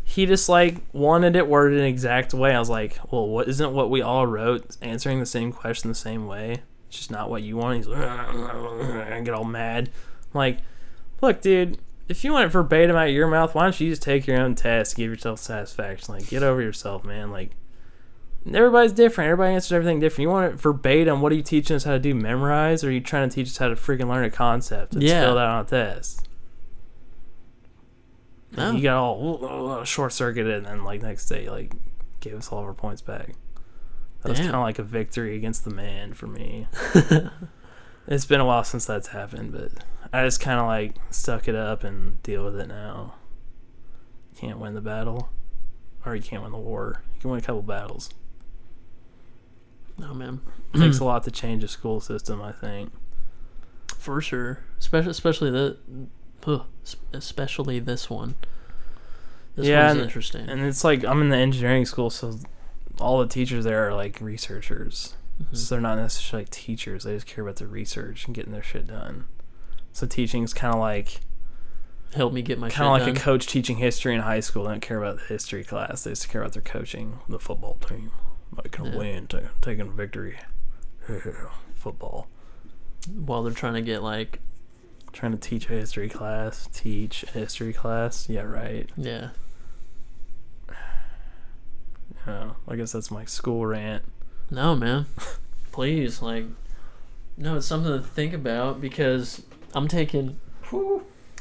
[0.09, 2.55] He just like wanted it worded an exact way.
[2.55, 5.95] I was like, well, what isn't what we all wrote answering the same question the
[5.95, 6.61] same way?
[6.87, 7.77] It's just not what you want.
[7.77, 9.89] He's like, I get all mad.
[10.33, 10.59] I'm like,
[11.21, 11.77] look, dude,
[12.07, 14.39] if you want it verbatim out of your mouth, why don't you just take your
[14.39, 16.13] own test, give yourself satisfaction?
[16.15, 17.29] Like, get over yourself, man.
[17.29, 17.51] Like,
[18.51, 19.29] everybody's different.
[19.29, 20.21] Everybody answers everything different.
[20.21, 21.19] You want it verbatim?
[21.21, 22.15] What are you teaching us how to do?
[22.15, 25.03] Memorize, or are you trying to teach us how to freaking learn a concept and
[25.03, 25.21] Yeah.
[25.21, 26.26] spell that on a test?
[28.57, 28.71] Oh.
[28.71, 28.77] No.
[28.77, 31.73] You got all uh, short circuited, and then like next day, like
[32.19, 33.35] gave us all of our points back.
[34.23, 36.67] That was kind of like a victory against the man for me.
[38.07, 39.71] it's been a while since that's happened, but
[40.11, 43.13] I just kind of like stuck it up and deal with it now.
[44.35, 45.29] Can't win the battle,
[46.05, 47.03] or you can't win the war.
[47.15, 48.09] You can win a couple battles.
[50.01, 50.41] Oh man,
[50.73, 52.91] It takes a lot to change a school system, I think.
[53.97, 54.59] for sure.
[54.79, 55.77] Especially, especially the,
[56.47, 56.63] ugh,
[57.13, 58.35] especially this one.
[59.55, 60.49] This Yeah, one's and- interesting.
[60.49, 62.39] And it's like I'm in the engineering school, so
[62.99, 65.15] all the teachers there are like researchers.
[65.41, 65.55] Mhm.
[65.57, 67.03] So they're not necessarily like teachers.
[67.03, 69.25] They just care about the research and getting their shit done.
[69.93, 71.21] So teaching is kind of like
[72.15, 74.63] Help me get my kind of like shit a coach teaching history in high school.
[74.63, 76.03] They don't care about the history class.
[76.03, 78.11] They just care about their coaching the football team.
[78.63, 78.91] Making Yeah.
[78.93, 80.39] a win, ta taking victory.
[81.75, 82.27] Football.
[83.13, 84.39] while they're trying to get like
[85.17, 86.69] Trying to teach a history class.
[86.71, 88.29] Teach a history class.
[88.29, 88.87] Yeah, right.
[88.95, 89.29] yeah.
[92.27, 94.03] Yeah, I guess that's my school rant.
[94.51, 95.07] No, man.
[95.71, 96.45] Please, like,
[97.35, 99.41] no, it's something to think about because
[99.73, 100.39] I'm taking,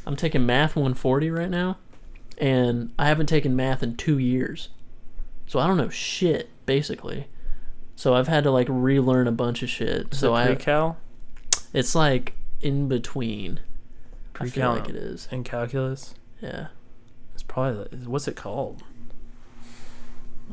[0.07, 1.77] I'm taking math 140 right now,
[2.39, 4.71] and I haven't taken math in two years,
[5.47, 7.27] so I don't know shit basically.
[7.95, 10.13] So I've had to like relearn a bunch of shit.
[10.13, 10.97] Is so I, pre-cal?
[11.75, 12.33] it's like
[12.67, 13.61] in between.
[14.39, 15.29] I feel like it is.
[15.31, 16.15] and calculus?
[16.43, 16.67] Yeah,
[17.33, 18.83] It's probably what's it called?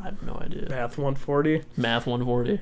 [0.01, 0.69] I have no idea.
[0.69, 1.63] Math 140.
[1.77, 2.61] Math 140.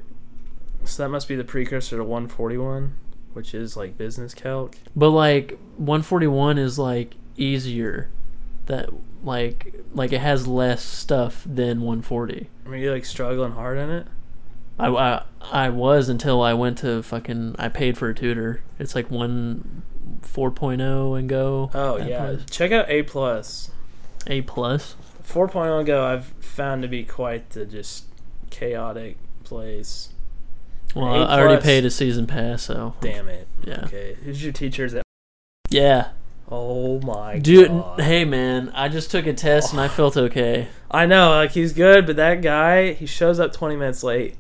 [0.83, 2.95] So that must be the precursor to 141,
[3.33, 4.75] which is like business calc.
[4.95, 8.09] But like 141 is like easier.
[8.65, 8.89] That
[9.23, 12.49] like like it has less stuff than 140.
[12.65, 14.07] I mean, you're like struggling hard in it.
[14.81, 18.61] I, I I was until I went to fucking I paid for a tutor.
[18.79, 19.83] It's like one
[20.21, 21.69] 4.0 and go.
[21.73, 22.45] Oh yeah, price.
[22.49, 23.71] check out A plus.
[24.27, 24.95] A plus.
[25.23, 26.05] 4.0 and go.
[26.05, 28.05] I've found to be quite the just
[28.49, 30.09] chaotic place.
[30.95, 33.47] Well, A I already paid a season pass, so Damn it.
[33.63, 34.93] yeah, Okay, who's your teachers?
[34.93, 35.03] At?
[35.69, 36.09] yeah,
[36.49, 37.69] Oh my dude.
[37.69, 38.01] god.
[38.01, 39.89] Hey man, I just took a test and I oh.
[39.89, 40.67] felt okay.
[40.89, 44.35] I know, like he's good, but that guy, he shows up 20 minutes late.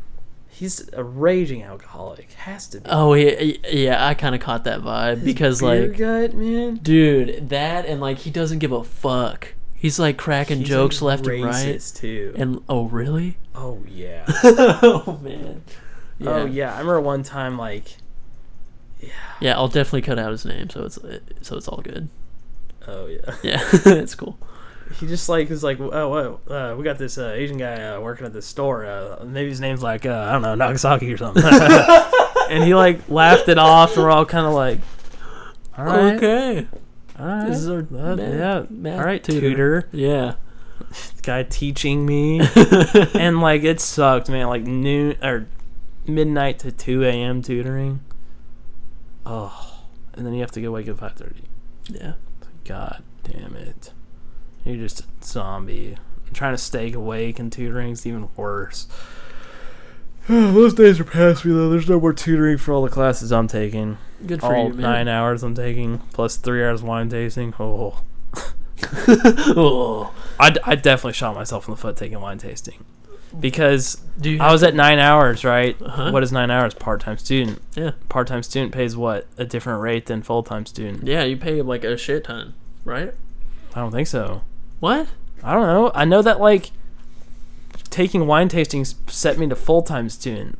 [0.51, 2.33] He's a raging alcoholic.
[2.33, 2.89] Has to be.
[2.89, 4.05] Oh yeah, yeah.
[4.05, 6.75] I kind of caught that vibe because Beer like gut, man.
[6.75, 9.53] Dude, that and like he doesn't give a fuck.
[9.73, 11.91] He's like cracking He's, jokes like, left and right.
[11.95, 12.35] too.
[12.37, 13.37] And oh really?
[13.55, 14.25] oh yeah.
[14.43, 15.63] oh man.
[15.65, 16.29] Oh, yeah.
[16.29, 16.75] Oh yeah.
[16.75, 17.97] I remember one time like.
[18.99, 19.09] Yeah.
[19.39, 20.99] Yeah, I'll definitely cut out his name so it's
[21.41, 22.09] so it's all good.
[22.87, 23.35] Oh yeah.
[23.41, 24.37] Yeah, it's cool.
[24.99, 26.09] He just like was like, oh,
[26.45, 26.51] what?
[26.53, 28.85] Uh, we got this uh, Asian guy uh, working at this store.
[28.85, 31.43] Uh, maybe his name's like uh, I don't know Nagasaki or something.
[32.49, 34.79] and he like laughed it off, and we're all kind of like,
[35.77, 36.67] all right, Okay.
[37.19, 39.49] all right, This is our Uh, math- yeah, math all right, tutor.
[39.49, 39.89] tutor.
[39.91, 40.35] Yeah.
[41.23, 42.41] Guy teaching me,
[43.13, 44.47] and like it sucked, man.
[44.47, 45.47] Like noon or
[46.07, 47.41] midnight to two a.m.
[47.41, 48.01] tutoring.
[49.25, 49.77] Oh,
[50.13, 51.43] and then you have to go wake up five thirty.
[51.87, 52.13] Yeah.
[52.65, 53.93] God damn it.
[54.65, 55.97] You're just a zombie.
[56.33, 58.87] Trying to stay awake and tutoring is even worse.
[60.27, 61.69] Those days are past me though.
[61.69, 63.97] There's no more tutoring for all the classes I'm taking.
[64.25, 64.81] Good for all you, man.
[64.81, 67.53] nine hours I'm taking, plus three hours wine tasting.
[67.59, 68.01] Oh.
[69.57, 70.13] oh.
[70.39, 72.85] I, I definitely shot myself in the foot taking wine tasting.
[73.39, 74.01] Because
[74.39, 75.81] I was at nine hours, right?
[75.81, 76.11] Uh-huh.
[76.11, 76.73] What is nine hours?
[76.73, 77.61] Part time student.
[77.75, 77.91] Yeah.
[78.09, 79.27] Part time student pays what?
[79.37, 81.07] A different rate than full time student.
[81.07, 83.13] Yeah, you pay like a shit ton, right?
[83.73, 84.41] I don't think so.
[84.81, 85.07] What?
[85.41, 85.91] I don't know.
[85.95, 86.71] I know that like
[87.89, 90.57] taking wine tastings set me to full time student.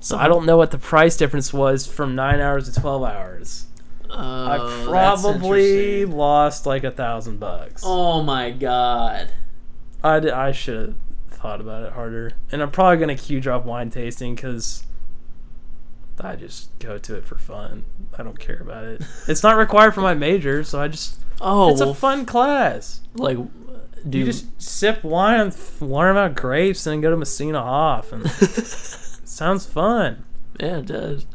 [0.00, 0.28] So I Uh-huh.
[0.28, 3.66] don't know what the price difference was from nine hours to twelve hours.
[4.08, 7.82] Oh, I probably lost like a thousand bucks.
[7.84, 9.32] Oh my god.
[10.02, 10.76] I, I should
[11.30, 12.32] have thought about it harder.
[12.52, 14.84] And I'm probably gonna Q drop wine tasting because
[16.20, 17.84] I just go to it for fun.
[18.18, 19.02] I don't care about it.
[19.28, 23.00] It's not required for my major, so I just Oh, it's a fun class.
[23.14, 23.36] like,
[24.08, 28.12] do You just sip wine and learn about grapes and then go to Messina Hof
[28.12, 30.24] And sounds fun.
[30.60, 31.26] Yeah, it does.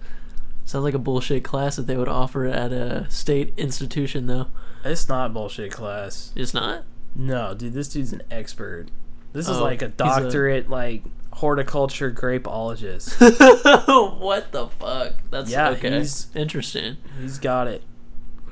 [0.65, 4.47] Sounds like a bullshit class that they would offer at a state institution, though.
[4.85, 6.31] It's not bullshit class.
[6.35, 6.85] It's not.
[7.15, 8.87] No, dude, this dude's an expert.
[9.33, 11.03] This is Oh, like a he's a- doctorate, like
[11.41, 13.19] horticulture grapeologist.
[14.19, 15.13] what the fuck?
[15.31, 15.89] That's Yeah, okay.
[15.91, 16.97] he's- Interesting.
[17.19, 17.83] He's got it.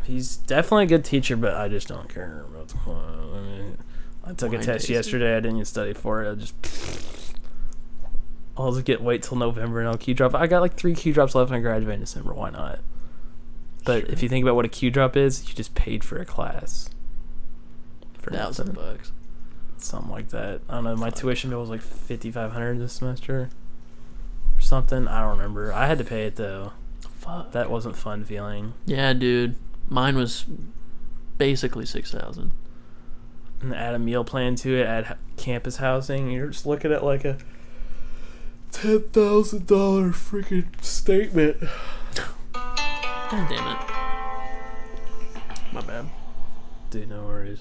[0.04, 3.78] He's definitely a good teacher, but I just don't care about the I mean,
[4.26, 4.96] I took a test tasting.
[4.96, 5.34] yesterday.
[5.34, 6.32] I didn't even study for it.
[6.32, 6.56] I just.
[8.58, 10.34] I'll just get wait till November and I'll Q drop.
[10.36, 12.34] I got like three Q drops left and I graduate in December.
[12.34, 12.80] Why not?
[13.86, 16.26] But if you think about what a Q drop is, you just paid for a
[16.26, 16.90] class.
[18.18, 19.12] For Thousand bucks.
[19.82, 20.62] Something like that.
[20.70, 20.96] I don't know.
[20.96, 23.50] My tuition bill was like fifty five hundred this semester,
[24.56, 25.08] or something.
[25.08, 25.74] I don't remember.
[25.74, 26.74] I had to pay it though.
[27.20, 27.52] Fuck.
[27.52, 28.74] That wasn't fun feeling.
[28.86, 29.56] Yeah, dude.
[29.90, 30.46] Mine was
[31.38, 32.52] basically six thousand.
[33.62, 34.86] And add a meal plan to it.
[34.86, 36.32] Add campus housing.
[36.32, 37.38] You're just looking at like a
[38.72, 41.58] ten thousand dollar freaking statement.
[42.54, 43.78] God damn it.
[45.74, 46.10] My bad.
[46.90, 47.60] Dude, no worries.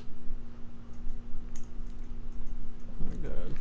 [3.01, 3.55] Oh my god.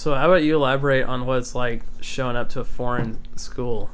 [0.00, 3.90] So how about you elaborate on what it's like showing up to a foreign school?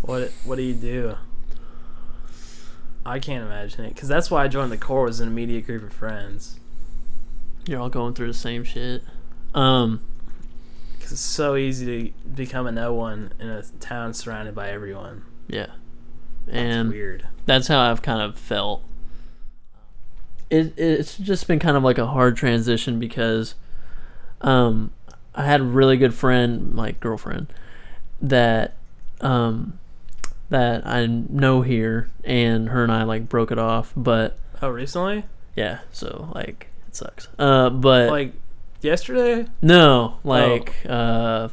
[0.00, 1.16] What what do you do?
[3.04, 5.82] I can't imagine it because that's why I joined the Corps was an immediate group
[5.82, 6.58] of friends.
[7.66, 9.02] You're all going through the same shit.
[9.52, 10.00] Um,
[10.94, 15.24] Because it's so easy to become a no one in a town surrounded by everyone.
[15.46, 15.66] yeah.
[16.46, 17.26] It's And weird.
[17.44, 18.82] that's how I've kind of felt.
[20.48, 23.56] It it's just been kind of like a hard transition because
[24.42, 24.90] um
[25.34, 27.52] I had a really good friend, my girlfriend,
[28.20, 28.74] that
[29.20, 29.78] um
[30.48, 35.24] that I know here and her and I like broke it off, but Oh, recently?
[35.56, 37.28] yeah, so like it sucks.
[37.38, 38.32] Uh but Like
[38.80, 39.46] yesterday?
[39.62, 41.48] no, like uh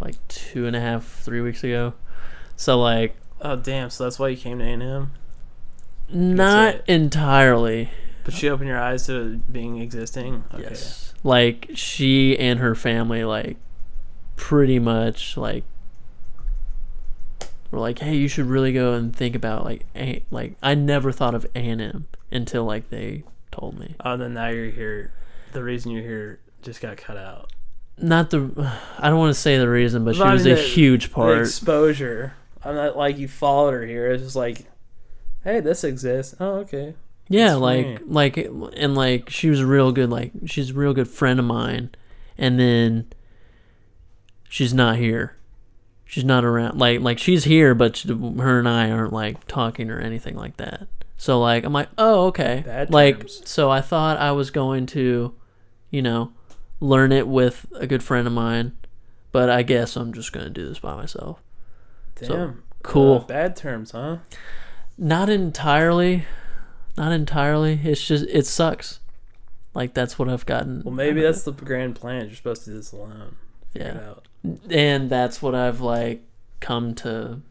[0.00, 1.94] like two and a half, three weeks ago.
[2.56, 3.90] So like Oh, damn.
[3.90, 5.10] So that's why you came to A&M?
[6.08, 7.90] not entirely.
[8.24, 10.44] But she opened your eyes to it being existing?
[10.54, 10.62] Okay.
[10.70, 11.12] Yes.
[11.26, 13.56] Like she and her family like
[14.36, 15.64] pretty much like
[17.70, 21.10] were like, "Hey, you should really go and think about like a- like I never
[21.10, 25.12] thought of A&M until like they told me." Oh, then now you're here.
[25.52, 27.52] The reason you're here just got cut out.
[27.98, 28.48] Not the
[28.98, 30.62] I don't want to say the reason, but she But I was mean, a the-
[30.62, 31.38] huge The part.
[31.38, 32.34] exposure.
[32.62, 34.12] I'm not like you followed her here.
[34.12, 34.66] It's just like,
[35.44, 36.34] hey, this exists.
[36.40, 36.94] Oh, okay.
[37.28, 38.08] Yeah, That's like right.
[38.08, 41.44] like and like she was a real good like she's a real good friend of
[41.44, 41.90] mine
[42.38, 43.12] and then
[44.48, 45.36] she's not here.
[46.04, 46.78] She's not around.
[46.78, 50.56] Like like she's here but she, her and I aren't like talking or anything like
[50.58, 50.86] that.
[51.16, 53.42] So like I'm like, "Oh, okay." Bad like terms.
[53.48, 55.34] so I thought I was going to,
[55.90, 56.32] you know,
[56.78, 58.76] learn it with a good friend of mine,
[59.32, 61.40] but I guess I'm just going to do this by myself.
[62.16, 62.28] Damn.
[62.28, 63.14] So, cool.
[63.16, 64.18] Uh, bad terms, huh?
[64.98, 66.24] Not entirely.
[66.96, 67.80] Not entirely.
[67.82, 69.00] It's just it sucks.
[69.74, 70.82] Like that's what I've gotten.
[70.84, 72.26] Well, maybe that's the grand plan.
[72.26, 73.36] You're supposed to do this alone.
[73.74, 73.98] Yeah.
[74.08, 74.26] out.
[74.70, 76.22] and that's what I've like
[76.60, 77.42] come to.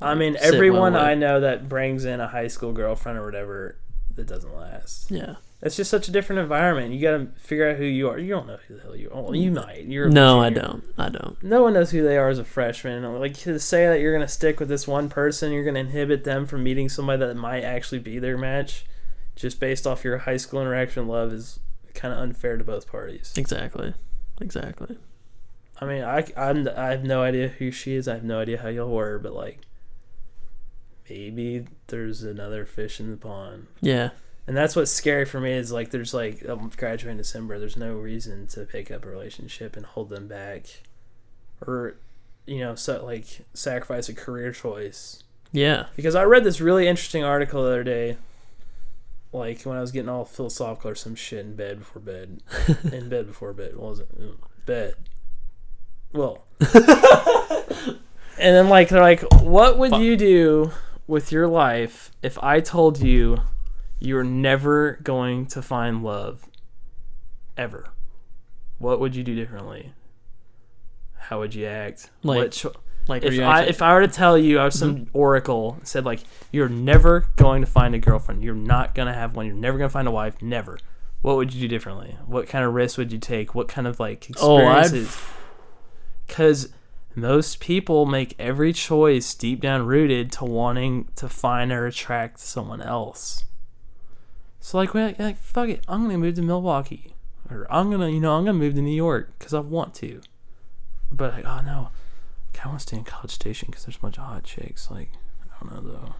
[0.00, 0.96] I mean, sit well everyone.
[0.96, 3.76] I know that brings in a high school girlfriend or whatever,
[4.16, 5.10] that doesn't last.
[5.10, 5.36] Yeah.
[5.62, 6.92] It's just such a different environment.
[6.92, 8.18] You got to figure out who you are.
[8.18, 9.22] You don't know who the hell you are.
[9.22, 9.64] Well, you mm.
[9.64, 9.84] might.
[9.84, 10.82] You're No, I don't.
[10.98, 11.40] I don't.
[11.40, 13.04] No one knows who they are as a freshman.
[13.20, 16.46] Like to say that you're gonna stick with this one person, you're gonna inhibit them
[16.46, 18.84] from meeting somebody that might actually be their match,
[19.36, 21.06] just based off your high school interaction.
[21.06, 21.60] Love is
[21.94, 23.32] kind of unfair to both parties.
[23.36, 23.94] Exactly.
[24.40, 24.98] Exactly.
[25.80, 28.08] I mean, I I'm, I have no idea who she is.
[28.08, 29.60] I have no idea how y'all were, but like,
[31.08, 33.68] maybe there's another fish in the pond.
[33.80, 34.10] Yeah.
[34.46, 37.58] And that's what's scary for me is like there's like I'm graduating December.
[37.58, 40.82] There's no reason to pick up a relationship and hold them back,
[41.64, 41.96] or
[42.46, 45.22] you know, so like sacrifice a career choice.
[45.52, 45.86] Yeah.
[45.96, 48.16] Because I read this really interesting article the other day,
[49.32, 52.42] like when I was getting all philosophical or some shit in bed before bed,
[52.92, 53.76] in bed before bed.
[53.76, 54.20] Was it?
[54.20, 54.36] Mm,
[54.66, 54.94] Bed.
[56.12, 56.44] Well.
[56.60, 57.98] and
[58.38, 60.00] then like they're like, what would Fuck.
[60.00, 60.70] you do
[61.06, 63.38] with your life if I told you
[64.02, 66.48] you're never going to find love
[67.56, 67.86] ever?
[68.78, 69.92] What would you do differently?
[71.14, 72.10] How would you act?
[72.24, 72.74] Like, what cho-
[73.06, 76.20] Like if I if I were to tell you I was some oracle said like
[76.50, 79.88] you're never going to find a girlfriend, you're not gonna have one, you're never gonna
[79.88, 80.78] find a wife, never.
[81.20, 82.16] What would you do differently?
[82.26, 83.54] What kind of risks would you take?
[83.54, 85.20] What kind of like oh, experiences?
[86.26, 86.70] Because
[87.14, 92.82] most people make every choice deep down rooted to wanting to find or attract someone
[92.82, 93.44] else.
[94.62, 97.14] So like, we're like, like fuck it, I'm gonna move to Milwaukee,
[97.50, 100.20] or I'm gonna, you know, I'm gonna move to New York because I want to.
[101.10, 103.96] But like, oh no, I kind of want to stay in College Station because there's
[103.96, 104.88] a bunch of hot chicks.
[104.88, 105.10] Like,
[105.44, 106.14] I don't know though.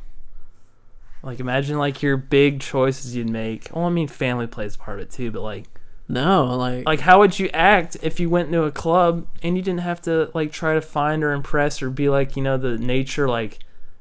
[1.23, 3.69] Like, imagine like your big choices you'd make.
[3.73, 5.67] Well, I mean, family plays a part of it too, but like,
[6.09, 9.63] no, like, like how would you act if you went to a club and you
[9.63, 12.77] didn't have to like try to find or impress or be like you know the
[12.77, 13.61] nature like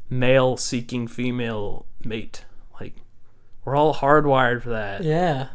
[0.09, 2.43] male seeking female mate
[3.65, 5.47] We're all hardwired for that, Yeah.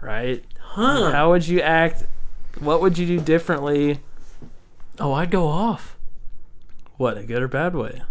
[0.00, 0.44] right?
[0.60, 1.10] Huh.
[1.10, 2.04] How would you act?
[2.60, 4.00] What would you do differently?
[5.00, 5.96] Oh, I'd go off.
[6.96, 8.02] What, a good or bad way?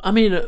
[0.00, 0.46] I mean, uh,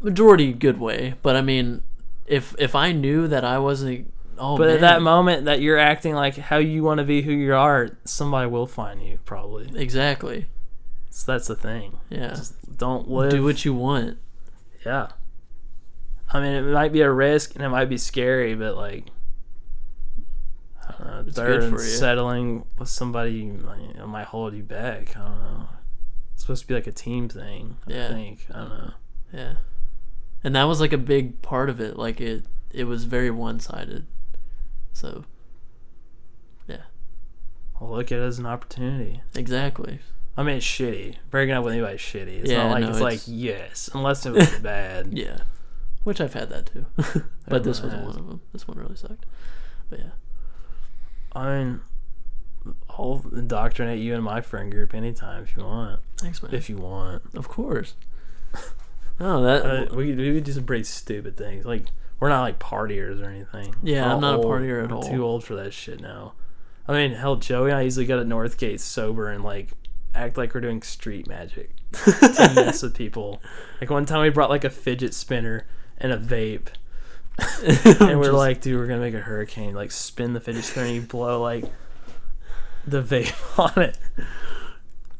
[0.00, 1.82] majority good way, but I mean,
[2.26, 5.78] if if I knew that I wasn't, oh But man, at that moment that you're
[5.78, 9.70] acting like how you want to be who you are, somebody will find you probably.
[9.80, 10.46] exactly,
[11.10, 11.98] So that's the thing.
[12.08, 13.30] yeah, Just don't live.
[13.30, 14.18] do what you want.
[14.86, 15.08] Yeah.
[16.32, 19.06] I mean, it might be a risk and it might be scary, but like,
[20.88, 21.24] I don't know.
[21.26, 21.88] It's better good than for you.
[21.88, 25.16] settling with somebody like, you know, might hold you back.
[25.16, 25.68] I don't know.
[26.34, 27.76] It's supposed to be like a team thing.
[27.86, 28.06] Yeah.
[28.06, 28.46] I think.
[28.52, 28.90] I don't know.
[29.32, 29.54] Yeah,
[30.42, 31.96] and that was like a big part of it.
[31.96, 34.06] Like it, it was very one sided.
[34.92, 35.24] So
[36.66, 36.82] Yeah.
[37.80, 39.22] I'll look at it as an opportunity.
[39.36, 40.00] exactly,
[40.36, 41.16] I mean, it's shitty.
[41.30, 42.40] Breaking up with anybody's shitty.
[42.40, 45.08] It's Yeah, not like no, it's, it's- like yes, unless it was bad.
[45.16, 45.38] yeah.
[46.04, 46.86] Which I've had that too,
[47.48, 48.40] but this wasn't one of them.
[48.52, 49.26] This one really sucked.
[49.90, 50.10] But yeah,
[51.34, 51.80] I mean,
[52.90, 56.00] I'll indoctrinate you in my friend group anytime if you want.
[56.16, 56.54] thanks, man.
[56.54, 57.22] If you want.
[57.34, 57.94] of course.
[59.20, 61.66] No, that Uh, we, we would do some pretty stupid things.
[61.66, 61.84] Like
[62.20, 63.74] we're not like partiers or anything.
[63.82, 64.46] Yeah, I'm not a old.
[64.46, 65.02] partier at We're all.
[65.02, 66.32] Too old for that shit now.
[66.88, 69.72] I mean, hell, Joey and I usually go to Northgate sober and like
[70.14, 73.42] act like we're doing street magic to mess with people.
[73.78, 75.66] Like one time we brought like a fidget spinner
[76.00, 76.68] and a vape,
[78.00, 79.74] and we're Just- like, dude, we're gonna make a hurricane.
[79.74, 81.64] Like spin the fidget spinner, and you blow like
[82.86, 83.98] the vape on it.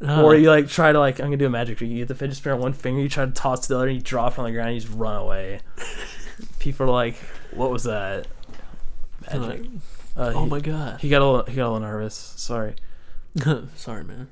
[0.03, 1.91] uh, Or you like try to like I'm gonna do a magic trick.
[1.91, 3.97] You get the fidget spinner on one finger, you try to toss the other, and
[3.97, 5.61] you drop it on the ground, and you just run away.
[6.59, 7.17] People are like,
[7.53, 8.27] "What was that?"
[9.31, 9.61] They're Magic.
[9.63, 9.71] like,
[10.17, 11.01] Uh, oh he, my god.
[11.01, 12.15] he got a little, he got a little nervous.
[12.37, 12.75] Sorry.
[13.77, 14.29] Sorry, man.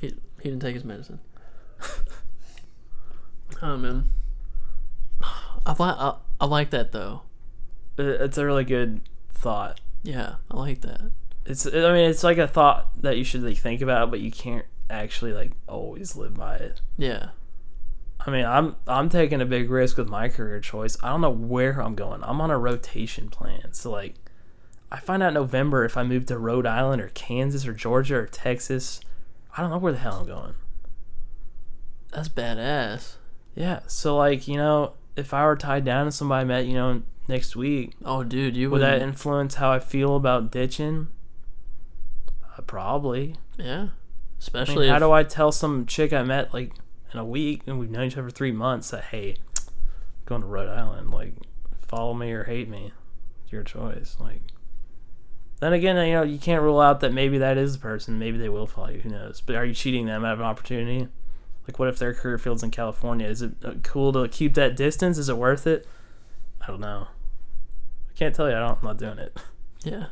[0.00, 0.08] He
[0.42, 1.20] he didn't take his medicine.
[3.62, 4.04] oh man.
[5.66, 7.22] I like I, I like that though.
[7.96, 9.80] It's a really good thought.
[10.02, 11.10] Yeah, I like that.
[11.46, 14.30] It's I mean it's like a thought that you should like think about, but you
[14.30, 16.80] can't actually like always live by it.
[16.96, 17.30] Yeah.
[18.20, 20.96] I mean, I'm I'm taking a big risk with my career choice.
[21.02, 22.22] I don't know where I'm going.
[22.22, 23.72] I'm on a rotation plan.
[23.72, 24.14] So like
[24.90, 28.16] I find out in November if I move to Rhode Island or Kansas or Georgia
[28.16, 29.00] or Texas.
[29.56, 30.54] I don't know where the hell I'm going.
[32.12, 33.16] That's badass.
[33.54, 33.80] Yeah.
[33.86, 37.02] So like, you know, if I were tied down to somebody I met, you know,
[37.26, 41.08] next week, Oh dude, you would that influence how I feel about ditching?
[42.56, 43.36] Uh, probably.
[43.58, 43.74] Yeah.
[43.74, 43.90] I mean,
[44.38, 46.72] Especially how do I tell some chick I met like
[47.12, 49.36] in a week and we've known each other for three months that hey,
[50.24, 51.34] going to Rhode Island, like
[51.86, 52.92] follow me or hate me,
[53.42, 54.16] it's your choice.
[54.20, 54.42] Like,
[55.60, 58.18] then again, you know, you can't rule out that maybe that is the person.
[58.18, 59.00] Maybe they will follow you.
[59.00, 59.40] Who knows?
[59.40, 61.08] But are you cheating them out of an opportunity?
[61.68, 63.26] Like, what if their career field's in California?
[63.28, 65.18] Is it uh, cool to keep that distance?
[65.18, 65.86] Is it worth it?
[66.62, 67.08] I don't know.
[68.10, 68.56] I can't tell you.
[68.56, 69.38] I don't, I'm not doing it.
[69.84, 70.06] Yeah.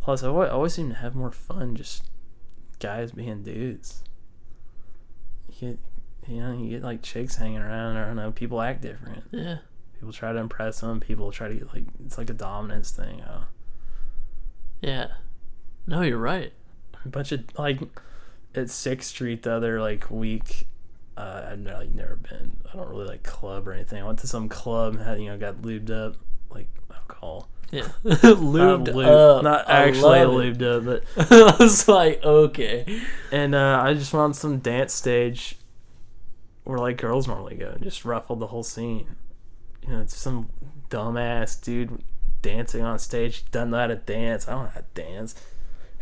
[0.00, 2.04] Plus, I always, I always seem to have more fun just
[2.78, 4.02] guys being dudes.
[5.48, 5.78] You get,
[6.32, 7.96] you know, you get like chicks hanging around.
[7.96, 8.30] I don't know.
[8.30, 9.24] People act different.
[9.32, 9.58] Yeah.
[9.94, 10.98] People try to impress them.
[11.00, 13.20] People try to get like it's like a dominance thing.
[13.20, 13.44] Uh,
[14.80, 15.08] Yeah.
[15.86, 16.52] No, you're right.
[17.04, 17.80] a bunch of like
[18.54, 20.66] at Sixth Street the other like week.
[21.16, 22.56] Uh, I've never, like never been.
[22.72, 24.02] I don't really like club or anything.
[24.02, 26.16] I went to some club and had you know got lubed up
[26.50, 27.48] like alcohol.
[27.70, 27.88] Yeah.
[28.04, 29.42] Not lubed up.
[29.42, 30.84] not actually lubed up,
[31.16, 31.30] but
[31.60, 33.00] I was like, okay.
[33.30, 35.56] And uh, I just went on some dance stage
[36.64, 39.16] where like girls normally go and just ruffled the whole scene.
[39.82, 40.50] You know, it's some
[40.90, 42.02] dumbass dude
[42.42, 44.48] dancing on stage, doesn't know how to dance.
[44.48, 45.34] I don't know how to dance.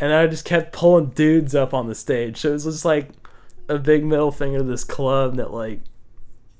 [0.00, 2.38] And I just kept pulling dudes up on the stage.
[2.38, 3.10] So it was just like
[3.68, 5.80] a big middle finger to this club that like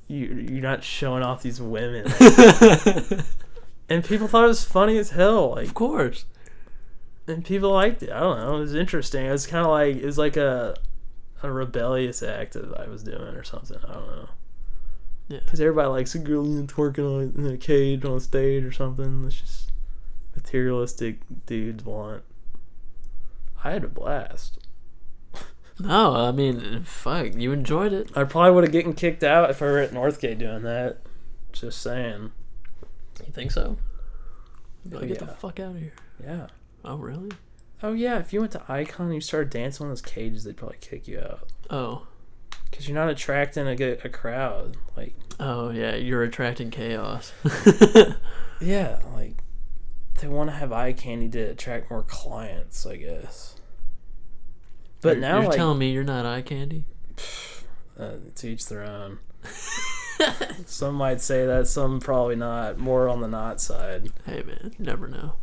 [0.06, 2.06] you you're not showing off these women.
[3.88, 5.52] and people thought it was funny as hell.
[5.52, 6.24] Like Of course.
[7.26, 8.10] and people liked it.
[8.10, 8.56] I don't know.
[8.56, 9.24] It was interesting.
[9.26, 10.76] It was kind of like it was like a
[11.42, 13.78] a rebellious act that I was doing or something.
[13.88, 14.28] I don't know.
[15.28, 15.38] Yeah.
[15.44, 17.06] Because everybody likes a girl twerking
[17.38, 19.24] on in a cage on stage or something.
[19.24, 19.70] It's just
[20.34, 22.22] materialistic dudes want.
[23.64, 24.58] I had a blast.
[25.78, 28.10] No, I mean, fuck, you enjoyed it.
[28.14, 30.98] I probably would have gotten kicked out if I were at Northgate doing that.
[31.52, 32.32] Just saying.
[33.26, 33.78] You think so?
[34.94, 35.32] Oh, get the yeah.
[35.34, 35.92] fuck out of here.
[36.22, 36.46] Yeah.
[36.84, 37.30] Oh, really?
[37.82, 38.18] Oh yeah.
[38.18, 41.08] If you went to Icon and you started dancing on those cages, they'd probably kick
[41.08, 41.48] you out.
[41.70, 42.06] Oh.
[42.70, 43.72] Because you're not attracting a
[44.04, 44.76] a crowd.
[44.96, 47.32] Like Oh, yeah, you're attracting chaos.
[48.60, 49.42] Yeah, like
[50.20, 53.56] they want to have eye candy to attract more clients, I guess.
[55.00, 56.84] But You're- now, you're like, telling me you're not eye candy?
[57.98, 59.18] uh, to each their own.
[60.66, 62.78] some might say that, some probably not.
[62.78, 64.10] More on the not side.
[64.26, 65.34] hey man, you never know.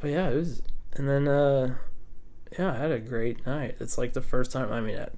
[0.00, 0.62] But yeah, it was.
[0.92, 1.76] And then, uh,
[2.58, 3.76] yeah, I had a great night.
[3.80, 4.72] It's like the first time.
[4.72, 5.08] I mean, I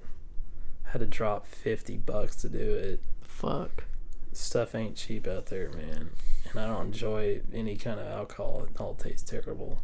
[0.89, 3.01] had to drop fifty bucks to do it.
[3.21, 3.83] Fuck.
[4.31, 6.09] Stuff ain't cheap out there, man.
[6.51, 8.67] And I don't enjoy any kind of alcohol.
[8.69, 9.79] It all tastes terrible.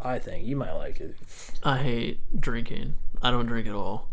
[0.00, 1.16] I think you might like it.
[1.62, 2.94] I hate drinking.
[3.22, 4.08] I don't drink at all.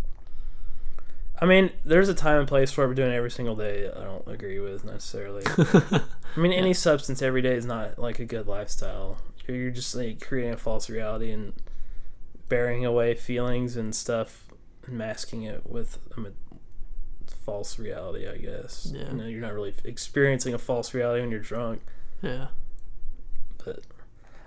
[1.41, 3.89] I mean, there's a time and place for it, but doing it every single day,
[3.89, 5.43] I don't agree with necessarily.
[5.57, 9.17] I mean, any substance every day is not like a good lifestyle.
[9.47, 11.53] You're, just like creating a false reality and
[12.47, 14.45] bearing away feelings and stuff
[14.85, 15.97] and masking it with
[17.45, 18.91] false reality, I guess.
[18.93, 19.09] Yeah.
[19.11, 21.81] You know, you're not really experiencing a false reality when you're drunk.
[22.21, 22.47] Yeah.
[23.63, 23.81] But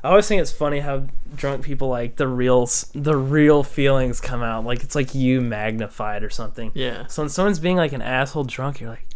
[0.03, 4.43] I always think it's funny how drunk people like the real the real feelings come
[4.43, 4.65] out.
[4.65, 6.71] Like it's like you magnified or something.
[6.75, 7.07] Yeah.
[7.07, 9.07] So when someone's being like an asshole drunk, you're like,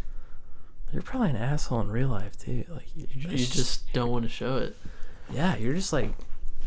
[0.92, 2.64] you're probably an asshole in real life too.
[2.68, 4.76] Like you You just don't want to show it.
[5.30, 6.10] yeah, you're just like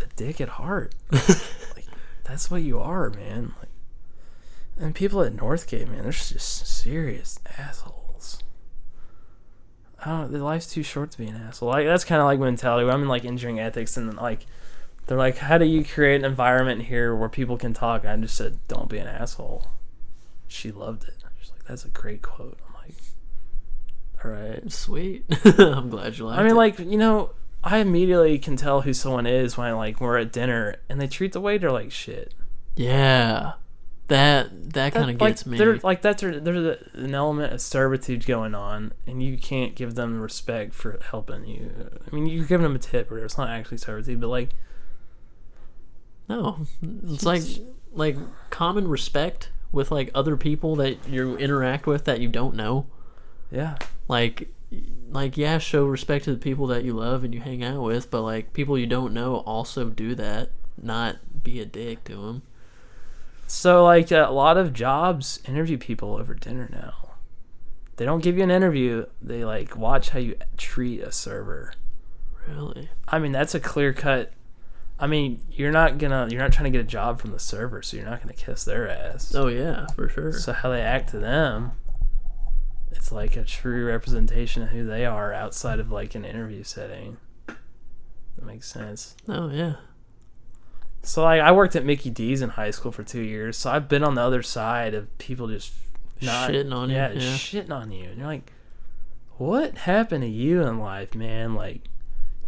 [0.02, 0.94] a dick at heart.
[1.12, 1.86] like
[2.24, 3.54] that's what you are, man.
[3.60, 3.70] Like,
[4.82, 8.44] and people at Northgate, man, they're just serious assholes.
[10.04, 10.32] I don't.
[10.32, 11.70] Their life's too short to be an asshole.
[11.70, 12.86] Like that's kind of like mentality.
[12.86, 14.46] Where I'm in like engineering ethics, and like
[15.06, 18.04] they're like, how do you create an environment here where people can talk?
[18.04, 19.68] And I just said, don't be an asshole.
[20.48, 21.14] She loved it.
[21.40, 22.58] She's like, that's a great quote.
[22.68, 22.96] I'm like,
[24.24, 24.72] all right.
[24.72, 25.26] Sweet.
[25.60, 26.56] I'm glad you liked I mean, it.
[26.56, 27.32] like you know,
[27.64, 31.08] I immediately can tell who someone is when I like we're at dinner and they
[31.08, 32.34] treat the waiter like shit.
[32.76, 33.54] yeah.
[34.08, 35.58] That that kind of like, gets me.
[35.58, 40.20] They're like that's there's an element of servitude going on, and you can't give them
[40.22, 41.90] respect for helping you.
[42.06, 44.50] I mean, you're giving them a tip, or it's not actually servitude, but like
[46.28, 47.44] No, it's like
[47.94, 48.18] like
[48.50, 52.88] common respect with like other people that you interact with that you don't know.
[53.50, 54.50] yeah, Like
[55.10, 58.10] like yeah, show respect to the people that you love and you hang out with,
[58.12, 60.52] but like people you don't know also do that.
[60.82, 62.42] Not be a dick to them.
[63.54, 67.10] So like a lot of jobs interview people over dinner now.
[67.98, 69.08] They don't give you an interview.
[69.22, 71.74] They like watch how you treat a server.
[72.48, 72.90] Really?
[73.10, 74.32] I mean, that's a clear cut.
[74.98, 77.82] I mean, you're not gonna you're not trying to get a job from the server,
[77.82, 79.36] so you're not gonna kiss their ass.
[79.36, 80.32] Oh yeah, for sure.
[80.32, 81.74] So how they act to them,
[82.90, 87.18] it's like a true representation of who they are outside of like an interview setting.
[87.48, 89.18] That makes sense.
[89.28, 89.76] Oh yeah.
[91.04, 93.90] So like I worked at Mickey D's in high school for two years, so I've
[93.90, 95.74] been on the other side of people just
[96.22, 97.20] not Shitting on you, yeah, yeah.
[97.20, 98.52] shitting on you, and you're like,
[99.38, 101.56] what happened to you in life, man?
[101.56, 101.82] Like,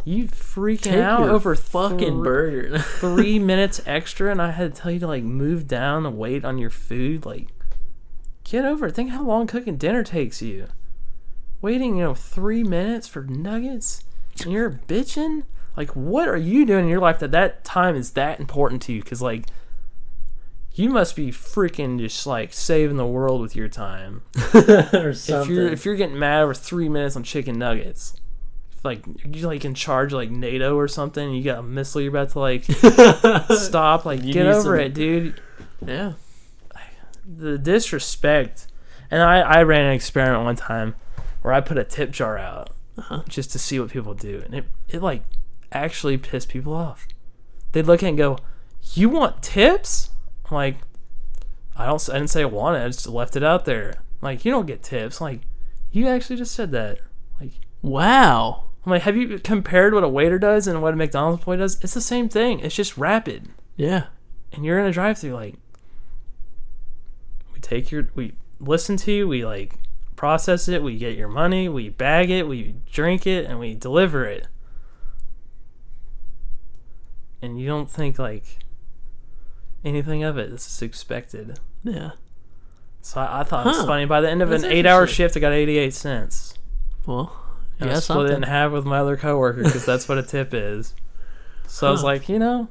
[0.04, 2.78] you freaking Take out over fucking thr- burger.
[3.00, 6.44] three minutes extra, and I had to tell you to like move down the weight
[6.44, 7.26] on your food.
[7.26, 7.48] Like,
[8.44, 8.94] get over it.
[8.94, 10.68] Think how long cooking dinner takes you.
[11.60, 14.04] Waiting, you know, three minutes for nuggets,
[14.42, 15.42] and you're bitching.
[15.76, 18.92] Like, what are you doing in your life that that time is that important to
[18.92, 19.02] you?
[19.02, 19.46] Because like,
[20.74, 24.22] you must be freaking just like saving the world with your time.
[24.54, 28.14] or If you're if you're getting mad over three minutes on chicken nuggets.
[28.82, 32.02] Like you like in charge of, like NATO or something, and you got a missile
[32.02, 32.64] you're about to like
[33.58, 34.04] stop.
[34.04, 35.40] Like You get over some- it, dude.
[35.86, 36.12] yeah.
[37.26, 38.66] the disrespect.
[39.10, 40.94] And I, I ran an experiment one time
[41.42, 43.22] where I put a tip jar out Uh-huh.
[43.28, 45.22] just to see what people do, and it it like
[45.74, 47.06] actually piss people off.
[47.72, 48.38] They'd look at it and go,
[48.94, 50.10] "You want tips?"
[50.50, 50.76] I'm like,
[51.76, 52.08] "I don't.
[52.08, 52.82] I didn't say I wanted.
[52.82, 53.94] I just left it out there.
[54.22, 55.20] Like, you don't get tips.
[55.20, 55.40] like,
[55.90, 56.98] you actually just said that.
[57.40, 57.52] Like,
[57.82, 58.64] Wow.
[58.86, 61.78] I'm like, have you compared what a waiter does and what a McDonald's employee does?
[61.82, 62.60] It's the same thing.
[62.60, 64.06] It's just rapid Yeah.
[64.52, 65.54] and you're in a drive through like
[67.52, 69.74] we take your we listen to you we like
[70.16, 74.24] process it we get your money we bag it we drink it and we deliver
[74.24, 74.46] it
[77.44, 78.58] and you don't think like
[79.84, 82.12] anything of it this is expected Yeah.
[83.02, 83.86] so i, I thought it was Huh.
[83.86, 85.24] funny by the end of That's an eight hour interesting.
[85.26, 86.54] shift i got 88 cents
[87.06, 87.36] Well,
[87.80, 88.50] and yeah, I split it in something.
[88.50, 90.94] half with my other coworker because that's what a tip is.
[91.66, 92.06] So I was Huh.
[92.06, 92.68] like, you know,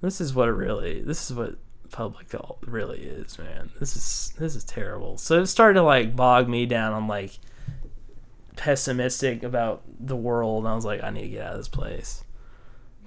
[0.00, 1.56] this is what it really, this is what
[1.90, 3.68] public all really is, man.
[3.78, 5.18] This is this is terrible.
[5.18, 6.94] So it started to like bog me down.
[6.94, 7.38] I'm like
[8.56, 10.64] pessimistic about the world.
[10.64, 12.24] And I was like, I need to get out of this place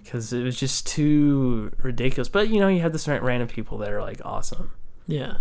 [0.04, 2.30] because it was just too ridiculous.
[2.30, 4.74] But you know, you have this random people that are like awesome.
[5.08, 5.38] Yeah.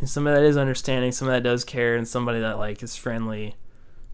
[0.00, 2.82] And some of that is understanding, some of that does care, and somebody that like
[2.82, 3.56] is friendly.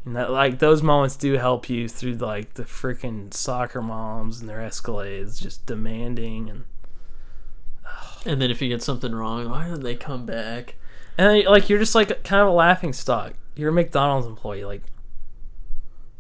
[0.05, 4.49] And that like those moments do help you through like the freaking soccer moms and
[4.49, 6.65] their escalades, just demanding and
[8.25, 10.77] And then if you get something wrong, why did they come back?
[11.19, 13.35] and like you're just like kind of a laughing stock.
[13.57, 14.65] you're a McDonald's employee.
[14.65, 14.83] Like,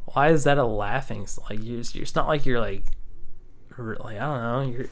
[0.07, 1.27] why is that a laughing?
[1.49, 2.85] Like, you just, it's not like you're like,
[4.01, 4.73] like I don't know.
[4.77, 4.87] You're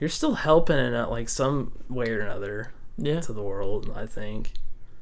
[0.00, 3.20] you're still helping in a, like some way or another Yeah.
[3.20, 3.92] to the world.
[3.94, 4.52] I think.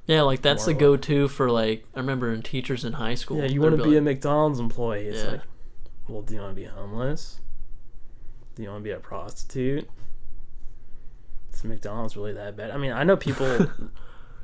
[0.06, 3.38] Yeah, like that's the go to for like I remember in teachers in high school.
[3.38, 5.06] Yeah, you want to be a McDonald's employee.
[5.06, 5.30] It's Yeah.
[5.32, 5.40] like,
[6.09, 7.40] well, do you want to be homeless?
[8.55, 9.88] Do you want to be a prostitute?
[11.52, 12.70] Is McDonald's really that bad?
[12.70, 13.47] I mean, I know people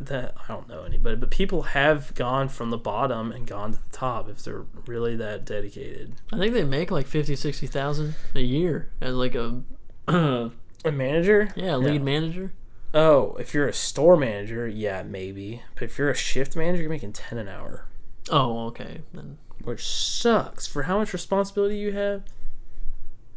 [0.01, 3.79] that I don't know anybody, but people have gone from the bottom and gone to
[3.79, 6.15] the top if they're really that dedicated.
[6.33, 9.63] I think they make like 50, 60,000 a year as like a
[10.09, 11.53] A manager?
[11.57, 12.53] yeah, lead manager.
[12.95, 15.63] Oh, if you're a store manager, yeah, maybe.
[15.75, 17.87] But if you're a shift manager, you're making ten an hour,
[18.31, 19.01] Oh, okay.
[19.15, 22.23] Then which sucks for how much responsibility you have.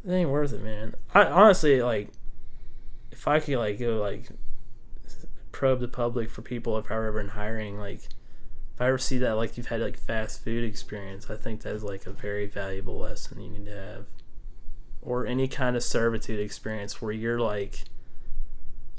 [0.07, 0.95] It ain't worth it, man.
[1.13, 2.09] I honestly like,
[3.11, 4.27] if I could like go like
[5.55, 8.01] probe the public for people if I were ever in hiring, like
[8.73, 11.73] if I ever see that like you've had like fast food experience, I think that
[11.73, 14.05] is like a very valuable lesson you need to have,
[15.01, 17.83] or any kind of servitude experience where you're like,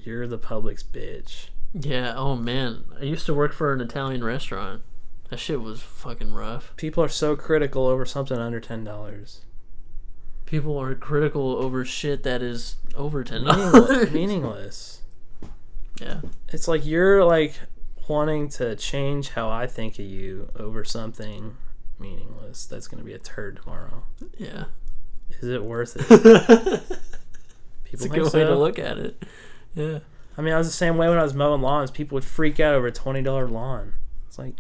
[0.03, 1.49] you're the public's bitch.
[1.74, 2.85] yeah, oh man.
[2.99, 4.81] I used to work for an Italian restaurant.
[5.28, 6.73] That shit was fucking rough.
[6.77, 9.43] People are so critical over something under ten dollars.
[10.47, 13.73] People are critical over shit that is over ten Meaningless.
[13.89, 14.11] dollars.
[14.12, 14.95] meaningless.
[16.01, 17.55] Yeah, It's like you're like
[18.09, 21.56] wanting to change how I think of you over something
[21.98, 24.02] meaningless that's going to be a turd tomorrow.
[24.39, 24.64] yeah.
[25.40, 27.01] Is it worth it?
[27.90, 29.23] It's People a think good way to look at it.
[29.74, 29.98] Yeah.
[30.39, 31.90] I mean, I was the same way when I was mowing lawns.
[31.90, 33.94] People would freak out over a twenty dollar lawn.
[34.28, 34.55] It's like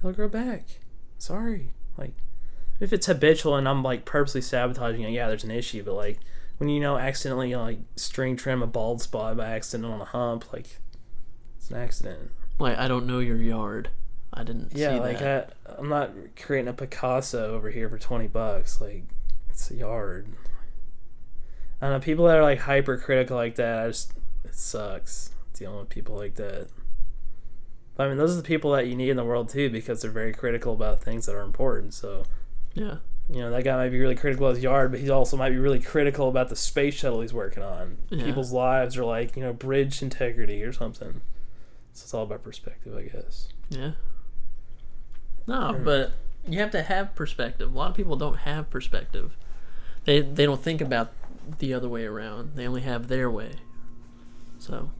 [0.00, 0.80] it'll grow back.
[1.18, 1.72] Sorry.
[1.96, 2.14] Like
[2.80, 5.82] if it's habitual and I'm like purposely sabotaging it, yeah, there's an issue.
[5.84, 6.18] But like
[6.58, 10.04] when you know accidentally uh, like string trim a bald spot by accident on a
[10.04, 10.78] hump, like
[11.56, 12.30] it's an accident.
[12.58, 13.90] Like I don't know your yard.
[14.32, 15.54] I didn't Yeah, see like that.
[15.68, 18.80] I, I'm not creating a Picasso over here for twenty bucks.
[18.80, 19.04] Like
[19.50, 20.28] it's a yard.
[21.80, 22.04] I don't know.
[22.04, 24.12] People that are like hypercritical like that, I just
[24.44, 26.68] it sucks dealing with people like that.
[27.96, 30.02] But, I mean, those are the people that you need in the world too, because
[30.02, 31.94] they're very critical about things that are important.
[31.94, 32.24] So
[32.74, 32.96] yeah.
[33.28, 35.50] You know that guy might be really critical of his yard, but he also might
[35.50, 37.98] be really critical about the space shuttle he's working on.
[38.10, 38.24] Yeah.
[38.24, 41.20] People's lives are like you know bridge integrity or something.
[41.92, 43.48] So it's all about perspective, I guess.
[43.70, 43.92] Yeah.
[45.46, 45.84] No, Hmm.
[45.84, 46.12] but
[46.48, 47.72] you have to have perspective.
[47.74, 49.36] A lot of people don't have perspective.
[50.04, 51.12] They they don't think about
[51.58, 52.52] the other way around.
[52.54, 53.52] They only have their way.
[54.58, 54.90] So,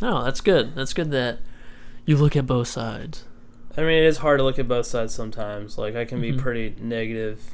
[0.00, 0.74] no, that's good.
[0.74, 1.38] That's good that
[2.06, 3.24] you look at both sides.
[3.76, 5.76] I mean, it is hard to look at both sides sometimes.
[5.78, 6.38] Like, I can be Mhm.
[6.38, 7.53] pretty negative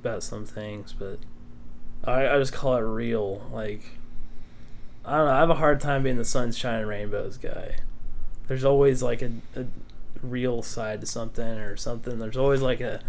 [0.00, 1.18] about some things, but
[2.04, 3.48] I, I just call it real.
[3.52, 3.82] Like,
[5.04, 5.32] I don't know.
[5.32, 7.76] I have a hard time being the sunshine and rainbows guy.
[8.48, 9.66] There's always like a, a
[10.22, 12.18] real side to something or something.
[12.18, 13.00] There's always like a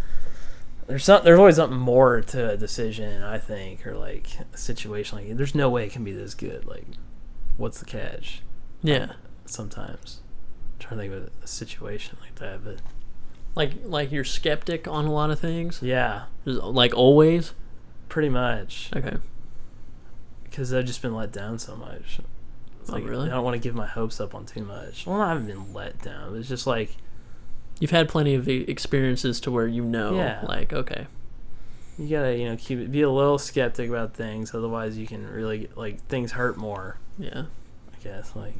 [0.86, 3.22] there's some, there's always something more to a decision.
[3.22, 5.18] I think or like a situation.
[5.18, 6.66] Like, there's no way it can be this good.
[6.66, 6.86] Like,
[7.56, 8.42] what's the catch?
[8.82, 9.12] Yeah.
[9.46, 10.20] Sometimes.
[10.74, 12.80] I'm trying to think of a situation like that, but
[13.54, 15.80] Like like you're skeptic on a lot of things.
[15.82, 17.52] yeah, Just, Like always.
[18.08, 18.90] pretty much.
[18.96, 19.16] Okay.
[20.44, 22.20] Because I've just been let down so much.
[22.80, 23.28] It's Oh, like really?
[23.28, 25.06] I don't want to give my hopes up on too much.
[25.06, 26.36] Well, I haven't been let down.
[26.36, 26.96] It's just like
[27.80, 30.44] You've had plenty of experiences to where you know, Yeah.
[30.46, 31.06] like, okay,
[31.98, 34.54] you gotta, you know, keep it, be a little skeptic about things.
[34.54, 36.98] Otherwise, you can really like things hurt more.
[37.18, 37.44] yeah.
[37.92, 38.54] I guess like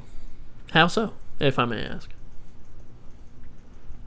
[0.73, 2.10] How so, if I may ask?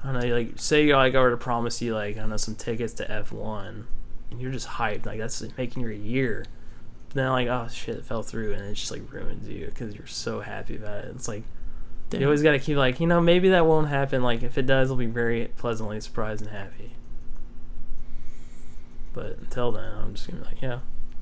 [0.06, 0.36] I don't know.
[0.36, 3.12] Like say like I were to promise you like I don't know some tickets to
[3.12, 3.88] F one,
[4.30, 5.06] and you're just hyped.
[5.06, 6.46] Like that's making your year.
[7.08, 9.96] But then like oh shit, it fell through, and it just like ruins you because
[9.96, 11.16] you're so happy about it.
[11.16, 11.44] It's like
[12.10, 12.22] Damn.
[12.22, 14.22] You always got to keep like, you know, maybe that won't happen.
[14.22, 16.96] Like, if it does, I'll be very pleasantly surprised and happy.
[19.14, 20.80] But until then, I'm just gonna be like, yeah,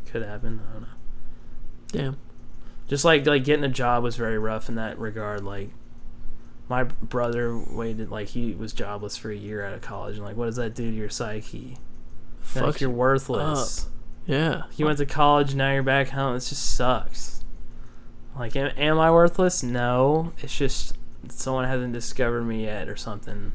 [0.08, 0.62] could happen.
[0.68, 0.88] I don't know.
[1.92, 2.18] Damn.
[2.88, 5.44] Just like like getting a job was very rough in that regard.
[5.44, 5.70] Like,
[6.70, 10.38] my brother waited like he was jobless for a year out of college, and like,
[10.38, 11.78] what does that do to your psyche?
[12.42, 13.88] Fuck like you're you worthless.
[14.26, 14.64] Yeah.
[14.78, 16.36] You went to college, now you're back home.
[16.36, 17.44] It just sucks.
[18.38, 19.64] Like, am, am I worthless?
[19.64, 20.34] No.
[20.40, 20.94] It's just
[21.30, 23.52] someone hasn't discovered me yet or something.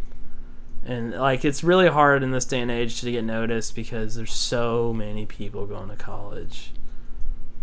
[0.85, 4.33] And, like, it's really hard in this day and age to get noticed because there's
[4.33, 6.73] so many people going to college.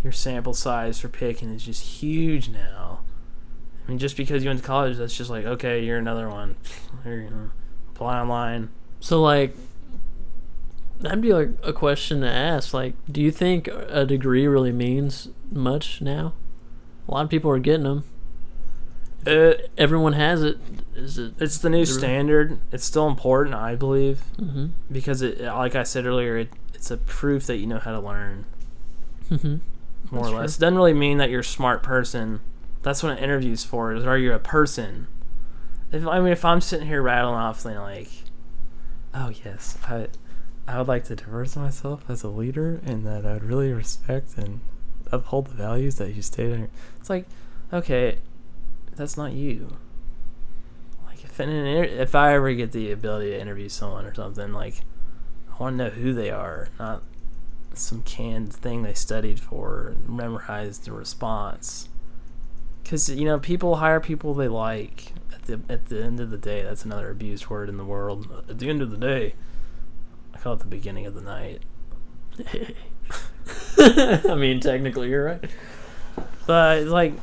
[0.03, 2.99] Your sample size for picking is just huge now.
[3.86, 6.56] I mean, just because you went to college, that's just like, okay, you're another one.
[7.03, 7.49] Here you go.
[7.94, 8.70] Apply online.
[8.99, 9.56] So like
[10.99, 12.74] that'd be like a question to ask.
[12.74, 16.34] Like, do you think a degree really means much now?
[17.07, 18.03] A lot of people are getting them.
[19.26, 20.57] It, everyone has it.
[20.95, 21.34] Is it?
[21.40, 22.60] it's the new standard.
[22.72, 24.68] It's still important, I believe, Mm-hmm.
[24.91, 27.99] because it, like I said earlier, it, it's a proof that you know how to
[27.99, 28.45] learn.
[29.30, 29.56] Mm-hmm.
[30.16, 30.57] more That's or less.
[30.57, 32.40] It doesn't really mean that you're a smart person.
[32.86, 33.94] That's what an interview's for.
[33.94, 35.07] Is are you a person?
[35.91, 38.10] If I mean, if I'm sitting here rattling off thing like,
[39.12, 40.10] oh yes, I,
[40.68, 44.60] I would like to diverse myself as a leader, and that I'd really respect and
[45.12, 46.70] uphold the values that you stated.
[46.99, 47.26] It's like,
[47.74, 48.20] okay,
[48.95, 49.78] that's not you.
[51.07, 54.53] Like if in inter- if I ever get the ability to interview someone or something,
[54.53, 54.82] like
[55.52, 57.02] I want to know who they are, not
[57.74, 61.90] some canned thing they studied for, memorized the response.
[62.86, 65.12] Because you know, people hire people they like.
[65.34, 68.45] At the at the end of the day, that's another abused word in the world.
[68.48, 69.34] At the end of the day,
[70.36, 71.64] I call it the beginning of the night.
[74.30, 75.44] I mean, technically, you're right.
[76.45, 77.14] But like,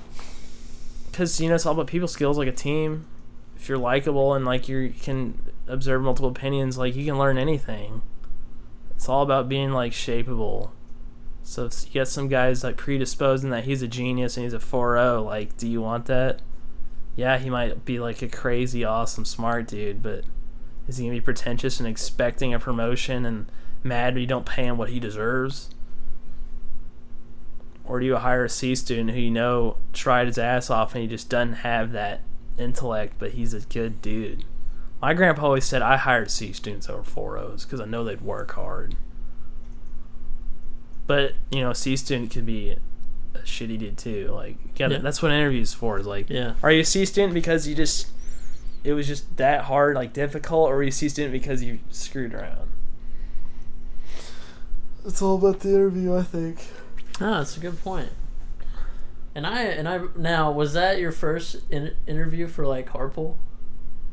[1.12, 3.06] because you know, it's all about people skills, like a team.
[3.55, 8.02] If you're likable and like you can observe multiple opinions, like you can learn anything.
[8.97, 10.70] It's all about being like shapeable.
[11.43, 14.59] So if you get some guys like predisposing that he's a genius and he's a
[14.59, 16.40] 4-0, like, do you want that?
[17.16, 20.24] Yeah, he might be like a crazy, awesome, smart dude, but
[20.89, 23.51] is he gonna be pretentious and expecting a promotion and
[23.82, 25.70] mad you don't pay him what he deserves?
[27.85, 31.02] Or do you hire a C student who you know tried his ass off and
[31.02, 32.23] he just doesn't have that
[32.56, 34.44] intellect, but he's a good dude?
[35.01, 38.52] My grandpa always said I hired C students over 4Os because I know they'd work
[38.52, 38.94] hard.
[41.06, 42.70] But, you know, a C student could be
[43.34, 44.28] a shitty dude too.
[44.32, 45.00] Like, you gotta, Yeah.
[45.00, 45.98] that's what an interview's for.
[45.98, 46.54] Is like, Yeah.
[46.62, 48.08] are you a C student because you just,
[48.84, 51.80] it was just that hard, like difficult, or are you a C student because you
[51.90, 52.70] screwed around?
[55.04, 56.58] It's all about the interview, I think.
[57.20, 58.10] Ah, that's a good point.
[59.34, 63.36] And I and I now was that your first in, interview for like Carpool?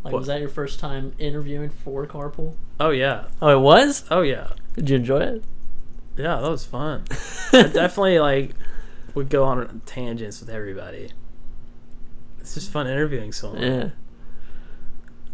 [0.03, 0.19] Like What?
[0.19, 2.55] was that your first time interviewing for Carpool?
[2.79, 4.05] Oh yeah, Oh, it was.
[4.09, 4.51] oh yeah.
[4.75, 5.43] Did you enjoy it?
[6.17, 7.05] Yeah, that was fun.
[7.53, 8.51] I definitely like
[9.15, 11.11] would go on tangents with everybody.
[12.39, 13.61] It's just fun interviewing someone.
[13.61, 13.89] Yeah.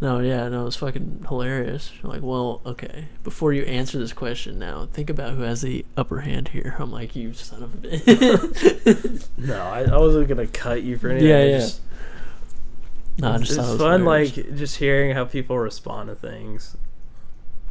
[0.01, 1.91] No, yeah, no, it was fucking hilarious.
[2.03, 5.85] You're like, well, okay, before you answer this question now, think about who has the
[5.95, 6.75] upper hand here.
[6.79, 9.27] I'm like, you son of a bitch.
[9.37, 11.29] No, I, I wasn't gonna cut you for anything.
[11.29, 11.57] Yeah, I yeah.
[11.59, 11.81] Just,
[13.19, 14.37] no, I it's just thought it was fun, hilarious.
[14.37, 16.75] like just hearing how people respond to things.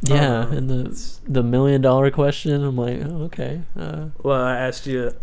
[0.07, 2.63] Yeah, uh, and the the million dollar question.
[2.63, 5.13] I'm like, oh, okay, uh, Well, I asked you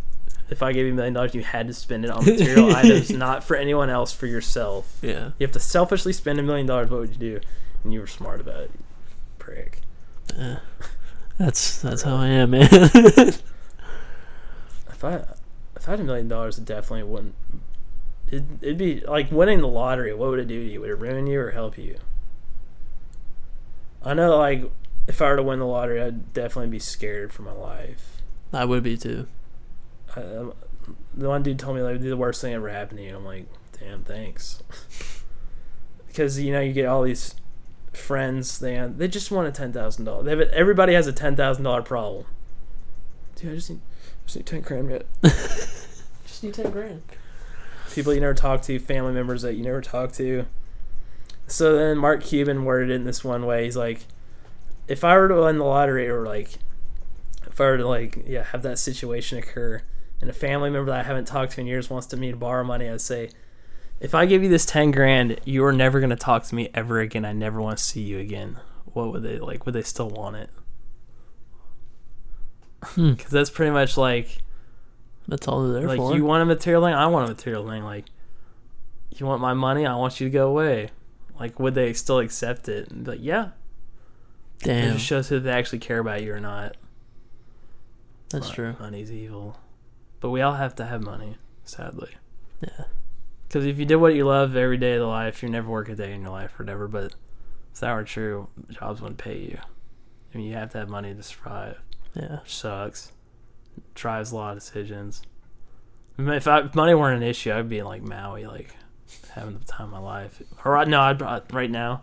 [0.50, 3.10] if I gave you a million dollars, you had to spend it on material items,
[3.10, 4.98] not for anyone else, for yourself.
[5.02, 6.90] yeah, You have to selfishly spend a million dollars.
[6.90, 7.40] What would you do?
[7.84, 8.84] And you were smart about it, you
[9.38, 9.80] prick.
[10.38, 10.56] uh,
[11.38, 12.68] that's that's how I am, man.
[14.88, 15.24] If I
[15.76, 17.34] if I had a million dollars, it definitely wouldn't.
[18.28, 20.14] It'd, it'd be like winning the lottery.
[20.14, 20.80] What would it do to you?
[20.80, 21.96] Would it ruin you or help you?
[24.04, 24.70] I know, like,
[25.06, 28.22] if I were to win the lottery, I'd definitely be scared for my life.
[28.52, 29.26] I would be too.
[30.14, 30.52] I, um,
[31.14, 33.16] the one dude told me like the worst thing ever happened to you.
[33.16, 33.46] I'm like,
[33.78, 34.62] damn, thanks.
[36.06, 37.34] because you know you get all these
[37.92, 38.58] friends.
[38.58, 40.24] They they just want a ten thousand dollars.
[40.24, 42.26] They have a, everybody has a ten thousand dollar problem.
[43.36, 43.80] Dude, I just need
[44.26, 44.88] just need ten grand.
[44.88, 45.02] man.
[46.24, 47.02] Just need ten grand.
[47.92, 50.46] People you never talk to, family members that you never talk to.
[51.52, 53.64] So then Mark Cuban worded it in this one way.
[53.64, 54.06] He's like,
[54.88, 56.48] if I were to win the lottery or like,
[57.46, 59.82] if I were to like, yeah, have that situation occur,
[60.22, 62.38] and a family member that I haven't talked to in years wants to me to
[62.38, 63.28] borrow money, I'd say,
[64.00, 67.00] if I give you this ten grand, you are never gonna talk to me ever
[67.00, 67.26] again.
[67.26, 68.58] I never want to see you again.
[68.86, 69.66] What would they like?
[69.66, 70.50] Would they still want it?
[72.82, 73.10] Hmm.
[73.12, 74.38] Because that's pretty much like
[75.28, 76.16] That's all they're there like for.
[76.16, 77.84] you want a material thing, I want a material thing.
[77.84, 78.06] Like
[79.14, 80.90] you want my money, I want you to go away.
[81.42, 82.88] Like would they still accept it?
[82.90, 83.48] And be like yeah,
[84.64, 86.76] it just shows if they actually care about you or not.
[88.30, 88.76] that's Mon- true.
[88.78, 89.58] Money's evil,
[90.20, 92.12] but we all have to have money, sadly.
[92.60, 92.84] Yeah,
[93.48, 95.88] Because if you did what you love every day of the life, you never work
[95.88, 96.86] a day in your life or whatever.
[96.86, 97.14] But
[97.74, 99.58] if that were true, jobs wouldn't pay you.
[100.32, 101.80] I mean, you have to have money to survive.
[102.14, 102.38] yeah.
[102.46, 103.10] Sucks.
[103.94, 105.22] Drives a lot of decisions.
[106.18, 108.76] I mean, If, I, if money weren't an issue, I'd be in like Maui, like
[109.34, 110.42] having the time of my life.
[110.64, 112.02] Or I- no, I'd right now,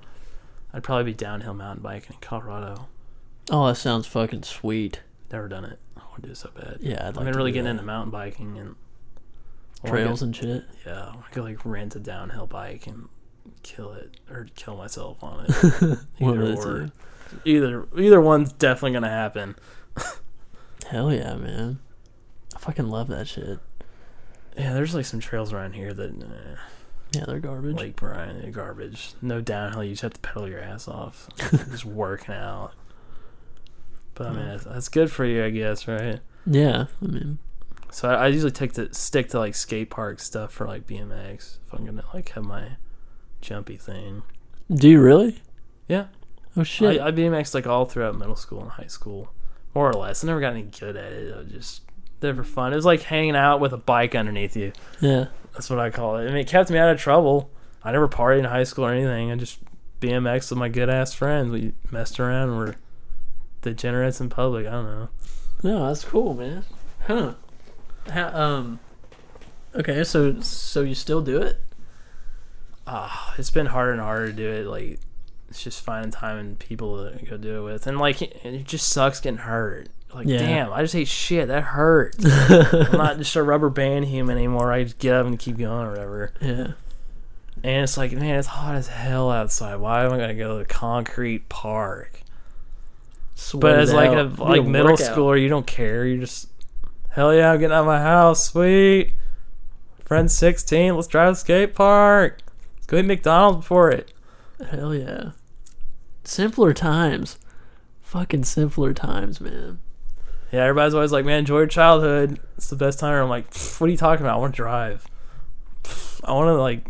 [0.74, 2.88] I'd probably be downhill mountain biking in Colorado.
[3.52, 5.02] Oh, that sounds fucking sweet.
[5.32, 5.80] Never done it.
[5.98, 6.78] I want to do it so bad.
[6.82, 7.72] Yeah, I'd I've like been really getting that.
[7.72, 8.76] into mountain biking and
[9.86, 10.64] trails get- and shit.
[10.86, 13.08] yeah, I could like rent a downhill bike and
[13.64, 16.00] kill it or kill myself on it.
[16.20, 16.90] Either or.
[17.46, 19.56] Either either one's definitely gonna happen.
[20.90, 21.78] Hell yeah, man.
[22.56, 23.60] I fucking love that shit.
[24.58, 26.56] Yeah, there's like some trails around here that eh,
[27.12, 27.76] Yeah, they're garbage.
[27.76, 29.14] Lake Bryan, they're garbage.
[29.22, 29.84] No downhill.
[29.84, 31.28] You just have to pedal your ass off.
[31.72, 32.74] just working out.
[34.14, 36.20] But I mean, that's, that's good for you, I guess, right?
[36.46, 37.40] yeah, I mean,
[37.92, 41.58] So I, I usually take to stick to like skate park stuff for like BMX.
[41.66, 42.72] If I'm gonna like have my
[43.42, 44.24] jumpy thing.
[44.70, 45.42] do you really?
[45.88, 46.08] Yeah.
[46.58, 47.00] Oh shit.
[47.02, 49.32] I, I BMX like all throughout middle school and high school,
[49.74, 50.24] more or less.
[50.24, 51.36] I never got any good at it.
[51.36, 51.82] I just
[52.20, 52.74] there for fun.
[52.74, 54.72] It was like hanging out with a bike underneath you.
[55.00, 55.26] yeah.
[55.54, 56.24] That's what I call it.
[56.24, 57.50] I mean, it kept me out of trouble.
[57.84, 59.32] I never partied in high school or anything.
[59.32, 59.60] I just
[60.00, 61.52] BMX with my good ass friends.
[61.52, 62.56] We messed around.
[62.56, 62.76] We're
[63.62, 64.68] degenerates in public.
[64.68, 65.10] I don't know.
[65.64, 66.64] No, that's cool, man.
[67.06, 67.34] Huh?
[68.10, 68.80] How, um.
[69.76, 71.60] Okay, so so you still do it?
[72.88, 74.66] Ah, it's been harder and harder to do it.
[74.68, 75.00] Like,
[75.50, 77.86] it's just finding time and people to go do it with.
[77.88, 79.90] And like, it just sucks getting hurt.
[80.14, 80.40] Like, Yeah.
[80.40, 81.48] damn, I just hate shit.
[81.50, 82.24] That hurts.
[82.26, 84.72] I'm not just a rubber band human anymore.
[84.74, 86.34] I just get up and keep going or whatever.
[86.42, 86.72] Yeah.
[87.62, 89.76] And it's like, man, it's hot as hell outside.
[89.76, 92.22] Why am I gonna go to the concrete park?
[93.54, 96.06] But as like a like middle schooler, you don't care.
[96.06, 96.48] You just
[97.10, 99.14] hell yeah, I'm getting out of my house, sweet.
[100.06, 102.40] Friend sixteen, let's drive to the skate park.
[102.76, 104.12] Let's go eat McDonald's before it.
[104.72, 105.32] Hell yeah.
[106.24, 107.38] Simpler times.
[108.02, 109.80] Fucking simpler times, man.
[110.52, 112.40] Yeah, everybody's always like, man, enjoy your childhood.
[112.58, 113.14] It's the best time.
[113.14, 114.38] I'm like, what are you talking about?
[114.38, 115.06] I want to drive.
[116.24, 116.86] I want to like,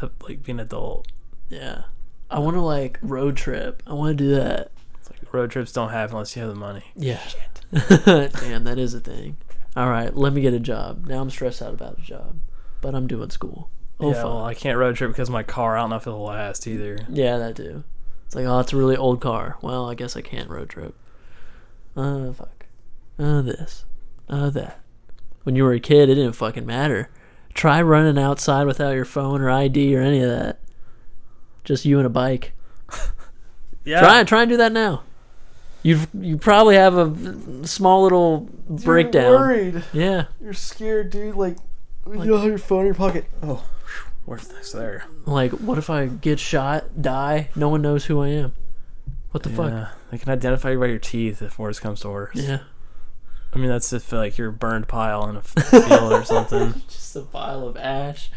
[0.00, 1.08] have, like be an adult.
[1.48, 1.82] Yeah.
[2.30, 3.82] I want to like road trip.
[3.86, 4.70] I want to do that.
[4.98, 6.84] It's like road trips don't happen unless you have the money.
[6.94, 7.20] Yeah.
[8.04, 9.36] Damn, that is a thing.
[9.76, 11.06] All right, let me get a job.
[11.06, 12.36] Now I'm stressed out about a job,
[12.80, 13.70] but I'm doing school.
[14.00, 15.76] Oh yeah, well, I can't road trip because of my car.
[15.76, 16.98] I don't know if it'll last either.
[17.08, 17.84] Yeah, that too.
[18.26, 19.58] It's like, oh, it's a really old car.
[19.62, 20.94] Well, I guess I can't road trip.
[21.96, 22.59] Uh, fuck.
[23.20, 23.84] Uh, this.
[24.28, 24.80] Uh, that.
[25.42, 27.10] When you were a kid, it didn't fucking matter.
[27.54, 30.60] Try running outside without your phone or ID or any of that.
[31.64, 32.52] Just you and a bike.
[33.82, 35.04] Yeah, Try try and do that now.
[35.82, 39.32] You you probably have a small little breakdown.
[39.32, 39.82] worried.
[39.94, 41.34] Yeah, You're scared, dude.
[41.34, 41.56] Like,
[42.06, 43.24] you don't have your phone in your pocket.
[43.42, 43.64] Oh,
[44.26, 45.06] where's this there?
[45.24, 48.52] like what if I get shot, die, no one knows who I am?
[49.30, 49.70] What the fuck?
[49.70, 52.36] Yeah, they can identify you by your teeth if worse comes to worse.
[52.36, 52.58] Yeah,
[53.52, 56.82] I mean, that's if like you're a burned pile in a field or something.
[56.88, 58.30] just a pile of ash.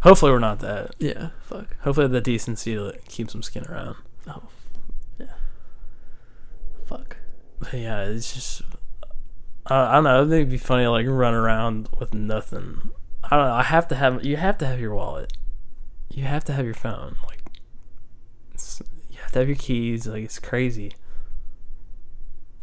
[0.00, 0.94] Hopefully, we're not that.
[0.98, 1.76] Yeah, fuck.
[1.80, 3.96] Hopefully, the decency to like, keep some skin around.
[4.28, 4.42] Oh,
[5.18, 5.34] yeah.
[6.84, 7.16] Fuck.
[7.60, 8.62] But yeah, it's just.
[9.68, 10.20] Uh, I don't know.
[10.20, 12.90] I think it'd be funny to like run around with nothing.
[13.24, 13.54] I don't know.
[13.54, 14.24] I have to have.
[14.24, 15.32] You have to have your wallet.
[16.10, 17.16] You have to have your phone.
[17.26, 17.42] Like,
[18.54, 18.80] it's,
[19.10, 20.06] you have to have your keys.
[20.06, 20.92] Like, it's crazy.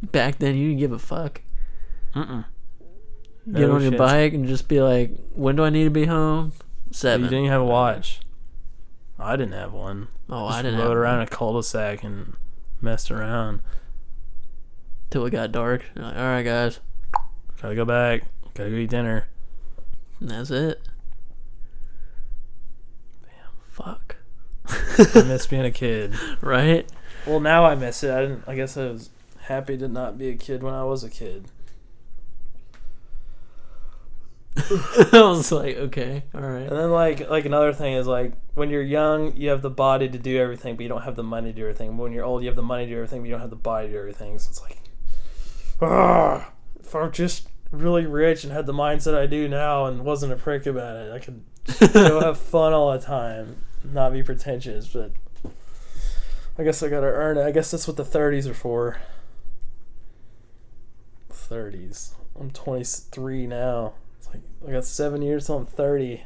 [0.02, 1.42] Back then, you didn't give a fuck.
[2.16, 2.46] Mm-mm.
[3.52, 3.98] Get No on your shit.
[3.98, 6.54] bike and just be like, "When do I need to be home?"
[6.92, 7.24] Seven.
[7.26, 8.22] You didn't even have a watch.
[9.20, 10.08] I didn't have one.
[10.30, 12.34] oh, Just I didn't rode have around one a cul-de-sac and
[12.82, 13.62] messed around.
[15.10, 15.86] till it got dark.
[15.96, 16.80] You're like, All right, guys,
[17.62, 18.24] Gotta go back.
[18.54, 19.28] Gotta go eat dinner.
[20.20, 20.82] and that's it.
[23.24, 24.16] Damn, Fuck.
[24.68, 26.14] I miss being a kid.
[26.42, 26.90] Right?
[27.26, 28.12] Well, now I miss it.
[28.12, 28.44] I didn't.
[28.48, 29.10] I guess I was
[29.42, 31.46] happy to not be a kid when I was a kid.
[35.12, 36.68] I was like, okay, all right.
[36.68, 40.08] And then like like another thing is like when you're young, you have the body
[40.08, 41.98] to do everything, but you don't have the money to do everything.
[41.98, 43.50] But when you're old, you have the money to do everything, but you don't have
[43.50, 44.38] the body to do everything.
[44.38, 44.78] So it's like,
[45.82, 50.34] ah, if I'm just really rich and had the mindset I do now and wasn't
[50.34, 51.44] a prick about it, I could
[51.92, 54.88] go have fun all the time, not be pretentious.
[54.88, 55.14] But
[56.60, 57.44] I guess I gotta earn it.
[57.44, 58.98] I guess that's what the 30s are for.
[61.32, 62.14] 30s.
[62.40, 63.94] I'm 23 now.
[64.24, 66.24] It's like I got seven years till I'm 30.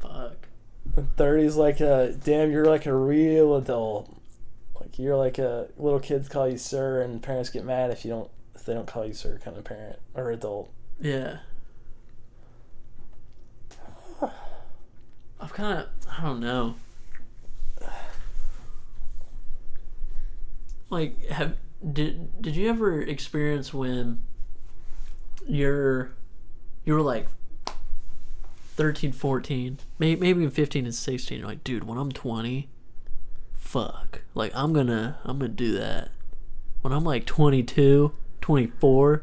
[0.00, 0.48] Fuck.
[0.96, 2.50] And 30 is like a damn.
[2.50, 4.12] You're like a real adult.
[4.80, 8.10] Like you're like a little kids call you sir, and parents get mad if you
[8.10, 10.70] don't if they don't call you sir kind of parent or adult.
[11.00, 11.38] Yeah.
[15.38, 16.76] I've kind of, I don't know.
[20.88, 21.56] Like, have
[21.92, 24.22] did did you ever experience when
[25.46, 26.15] you're
[26.86, 27.26] you were like
[28.76, 32.68] 13, 14, maybe maybe even 15 and 16, you're like, dude, when I'm 20,
[33.52, 34.22] fuck.
[34.34, 36.10] Like I'm to I'm to do that.
[36.80, 39.22] When I'm like 22, 24,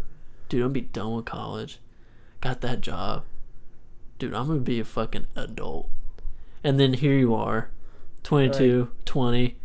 [0.50, 1.80] dude, I'm gonna be done with college.
[2.42, 3.24] Got that job.
[4.20, 5.90] Dude, I'm gonna be a fucking adult.
[6.64, 7.70] And then here you are,
[8.24, 9.58] 22, 20,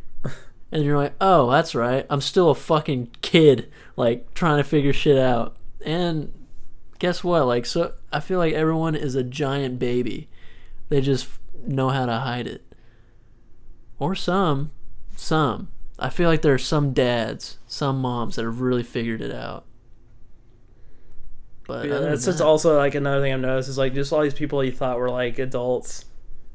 [0.72, 2.06] and you're like, oh, that's right.
[2.10, 5.56] I'm still a fucking kid, like trying to figure shit out.
[5.84, 6.32] And
[6.98, 7.46] guess what?
[7.46, 10.28] Like, so I feel like everyone is a giant baby.
[10.88, 11.28] They just
[11.66, 12.62] know how to hide it.
[13.98, 14.70] Or some,
[15.16, 15.68] some.
[15.98, 19.64] I feel like there are some dads, some moms that have really figured it out.
[21.66, 24.34] But Yeah, that's that- also like another thing I've noticed is like just all these
[24.34, 26.04] people you thought were like adults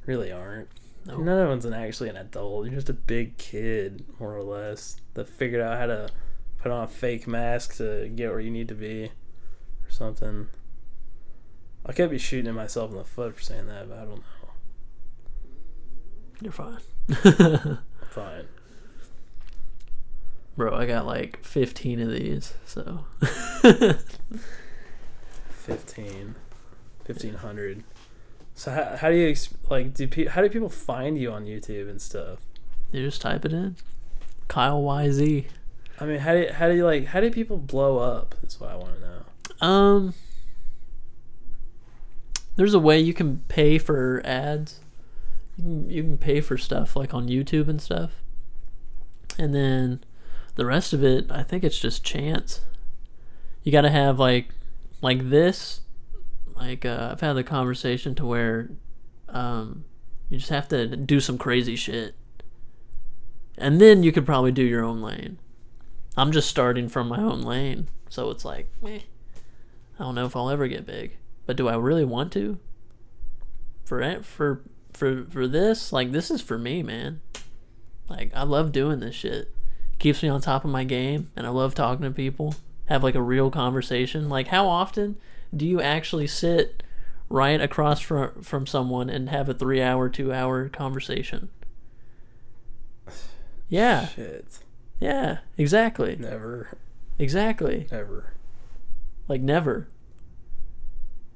[0.06, 0.70] really aren't.
[1.06, 1.18] No.
[1.18, 2.66] None of one's an, actually an adult.
[2.66, 6.10] You're just a big kid, more or less, that figured out how to
[6.60, 9.12] put on a fake mask to get where you need to be,
[9.94, 10.48] something.
[11.86, 14.18] I could be shooting at myself in the foot for saying that, but I don't
[14.18, 14.24] know.
[16.42, 16.80] you're fine.
[18.10, 18.48] Fine.
[20.56, 23.06] Bro, I got like 15 of these, so
[25.64, 26.36] 15
[27.06, 27.84] 1500
[28.56, 29.36] so how, how do you
[29.70, 32.40] like do pe- how do people find you on youtube and stuff
[32.92, 33.76] you just type it in.
[34.48, 35.46] Kyle YZ.
[36.00, 38.60] i mean how do you, how do you like how do people blow up is
[38.60, 39.23] what i want to know
[39.64, 40.14] Um,
[42.58, 44.82] there's a way you can pay for ads.
[45.56, 48.12] You can, you can pay for stuff like on YouTube and stuff,
[49.40, 50.04] and then
[50.56, 52.60] the rest of it, I think it's just chance.
[53.64, 54.50] You got to have like,
[55.02, 55.80] like this,
[56.58, 58.70] like uh, I've had the conversation to where,
[59.30, 59.86] um,
[60.30, 62.16] you just have to do some crazy shit,
[63.58, 65.40] and then you could probably do your own lane.
[66.18, 69.00] I'm just starting from my own lane, so it's like, meh.
[70.00, 72.58] I don't know if I'll ever get big, but do I really want to?
[73.84, 74.62] For it, for
[74.94, 77.22] for for this, like this is for me, man.
[78.10, 79.54] Like I love doing this shit.
[80.00, 82.56] Keeps me on top of my game, and I love talking to people.
[82.86, 84.30] Have like a real conversation.
[84.30, 85.18] Like how often
[85.56, 86.84] do you actually sit
[87.30, 91.50] right across from from someone and have a three hour, two hour conversation?
[93.70, 94.60] Yeah, shit
[95.04, 96.78] yeah, exactly, never
[97.20, 97.88] exactly.
[97.92, 98.34] ever
[99.28, 99.88] Like never.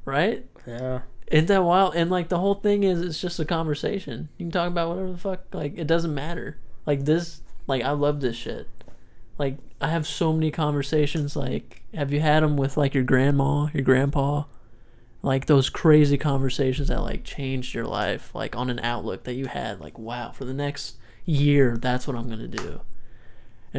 [0.06, 0.46] Right?
[0.66, 1.96] yeah Isn't that wild?
[1.96, 4.30] And like the whole thing is, it's just a conversation.
[4.38, 5.54] You can talk about whatever the fuck.
[5.54, 6.58] Like it doesn't matter.
[6.86, 8.68] Like this, like I love this shit.
[9.38, 11.36] Like I have so many conversations.
[11.36, 14.44] Like, have you had them with like your grandma, your grandpa?
[15.22, 19.48] Like those crazy conversations that like changed your life, like on an outlook that you
[19.48, 19.80] had.
[19.80, 20.96] Like, wow, for the next
[21.26, 22.82] year, that's what I'm gonna do.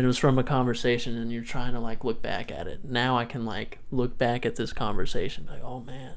[0.05, 2.85] It was from a conversation, and you're trying to like look back at it.
[2.85, 6.15] Now I can like look back at this conversation, like, oh man,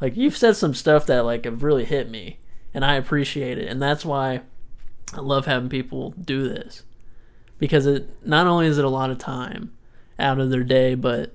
[0.00, 2.38] like you've said some stuff that like have really hit me
[2.72, 4.40] and i appreciate it and that's why
[5.14, 6.82] i love having people do this
[7.58, 9.72] because it not only is it a lot of time
[10.18, 11.34] out of their day but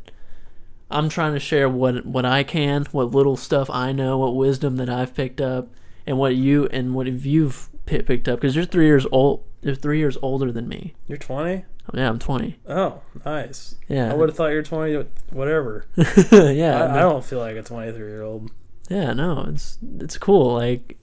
[0.90, 4.78] i'm trying to share what what i can what little stuff i know what wisdom
[4.78, 5.68] that i've picked up
[6.06, 9.76] and what you and what if you've picked up because you're three years old you're
[9.76, 11.64] three years older than me you're 20
[11.94, 16.88] yeah i'm 20 oh nice yeah i would have thought you're 20 whatever yeah I,
[16.88, 18.49] no- I don't feel like a 23 year old
[18.90, 20.53] Yeah, no, it's it's cool.
[20.53, 20.98] Like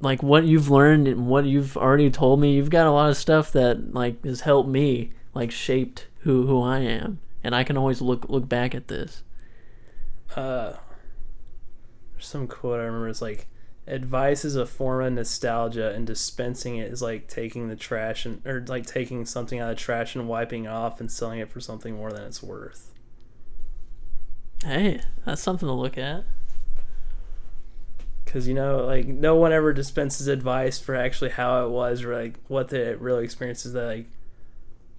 [0.00, 3.16] like what you've learned and what you've already told me, you've got a lot of
[3.16, 7.18] stuff that like has helped me, like shaped who who I am.
[7.42, 9.22] And I can always look look back at this.
[10.36, 10.74] uh
[12.12, 13.46] there's some quote i remember it's like
[13.88, 18.44] advice is a form of nostalgia and dispensing it is like taking the trash and
[18.46, 21.48] or like taking something out of the trash and wiping it off and selling it
[21.48, 22.92] for something more than it's worth
[24.64, 26.24] Hey, that's something to look at.
[28.24, 32.16] because you know like no one ever dispenses advice for actually how it was or
[32.16, 34.06] like what the real experience is that like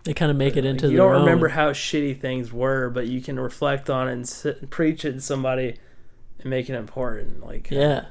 [0.03, 2.89] They kind of make it like, into you their don't remember how shitty things were
[2.89, 5.75] but you can reflect on it and sit and preach it to somebody
[6.39, 8.05] and make it important like Yeah.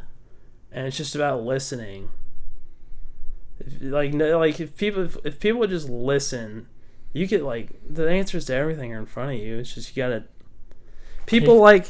[0.73, 2.11] And it's just about listening.
[3.59, 6.69] If, like no, like if people if, if people would just listen,
[7.13, 9.59] you get like the answers to everything are in front of you.
[9.59, 10.25] It's just you gotta.
[11.27, 11.87] People If- like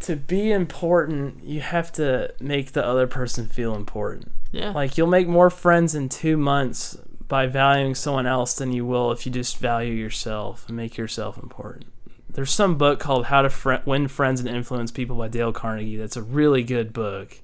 [0.00, 1.44] to be important.
[1.44, 4.32] You have to make the other person feel important.
[4.52, 4.70] Yeah.
[4.70, 6.96] Like you'll make more friends in two months
[7.28, 11.36] by valuing someone else than you will if you just value yourself and make yourself
[11.36, 11.84] important.
[12.38, 15.96] There's some book called How to Fri Win Friends and Influence People by Dale Carnegie.
[15.96, 17.36] That's a really good book,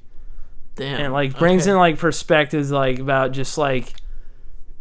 [0.77, 1.01] Damn.
[1.01, 1.73] and like brings Okay.
[1.73, 3.95] in like perspectives like about just like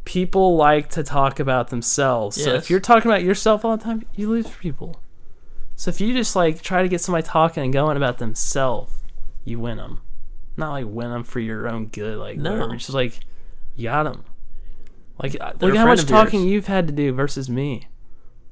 [0.06, 2.40] people like to talk about themselves.
[2.40, 5.02] So if you're talking about yourself all the time, you lose people.
[5.76, 8.94] So if you just like try to get somebody talking and going about themselves,
[9.44, 10.00] you win them.
[10.58, 12.52] Not like win them for your own good, like No.
[12.52, 12.76] whatever.
[12.76, 13.20] It's just like
[13.76, 14.26] you got them.
[15.20, 16.52] Like They're look how much talking yours.
[16.52, 17.88] you've had to do versus me.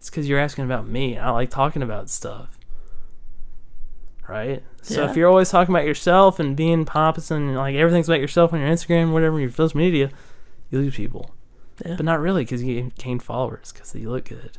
[0.01, 1.19] It's because you're asking about me.
[1.19, 2.57] I like talking about stuff.
[4.27, 4.63] Right?
[4.81, 5.11] So Yeah.
[5.11, 8.61] if you're always talking about yourself and being pompous and like everything's about yourself on
[8.61, 10.09] your Instagram, whatever, your social media,
[10.71, 11.29] you lose people.
[11.85, 11.97] Yeah.
[11.97, 14.57] But not really because you gain followers because you look good.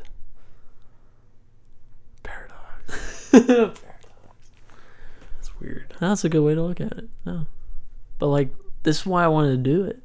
[2.22, 3.32] Paradox.
[5.40, 5.92] It's weird.
[5.98, 7.08] That's a good way to look at it.
[7.26, 7.46] No.
[8.20, 8.50] But like
[8.84, 10.00] this is why I wanted to do it.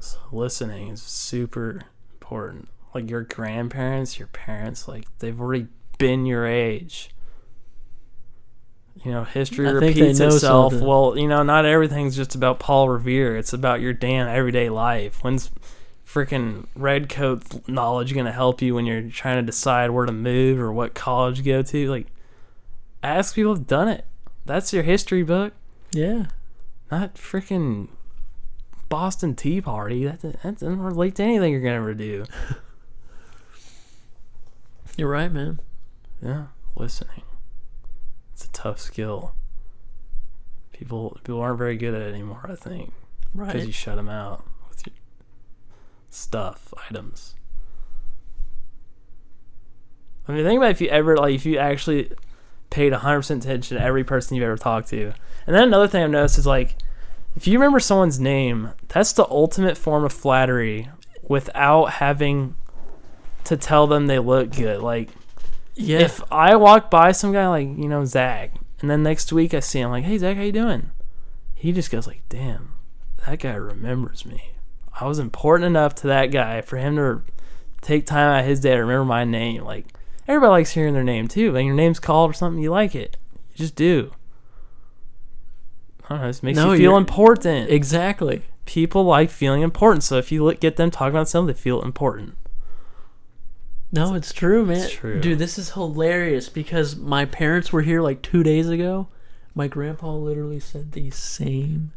[0.00, 1.82] So listening is super
[2.14, 2.66] important.
[2.94, 7.10] Like your grandparents, your parents, like they've already been your age.
[9.04, 10.72] You know, history I repeats itself.
[10.72, 10.86] something.
[10.86, 13.36] Well, you know, not everything's just about Paul Revere.
[13.36, 15.24] It's about your damn everyday life.
[15.24, 15.50] When's
[16.06, 20.60] freaking redcoat knowledge going to help you when you're trying to decide where to move
[20.60, 21.90] or what college to go to?
[21.90, 22.08] Like,
[23.02, 24.04] ask people who've done it.
[24.44, 25.54] That's your history book,
[25.92, 26.26] Yeah.
[26.90, 27.88] not freaking
[28.88, 30.04] Boston Tea Party.
[30.04, 32.24] That, that doesn't relate to anything you're going to ever do.
[34.96, 35.60] You're right, man.
[36.22, 36.46] Yeah,
[36.76, 37.22] listening.
[38.32, 39.34] It's a tough skill.
[40.72, 42.46] People people aren't very good at it anymore.
[42.48, 42.92] I think
[43.36, 44.94] because you shut them out with your
[46.10, 47.34] stuff items.
[50.28, 52.12] I mean, think about if you ever like if you actually
[52.70, 55.12] paid 100% attention to every person you've ever talked to.
[55.46, 56.76] And then another thing I've noticed is like
[57.34, 60.88] if you remember someone's name, that's the ultimate form of flattery
[61.22, 62.56] without having
[63.44, 64.80] to tell them they look good.
[64.80, 65.10] Like
[65.74, 65.98] yeah.
[66.00, 69.60] if I walk by some guy like you know Zach, and then next week I
[69.60, 70.90] see him like, "Hey Zach, how you doing?"
[71.54, 72.72] He just goes like, "Damn,
[73.26, 74.52] that guy remembers me.
[75.00, 77.22] I was important enough to that guy for him to
[77.80, 79.86] take time out of his day to remember my name." Like
[80.28, 81.52] everybody likes hearing their name too.
[81.52, 83.16] When your name's called or something, you like it.
[83.52, 84.12] You just do.
[86.04, 86.28] I don't know.
[86.28, 87.70] It makes No, you feel important.
[87.70, 88.42] exactly.
[88.64, 90.02] People like feeling important.
[90.04, 92.36] So if you look, get them talking about something, they feel important.
[93.92, 94.78] No, it's true, man.
[94.78, 95.20] It's true.
[95.20, 99.08] Dude, this is hilarious because my parents were here like two days ago.
[99.54, 101.92] My grandpa literally said the same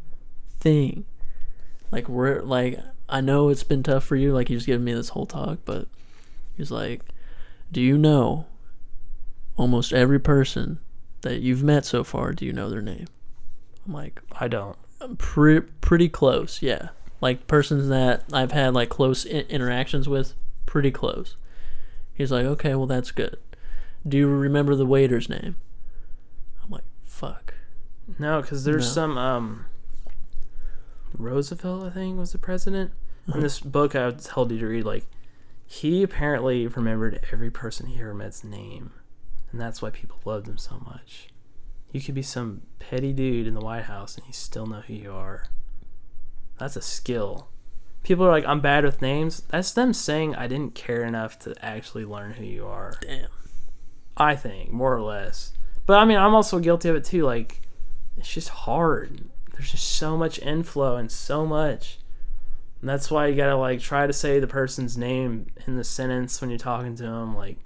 [0.60, 1.06] thing.
[1.90, 2.78] Like we're like
[3.08, 5.88] I know it's been tough for you, like he's giving me this whole talk, but
[6.56, 7.00] he's like,
[7.72, 8.46] Do you know
[9.56, 10.78] almost every person
[11.22, 13.06] that you've met so far, do you know their name?
[13.86, 14.76] I'm like, I don't.
[15.18, 16.88] pretty pretty close yeah
[17.20, 20.32] like persons that i've had like close I- interactions with
[20.64, 21.36] pretty close
[22.16, 23.36] he's like okay well that's good
[24.06, 25.56] do you remember the waiter's name
[26.64, 27.54] i'm like fuck
[28.18, 28.92] No, because there's No.
[28.92, 29.66] some um
[31.18, 32.92] Roosevelt, I think, was the president.
[33.32, 35.06] In this book I told you to read, like
[35.64, 38.92] he apparently remembered every person he ever met's name,
[39.50, 41.28] and that's why people loved him so much.
[41.90, 44.92] You could be some petty dude in the White House, and he still know who
[44.94, 45.44] you are.
[46.58, 47.48] That's a skill.
[48.06, 51.56] People are like, "I'm bad with names." That's them saying, "I didn't care enough to
[51.60, 53.26] actually learn who you are." damn
[54.16, 55.52] I think, more or less.
[55.86, 57.24] But I mean, I'm also guilty of it too.
[57.24, 57.62] Like,
[58.16, 59.24] it's just hard.
[59.52, 61.98] There's just so much inflow and so much.
[62.80, 66.40] And that's why you gotta like try to say the person's name in the sentence
[66.40, 67.34] when you're talking to them.
[67.36, 67.58] Like,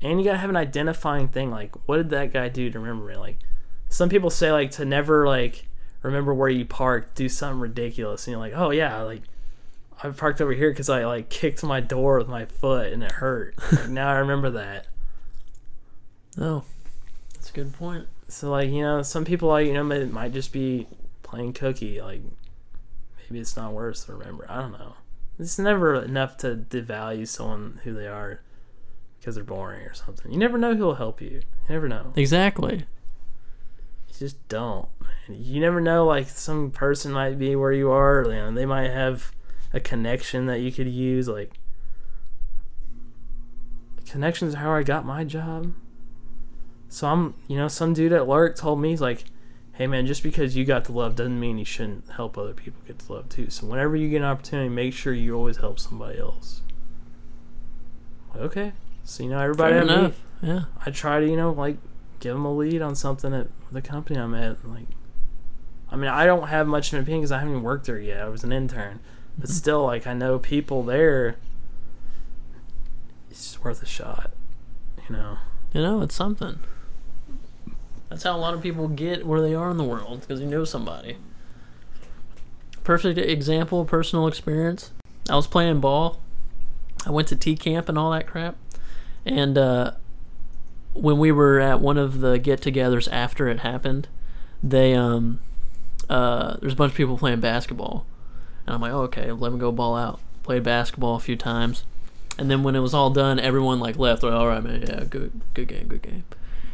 [0.00, 1.50] and you gotta have an identifying thing.
[1.50, 3.16] Like, what did that guy do to remember me?
[3.16, 3.38] Like,
[3.90, 5.68] some people say like to never like
[6.02, 9.22] remember where you parked, do something ridiculous, and you're like, oh yeah, like.
[10.02, 13.12] I parked over here because I like kicked my door with my foot and it
[13.12, 13.54] hurt.
[13.72, 14.86] Like, now I remember that.
[16.36, 16.64] no oh,
[17.32, 20.32] that's a good point So like you know, some people like you know it might
[20.32, 20.86] just be
[21.22, 22.00] plain cookie.
[22.00, 22.22] Like
[23.18, 24.46] maybe it's not worth to remember.
[24.48, 24.94] I don't know.
[25.38, 28.40] It's never enough to devalue someone who they are
[29.18, 30.30] because they're boring or something.
[30.30, 31.30] You never know who'll help you.
[31.30, 32.12] You never know.
[32.14, 32.84] exactly
[34.08, 34.88] You just don't.
[35.28, 36.04] You never know.
[36.04, 38.22] Like some person might be where you are.
[38.24, 39.32] You know, they might have
[39.74, 41.28] a connection that you could use.
[41.28, 41.52] Like
[44.08, 45.74] connections are how I got my job.
[46.88, 49.24] So I'm, you know, some dude at Lark told me he's like,
[49.72, 52.80] "Hey man, just because you got the love doesn't mean you shouldn't help other people
[52.86, 53.50] get the love too.
[53.50, 56.62] So whenever you get an opportunity, make sure you always help somebody else."
[58.36, 58.72] Okay,
[59.04, 61.78] so you know everybody Fair at me- yeah I try to, you know, like
[62.20, 64.66] give them a lead on something at the company I'm at.
[64.68, 64.86] Like,
[65.90, 67.98] I mean, I don't have much of an opinion because I haven't even worked there
[67.98, 68.22] yet.
[68.22, 69.00] I was an intern,
[69.38, 71.36] but still, like, I know people there.
[73.30, 74.30] It's worth a shot,
[75.08, 75.38] you know.
[75.72, 76.60] you know it's something.
[78.08, 80.46] That's how a lot of people get where they are in the world because you
[80.46, 81.16] know somebody.
[82.84, 84.92] Perfect example personal experience.
[85.28, 86.20] I was playing ball.
[87.04, 88.56] I went to t camp and all that crap.
[89.26, 89.92] And uh,
[90.94, 94.08] when we were at one of the get-togethers after it happened
[94.62, 95.40] they um
[96.08, 98.06] uh there's a bunch of people playing basketball
[98.66, 101.84] and i'm like oh, okay let me go ball out played basketball a few times
[102.38, 104.22] and then when it was all done, everyone like left.
[104.22, 106.24] They're like, all right, man, yeah, good, good game, good game.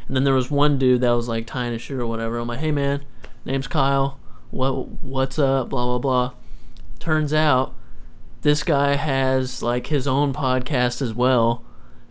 [0.07, 2.39] And then there was one dude that was like tying his shoe or whatever.
[2.39, 3.05] I'm like, hey man,
[3.45, 4.19] name's Kyle.
[4.51, 5.69] What what's up?
[5.69, 6.33] Blah blah blah.
[6.99, 7.75] Turns out
[8.43, 11.65] this guy has like his own podcast as well.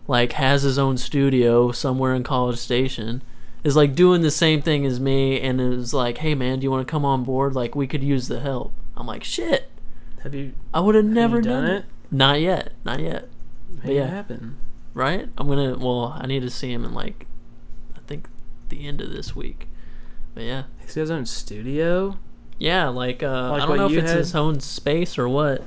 [0.06, 3.22] Like has his own studio somewhere in College Station,
[3.62, 6.70] is like doing the same thing as me, and was like, "Hey man, do you
[6.70, 7.54] want to come on board?
[7.54, 9.69] Like we could use the help." I'm like, "Shit,
[10.22, 11.84] Have you I would have never done done it?
[12.10, 13.28] Not yet, not yet.
[13.84, 14.04] Make yeah.
[14.04, 14.56] it happen?
[14.94, 15.28] Right?
[15.38, 15.78] I'm gonna.
[15.78, 17.26] Well, I need to see him in like,
[17.96, 18.28] I think
[18.68, 19.68] the end of this week.
[20.34, 22.18] But yeah, He has his own studio.
[22.58, 22.88] yeah.
[22.88, 24.18] Like, uh, Like I don't know if it's had?
[24.18, 25.62] his own space or what.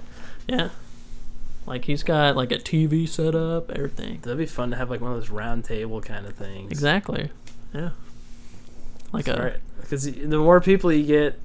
[0.47, 0.69] Yeah.
[1.65, 4.19] Like he's got like a TV set up, everything.
[4.21, 6.69] That'd be fun to have like one of those round table kind of things.
[6.71, 7.29] Exactly.
[7.73, 7.91] Yeah.
[9.13, 11.39] Like a Because the more people you get,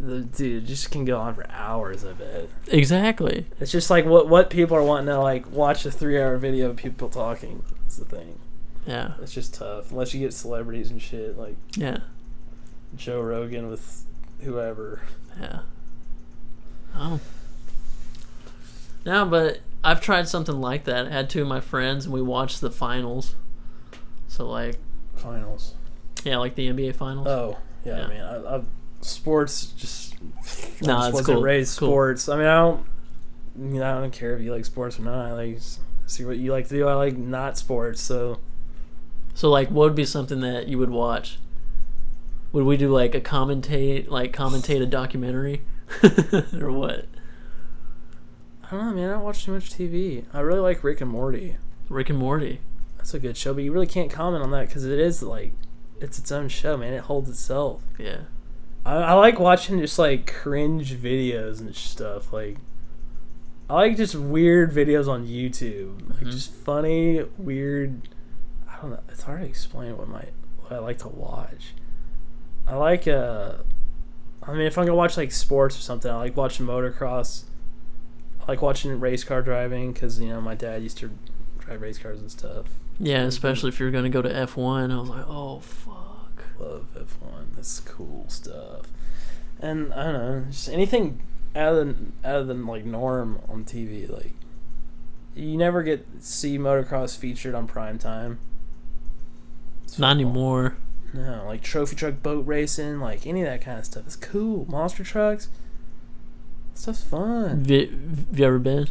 [0.00, 2.02] the dude just can go on for hours.
[2.04, 2.50] of it.
[2.68, 3.46] exactly.
[3.60, 6.70] It's just like what what people are wanting to like watch a three hour video
[6.70, 7.62] of people talking.
[7.86, 8.38] It's the thing.
[8.86, 9.12] Yeah.
[9.20, 11.98] It's just tough unless you get celebrities and shit like Yeah.
[12.96, 14.04] Joe Rogan with
[14.40, 15.00] whoever.
[15.40, 15.60] Yeah.
[16.96, 17.20] Oh.
[19.04, 21.06] No, but I've tried something like that.
[21.06, 23.34] I had two of my friends and we watched the finals.
[24.28, 24.78] So like,
[25.16, 25.74] Finals.
[26.24, 27.26] yeah, like the NBA finals.
[27.26, 28.04] Oh yeah, Yeah.
[28.04, 28.62] I mean, I, I,
[29.00, 30.14] sports just.
[30.14, 31.42] I Nah, just it's wasn't cool.
[31.42, 31.88] raised cool.
[31.88, 32.28] sports.
[32.28, 32.86] I mean, I don't.
[33.58, 35.26] You know, I don't care if you like sports or not.
[35.26, 35.58] I like
[36.06, 36.86] see what you like to do.
[36.88, 38.38] I like not sports, so
[39.34, 41.38] So like, what would be something that you would watch?
[42.52, 45.62] Would we do like a commentate, like commentate a documentary,
[46.60, 47.06] or what?
[48.64, 49.10] I don't know, man.
[49.10, 50.24] I don't watch too much TV.
[50.32, 51.56] I really like Rick and Morty.
[51.88, 52.60] Rick and Morty.
[52.96, 55.52] That's a good show, but you really can't comment on that because it is like
[56.00, 56.92] it's its own show, man.
[56.92, 57.82] It holds itself.
[57.98, 58.20] Yeah.
[58.84, 62.32] I, I like watching just like cringe videos and stuff.
[62.32, 62.56] Like,
[63.68, 66.30] I like just weird videos on YouTube, like Mhm.
[66.30, 68.08] just funny, weird.
[68.68, 69.00] I don't know.
[69.08, 70.24] It's hard to explain what my
[70.60, 71.74] what I like to watch.
[72.66, 73.54] I like uh,
[74.42, 77.44] I mean, if I'm gonna watch like sports or something, I like watching motocross.
[78.40, 81.10] I like watching race car driving because you know my dad used to
[81.58, 82.66] drive race cars and stuff.
[82.98, 84.90] Yeah, especially if you're gonna go to F one.
[84.90, 85.99] I was like, oh fuck.
[86.60, 87.56] Love F1.
[87.56, 88.86] That's cool stuff.
[89.60, 91.22] And I don't know, just anything
[91.54, 94.08] out of the, out of the like norm on TV.
[94.08, 94.34] Like
[95.34, 98.38] you never get see motocross featured on prime time.
[99.84, 100.76] It's Not anymore.
[101.12, 104.04] No, like trophy truck boat racing, like any of that kind of stuff.
[104.06, 104.64] It's cool.
[104.68, 105.48] Monster trucks.
[106.74, 107.58] Stuff's fun.
[107.58, 107.80] Have you,
[108.30, 108.88] have you ever been?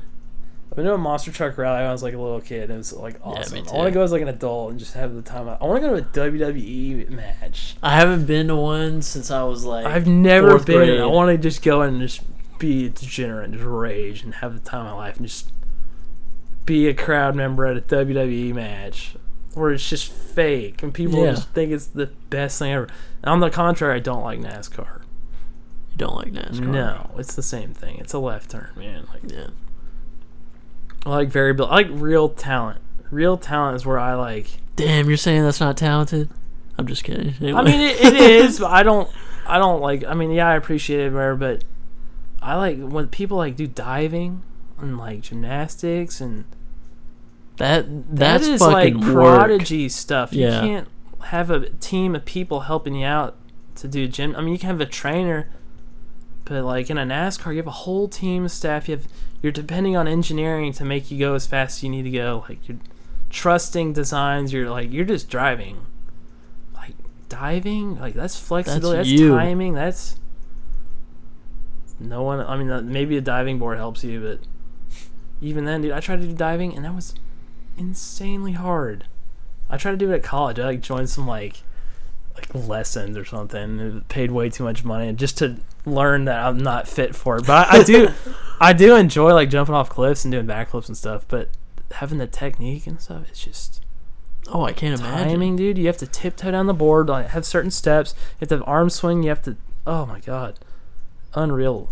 [0.72, 2.64] I've been to a monster truck rally when I was like a little kid.
[2.64, 3.64] And It was like awesome.
[3.64, 5.50] me I want to go as like an adult and just have the time.
[5.50, 7.76] I, I want to go to a WWE match.
[7.82, 9.86] I haven't been to one since I was like.
[9.86, 10.76] I've never been.
[10.78, 11.00] grade.
[11.02, 12.22] I want to just go and just
[12.60, 15.52] be a degenerate, and just rage, and have the time of my life, and just
[16.66, 19.16] be a crowd member at a WWE match
[19.56, 21.32] where it's just fake and people Yeah.
[21.32, 22.88] just think it's the best thing ever.
[23.24, 25.02] And on the contrary, I don't like NASCAR.
[25.92, 26.68] You don't like NASCAR?
[26.68, 27.98] No, it's the same thing.
[27.98, 29.08] It's a left turn, man.
[29.12, 29.48] Like Yeah.
[31.06, 31.66] I like variable.
[31.68, 32.82] I like real talent.
[33.12, 34.50] Real talent is where I like.
[34.76, 36.30] Damn, you're saying that's not talented?
[36.78, 37.34] I'm just kidding.
[37.56, 38.14] I mean, it, it
[38.46, 39.10] is, but I don't.
[39.46, 40.04] I don't like.
[40.06, 41.64] I mean, yeah, I appreciate it, whatever, but
[42.42, 44.44] I like when people like do diving
[44.80, 46.46] and like gymnastics and
[47.58, 49.38] that that that's is like fucking work.
[49.40, 50.32] prodigy stuff.
[50.34, 50.62] You Yeah.
[50.62, 50.88] can't
[51.26, 53.36] have a team of people helping you out
[53.76, 54.36] to do gym.
[54.36, 55.50] I mean, you can have a trainer,
[56.46, 58.88] but like in a NASCAR, you have a whole team of staff.
[58.88, 59.08] You have
[59.42, 62.46] you're depending on engineering to make you go as fast as you need to go.
[62.50, 62.80] Like you're
[63.30, 64.52] trusting designs.
[64.52, 65.86] You're like you're just driving.
[66.74, 66.96] Like
[67.30, 68.98] diving, like that's flexibility.
[68.98, 69.30] That's, you.
[69.30, 69.74] timing.
[69.74, 70.20] That's
[72.00, 72.40] no one.
[72.42, 74.40] I mean, uh, maybe a diving board helps you, but
[75.42, 77.16] even then, dude, I tried to do diving and that was
[77.78, 79.06] insanely hard.
[79.70, 80.60] I tried to do it at college.
[80.60, 81.62] I like joined some like
[82.36, 83.80] like lessons or something.
[83.80, 85.58] It paid way too much money just to
[85.92, 87.46] learn that I'm not fit for it.
[87.48, 88.10] But I, I do,
[88.60, 91.26] I do enjoy like jumping off cliffs and doing backflips and stuff.
[91.28, 91.50] But
[91.92, 93.82] having the technique and stuff, it's just
[94.52, 95.30] Oh, I can't imagine.
[95.30, 95.78] timing, dude.
[95.78, 97.08] You have to tiptoe down the board.
[97.08, 98.16] Like have certain steps.
[98.18, 99.24] You have to have arm swing.
[99.24, 99.58] You have to.
[99.86, 100.60] Oh my god,
[101.36, 101.90] unreal.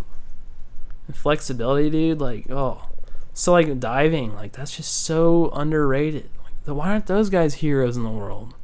[1.07, 2.19] And flexibility, dude.
[2.19, 2.89] Like oh,
[3.33, 6.29] so like diving, like that's just so underrated.
[6.65, 8.55] Like, why aren't those guys heroes in the world?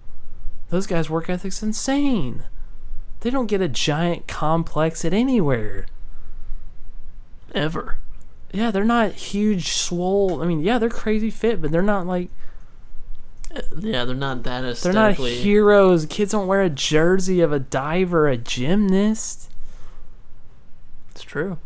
[0.70, 2.46] Those guys' work ethic's insane.
[3.24, 5.86] They don't get a giant complex at anywhere.
[7.56, 7.98] Ever.
[8.52, 10.44] Yeah, they're not huge, swole.
[10.44, 12.30] I mean, yeah, they're crazy fit, but they're not like
[13.56, 16.06] Uh, Yeah, they're not that They're not heroes.
[16.06, 19.50] Kids don't wear a jersey of a diver, a gymnast.
[21.12, 21.60] It's true.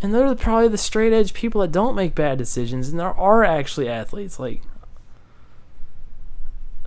[0.00, 3.44] And they're probably the straight edge people that don't make bad decisions, and there are
[3.44, 4.40] actually athletes.
[4.40, 4.62] Like,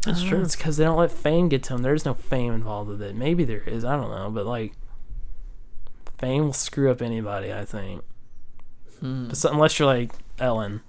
[0.06, 0.38] That's true.
[0.38, 1.82] know, It's because they don't let fame get to them.
[1.82, 3.16] There's no fame involved with it.
[3.16, 3.84] Maybe there is.
[3.84, 4.30] I don't know.
[4.30, 4.74] But, like,
[6.18, 8.04] fame will screw up anybody, I think.
[9.00, 9.28] Hmm.
[9.28, 10.82] But so, unless you're like Ellen.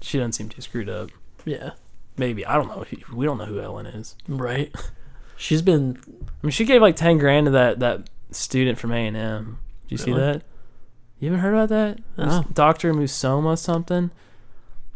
[0.00, 1.10] She doesn't seem too screwed up.
[1.44, 1.72] Yeah.
[2.16, 2.44] Maybe.
[2.44, 2.84] I don't know.
[3.12, 4.16] We don't know who Ellen is.
[4.28, 4.74] Right.
[5.36, 9.06] She's been I mean, she gave like ten grand to that that student from A
[9.06, 9.58] and M.
[9.88, 10.42] Do you see that?
[11.18, 11.98] You haven't heard about that?
[12.18, 12.44] No.
[12.52, 14.10] Doctor Musoma something.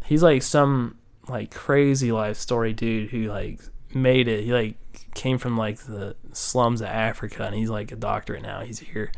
[0.05, 0.99] He's like some
[1.29, 3.61] like crazy life story dude who like
[3.95, 4.45] made it.
[4.45, 4.77] He like
[5.15, 8.61] came from like the slums of Africa and he's like a doctorate now.
[8.61, 9.13] He's here.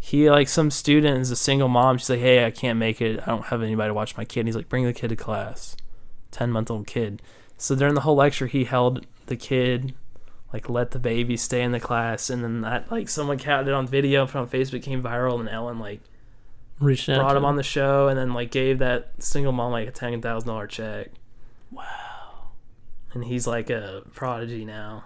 [0.00, 1.98] He like some student is a single mom.
[1.98, 3.20] She's like, hey, I can't make it.
[3.22, 4.40] I don't have anybody to watch my kid.
[4.40, 5.76] And he's like, bring the kid to class.
[6.30, 7.22] Ten month old kid.
[7.56, 9.94] So during the whole lecture, he held the kid
[10.54, 13.74] like let the baby stay in the class and then that like someone counted it
[13.74, 16.00] on video from Facebook came viral and Ellen like
[16.78, 19.90] reached brought him on the show and then like gave that single mom like a
[19.90, 21.10] ten thousand dollar check.
[21.74, 22.50] Wow.
[23.12, 25.04] And he's like a prodigy now.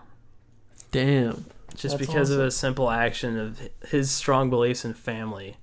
[0.91, 1.45] Damn.
[1.75, 5.57] Just That's because of a simple action of his strong beliefs in family.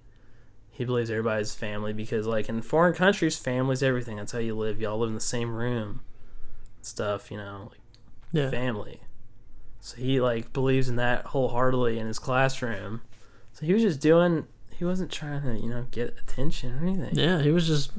[0.69, 4.18] He believes everybody's family because like in foreign countries, family's everything.
[4.18, 4.80] That's how you live.
[4.80, 6.02] Y'all live in the same room.
[6.82, 7.80] Stuff, you know, like
[8.32, 8.49] Yeah.
[8.52, 9.02] family.
[9.80, 13.02] So he like believes in that wholeheartedly in his classroom.
[13.53, 14.48] So he was just doing.
[14.72, 17.15] He wasn't trying to you know get attention or anything.
[17.15, 17.91] Yeah, he was just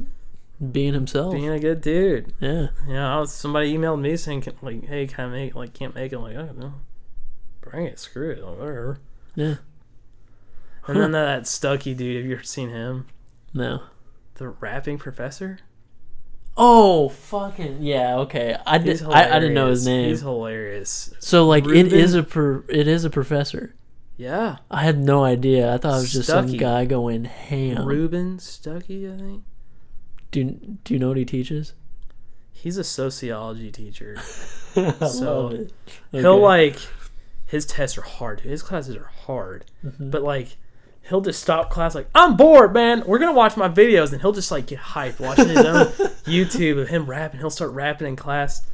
[0.73, 1.35] being himself.
[1.35, 2.33] Being a good dude.
[2.41, 2.69] yeah.
[2.87, 6.13] Know, I was, somebody emailed me saying like, "Hey, can I make like can't make
[6.13, 6.75] it?" I'm like, "Oh no,
[7.61, 8.99] bring it, screw it, like, whatever."
[9.35, 9.57] Yeah.
[10.87, 12.17] And then that Stucky dude.
[12.17, 13.07] Have you ever seen him?
[13.53, 13.83] No.
[14.35, 15.59] The rapping professor.
[16.57, 18.17] Oh fucking yeah.
[18.19, 18.57] Okay.
[18.67, 19.03] I did.
[19.03, 20.09] I, I didn't know his name.
[20.09, 21.13] He's hilarious.
[21.19, 23.75] so like it Ruben- is a per, it is a professor.
[24.19, 25.75] Yeah, I had no idea.
[25.75, 27.85] I thought it was just some guy going ham.
[27.87, 29.45] Ruben Stucky, I think.
[30.31, 30.45] Do
[30.85, 31.73] Do you know what he teaches?
[32.53, 34.17] He's a sociology teacher.
[34.77, 35.73] So, it.
[36.13, 36.77] He'll like
[37.47, 38.41] his tests are hard.
[38.41, 40.11] His classes are hard, Mm-hmm.
[40.11, 40.57] but like
[41.09, 43.03] he'll just stop class like I'm bored, man.
[43.07, 45.87] We're gonna watch my videos, and he'll just like get hyped watching his own
[46.27, 47.41] YouTube of him rapping.
[47.41, 48.67] He'll start rapping in class.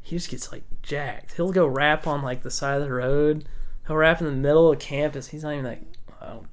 [0.00, 1.32] He just gets like jacked.
[1.34, 3.44] He'll go rap on like the side of the road.
[3.88, 5.26] He'll rap in the middle of campus.
[5.28, 5.82] He's not even like,
[6.20, 6.46] don't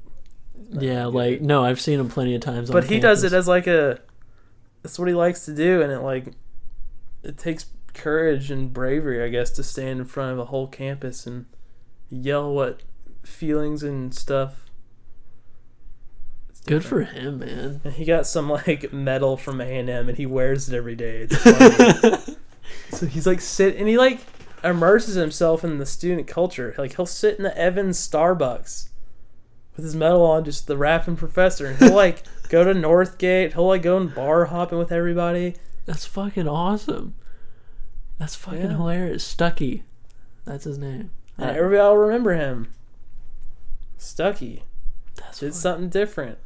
[0.71, 2.71] Yeah, like no, I've seen him plenty of times.
[2.71, 3.99] but he does it as like a
[4.85, 6.27] that's what he likes to do and it like
[7.23, 11.25] it takes courage and bravery i guess to stand in front of a whole campus
[11.25, 11.47] and
[12.11, 12.83] yell what
[13.23, 14.65] feelings and stuff
[16.49, 17.81] It's good for him, man.
[17.83, 21.35] and he got some like medal from a&m and he wears it every day it's
[21.41, 22.37] funny.
[22.91, 24.19] so he's like sit and he like
[24.63, 28.89] immerses himself in the student culture like he'll sit in the evans starbucks
[29.75, 33.53] with his medal on, just the rapping professor, and he'll like go to Northgate.
[33.53, 35.55] He'll like go and bar hopping with everybody.
[35.85, 37.15] That's fucking awesome.
[38.17, 38.77] That's fucking Yeah.
[38.77, 39.23] hilarious.
[39.25, 39.83] Stucky,
[40.45, 41.11] that's his name.
[41.37, 42.71] And I- everybody will remember him.
[43.97, 44.63] Stucky
[45.15, 46.37] that's did something different.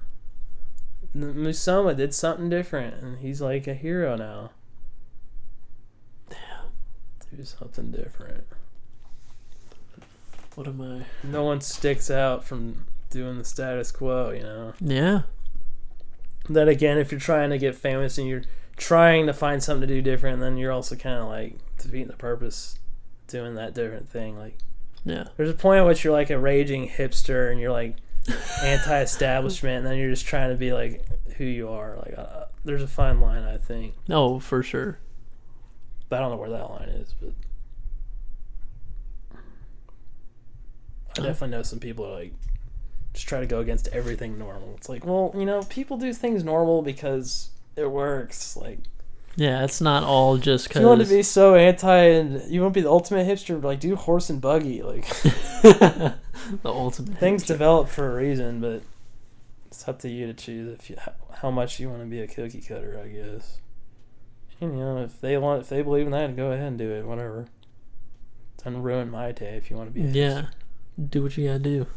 [1.16, 4.52] Musoma did something different, and he's like a hero now.
[6.30, 6.68] Damn.
[7.36, 8.46] Do something different.
[10.56, 11.06] What am I?
[11.28, 14.74] No one sticks out from doing the status quo, you know.
[14.80, 15.22] Yeah.
[16.50, 18.42] Then again, if you're trying to get famous and you're
[18.76, 22.16] trying to find something to do different, then you're also kind of like defeating the
[22.18, 22.80] purpose,
[23.28, 24.38] doing that different thing.
[24.38, 24.58] Like,
[25.06, 25.26] Yeah.
[25.38, 27.96] there's a point at which you're like a raging hipster and you're like
[28.64, 31.06] anti-establishment, and then you're just trying to be like
[31.38, 31.96] who you are.
[31.98, 33.94] Like, uh, there's a fine line, I think.
[34.08, 34.98] No, for sure.
[36.10, 37.32] But I don't know where that line is, but
[41.18, 42.34] I definitely know some people are like
[43.14, 44.76] just try to go against everything normal.
[44.77, 48.56] It's like, well, you know, people do things normal because it works.
[48.56, 48.80] Like,
[49.36, 52.73] Yeah, it's not all just if you want to be so anti and you want
[52.73, 54.81] to be the ultimate hipster, like do horse and buggy.
[54.84, 55.07] Like
[55.64, 56.15] the
[56.65, 57.48] ultimate things hipster.
[57.48, 58.84] develop for a reason, but
[59.68, 60.98] it's up to you to choose if you
[61.41, 62.99] how, much you want to be a cookie cutter.
[63.03, 63.60] I guess.
[64.61, 66.91] And, you know, if they want, if they believe in that, go ahead and do
[66.91, 67.06] it.
[67.06, 67.48] Whatever.
[68.57, 70.02] Doesn't ruin my day if you want to be.
[70.02, 70.48] Yeah.
[71.10, 71.88] Do what you gotta do.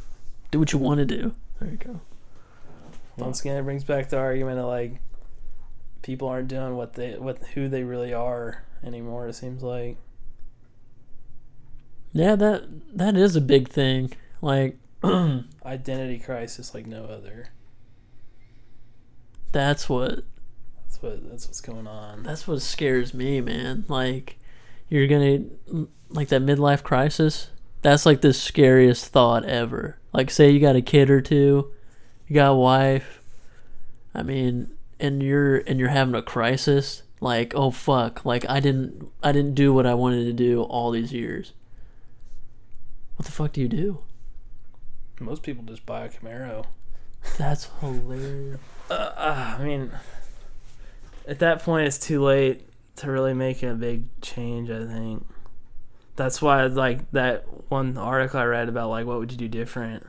[0.52, 1.34] Do what you want to do.
[1.60, 2.00] There you go.
[3.16, 5.00] Once again, it brings back the argument of like
[6.02, 9.26] people aren't doing what they what who they really are anymore.
[9.28, 9.98] It seems like
[12.12, 12.64] Yeah, that
[12.96, 14.12] that is a big thing.
[14.40, 17.48] Like identity crisis like no other.
[19.52, 20.24] that's what
[20.86, 22.22] That's what that's what's going on.
[22.22, 23.84] that's what scares me, man.
[23.88, 24.38] Like
[24.88, 25.44] you're gonna
[26.10, 27.48] like that midlife crisis.
[27.82, 29.98] That's like the scariest thought ever.
[30.12, 31.72] Like say you got a kid or two,
[32.26, 33.20] you got a wife.
[34.14, 37.02] I mean, and you're and you're having a crisis.
[37.20, 40.90] Like oh fuck, like I didn't I didn't do what I wanted to do all
[40.90, 41.52] these years.
[43.16, 43.98] What the fuck do you do?
[45.20, 46.64] Most people just buy a Camaro.
[47.38, 48.58] That's hilarious.
[48.90, 49.92] Uh, uh, I mean,
[51.28, 54.70] at that point, it's too late to really make a big change.
[54.70, 55.24] I think
[56.16, 60.06] That's why like that one article I read about like what would you do different.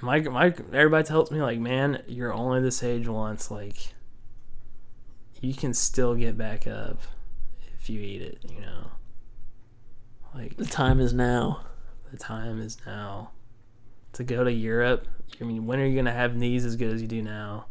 [0.00, 3.50] My my everybody tells me like, man, you're only this age once.
[3.50, 3.94] Like,
[5.40, 7.00] you can still get back up
[7.74, 8.38] if you eat it.
[8.48, 8.90] You know,
[10.34, 11.62] like The time is now.
[12.10, 13.32] the time is now
[14.14, 15.06] to go to Europe.
[15.40, 17.66] I mean, when are you gonna have knees as good as you do now?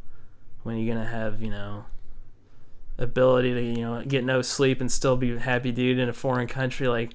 [0.64, 1.85] When are you gonna have you know
[2.98, 6.14] ability to you know get no sleep and still be a happy dude in a
[6.14, 6.88] foreign country?
[6.88, 7.14] Like,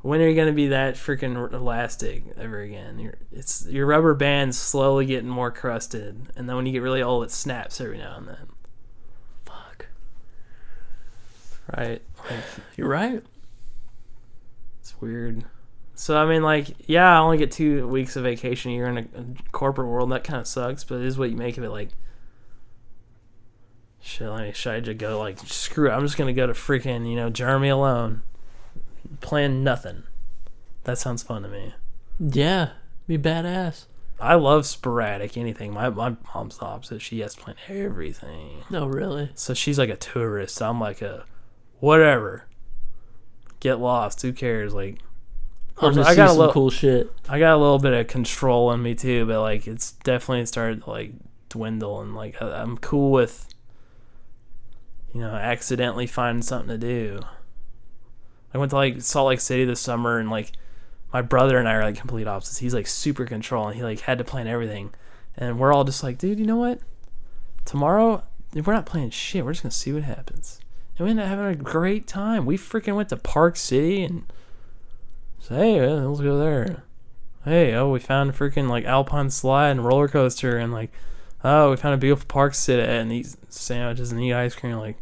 [0.00, 2.98] when are you gonna be that freaking elastic ever again?
[2.98, 7.02] Your it's your rubber band's slowly getting more crusted, and then when you get really
[7.02, 8.48] old, it snaps every now and then.
[9.44, 9.86] Fuck.
[11.76, 12.02] Right?
[12.30, 12.44] Like,
[12.76, 13.22] You're right.
[14.80, 15.44] It's weird.
[15.94, 18.98] So I mean, like, yeah, I only get two weeks of vacation a year in
[18.98, 20.10] a, a corporate world.
[20.10, 21.70] That kind of sucks, but it is what you make of it.
[21.70, 21.90] Like,
[24.02, 25.92] shit, I should I just go like, screw it?
[25.92, 28.22] I'm just gonna go to freaking, you know, Germany alone,
[29.20, 30.04] plan nothing.
[30.84, 31.74] That sounds fun to me.
[32.18, 32.70] Yeah.
[33.06, 33.86] Be badass.
[34.20, 35.72] I love sporadic anything.
[35.72, 37.02] My my mom's the opposite.
[37.02, 38.62] She has to plan everything.
[38.70, 39.30] No, really.
[39.34, 40.56] So she's like a tourist.
[40.56, 41.24] So I'm like a
[41.80, 42.46] whatever.
[43.60, 44.22] Get lost.
[44.22, 44.74] Who cares?
[44.74, 44.98] Like.
[45.80, 47.10] Just I got a some little, cool shit.
[47.28, 50.82] I got a little bit of control in me too, but like it's definitely started
[50.84, 51.12] to like
[51.48, 53.48] dwindle, and like I- I'm cool with,
[55.14, 57.20] you know, accidentally find something to do.
[58.54, 60.52] I went to like Salt Lake City this summer, and like
[61.12, 62.58] my brother and I are like complete opposites.
[62.58, 64.92] He's like super control, and he like had to plan everything,
[65.36, 66.80] and we're all just like, dude, you know what?
[67.64, 68.24] Tomorrow
[68.54, 69.44] we're not playing shit.
[69.44, 70.60] We're just gonna see what happens,
[70.98, 72.46] and we ended up having a great time.
[72.46, 74.24] We freaking went to Park City and.
[75.40, 76.84] So, hey, let's go there
[77.44, 80.92] hey, oh, we found freaking like alpine slide and roller coaster, and like,
[81.44, 84.54] oh, we found a beautiful park to sit at and eat sandwiches and eat ice
[84.54, 84.76] cream.
[84.78, 84.96] Like,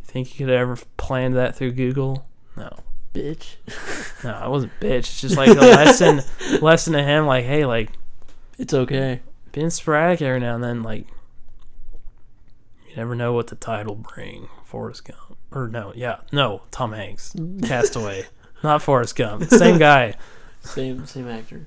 [0.00, 2.26] you think you could ever plan that through Google?
[2.56, 2.70] No,
[3.12, 3.56] Bitch.
[4.24, 4.98] no, I wasn't bitch.
[4.98, 6.22] It's just like a lesson,
[6.60, 7.26] lesson to him.
[7.26, 7.90] Like, hey, like,
[8.58, 9.20] It's okay.
[9.52, 10.82] being sporadic every now and then.
[10.82, 11.06] Like,
[12.88, 14.48] you never know what the tide will bring.
[14.64, 18.24] Forrest Gump, or no, yeah, no, Tom Hanks, Cast Away,
[18.64, 20.14] not Forrest Gump, same guy.
[20.62, 21.66] Same same actor.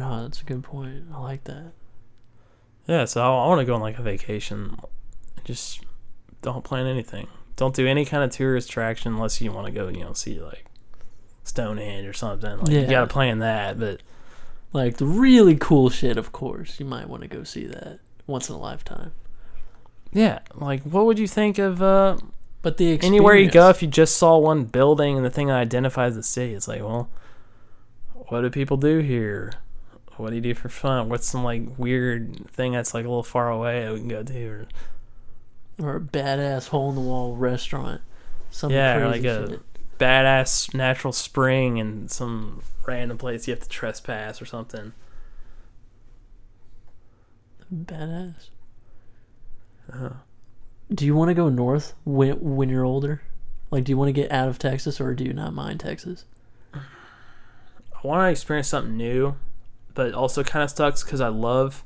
[0.00, 1.04] Oh, that's a good point.
[1.12, 1.72] I like that.
[2.86, 4.78] Yeah, so I, I want to go on like a vacation.
[5.44, 5.82] Just
[6.42, 7.26] don't plan anything.
[7.56, 10.38] Don't do any kind of tourist attraction unless you want to go, you know, see
[10.40, 10.66] like
[11.44, 12.58] Stonehenge or something.
[12.58, 14.00] Like you got to plan that, but
[14.72, 16.78] Like the really cool shit, of course.
[16.78, 19.12] You might want to go see that once in a lifetime.
[20.12, 22.16] yeah, like what would you think of uh,
[22.62, 25.48] But the experience, anywhere you go if you just saw one building and the thing
[25.48, 26.54] that identifies the city?
[26.54, 27.10] It's like, well,
[28.28, 29.52] what do people do here?
[30.18, 31.08] What do you do for fun?
[31.08, 34.22] What's some like weird thing that's like a little far away that we can go
[34.22, 34.46] to?
[34.48, 34.66] Or,
[35.80, 38.00] or a badass hole in the wall restaurant,
[38.50, 39.60] some Yeah, or like a- shit.
[39.98, 44.92] badass natural spring and some random place you have to trespass or something.
[47.72, 48.48] badass.
[49.92, 50.10] Uh,
[50.92, 53.22] Do you want to go north when when you're older?
[53.70, 56.24] Like, do you want to get out of Texas, or do you not mind Texas?
[56.74, 56.80] I
[58.02, 59.36] want to experience something new,
[59.98, 61.82] but also kind of sucks because I love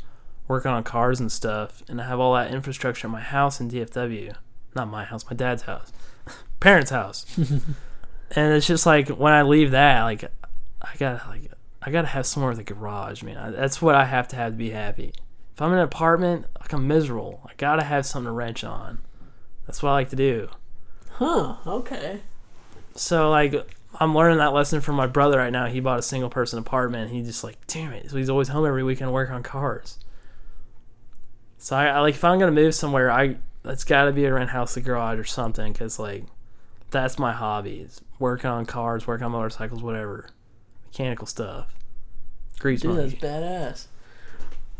[0.46, 3.70] working on cars and stuff, and I have all that infrastructure in my house in
[3.70, 4.36] DFW.
[4.76, 5.90] Not my house, my dad's house,
[6.60, 10.24] parents' house, and it's just like when I leave that, like
[10.82, 13.38] I gotta like I gotta have somewhere with a garage, man.
[13.38, 15.14] I, that's what I have to have to be happy.
[15.54, 17.40] If I'm in an apartment, like I'm miserable.
[17.46, 18.98] I gotta have something to wrench on.
[19.66, 20.50] That's what I like to do.
[21.12, 21.56] Huh.
[21.66, 22.20] Okay.
[22.94, 23.54] So like
[24.00, 25.66] I'm learning that lesson from my brother right now.
[25.66, 27.10] He bought a single person apartment.
[27.10, 28.10] And he just like, damn it.
[28.10, 29.98] So he's always home every weekend to work on cars.
[31.58, 34.34] So I, I like if I'm gonna move somewhere, I it's got to be a
[34.34, 36.24] rent house, a garage, or something, because like
[36.90, 40.28] that's my hobbies: working on cars, working on motorcycles, whatever,
[40.86, 41.72] mechanical stuff.
[42.58, 43.86] Grease Dude, that's badass.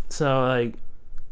[0.09, 0.75] So like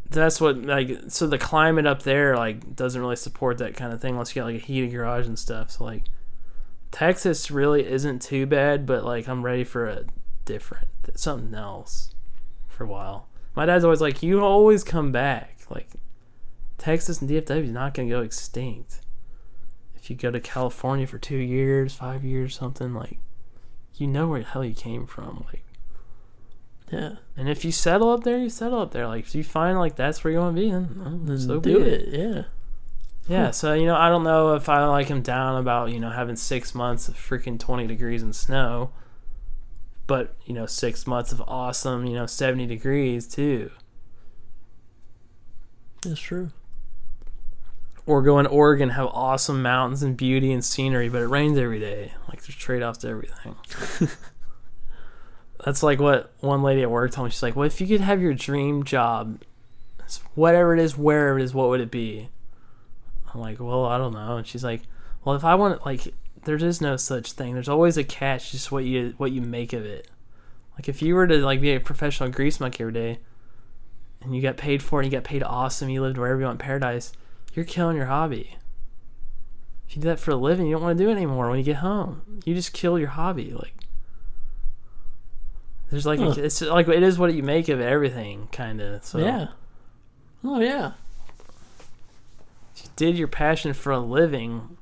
[0.09, 4.01] that's what like so the climate up there like doesn't really support that kind of
[4.01, 5.73] thing unless you got like a heated garage and stuff.
[5.73, 6.05] So like
[6.91, 10.05] Texas really isn't too bad, but like I'm ready for a
[10.45, 12.15] different something else
[12.69, 13.29] for a while.
[13.55, 15.89] My dad's always like, "You always come back." Like
[16.79, 19.01] Texas and DFW is not gonna go extinct.
[19.97, 23.19] If you go to California for two years, five years, something like,
[23.95, 25.45] you know where the hell you came from.
[25.47, 25.65] Like
[26.91, 27.17] Yeah.
[27.37, 29.07] and if you settle up there, you settle up there.
[29.07, 31.85] Like if you find like that's where you want to be, then, so do be
[31.89, 32.09] it.
[32.09, 32.43] Yeah.
[33.31, 33.53] Yeah.
[33.53, 36.37] So you know, I don't know if I like him down about you know having
[36.37, 38.91] six months of freaking twenty degrees and snow,
[40.09, 43.71] but you know six months of awesome you know seventy degrees too.
[46.03, 46.51] That's true.
[48.07, 51.79] or go in Oregon, have awesome mountains and beauty and scenery, but it rains every
[51.79, 52.13] day.
[52.29, 53.57] Like there's trade offs to everything.
[55.65, 57.31] That's like what one lady at work told me.
[57.31, 59.43] She's like, "Well, if you could have your dream job,
[60.35, 62.31] whatever it is, wherever it is, what would it be?"
[63.35, 64.83] I'm like, "Well, I don't know." And she's like,
[65.25, 67.55] "Well, if I want, like, there is no such thing.
[67.55, 68.53] There's always a catch.
[68.53, 70.09] Just what you what you make of it.
[70.77, 73.19] Like, if you were to like be a professional grease monkey every day,
[74.23, 76.47] and you got paid for it, and you got paid awesome, you lived wherever you
[76.47, 77.13] want in paradise,
[77.55, 78.57] you're killing your hobby."
[79.89, 81.59] If you do that for a living, you don't want to do it anymore when
[81.59, 82.41] you get home.
[82.45, 83.51] You just kill your hobby.
[83.51, 83.75] Like,
[85.91, 86.35] there's like Huh.
[86.37, 89.05] it's like it is what you make of everything, kind of.
[89.05, 89.49] So Yeah.
[90.45, 90.93] Oh yeah.
[93.01, 94.77] Did your passion for a living,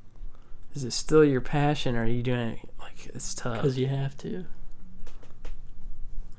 [0.74, 3.54] is it still your passion, or are you doing it like it's tough?
[3.58, 4.44] Because you have to.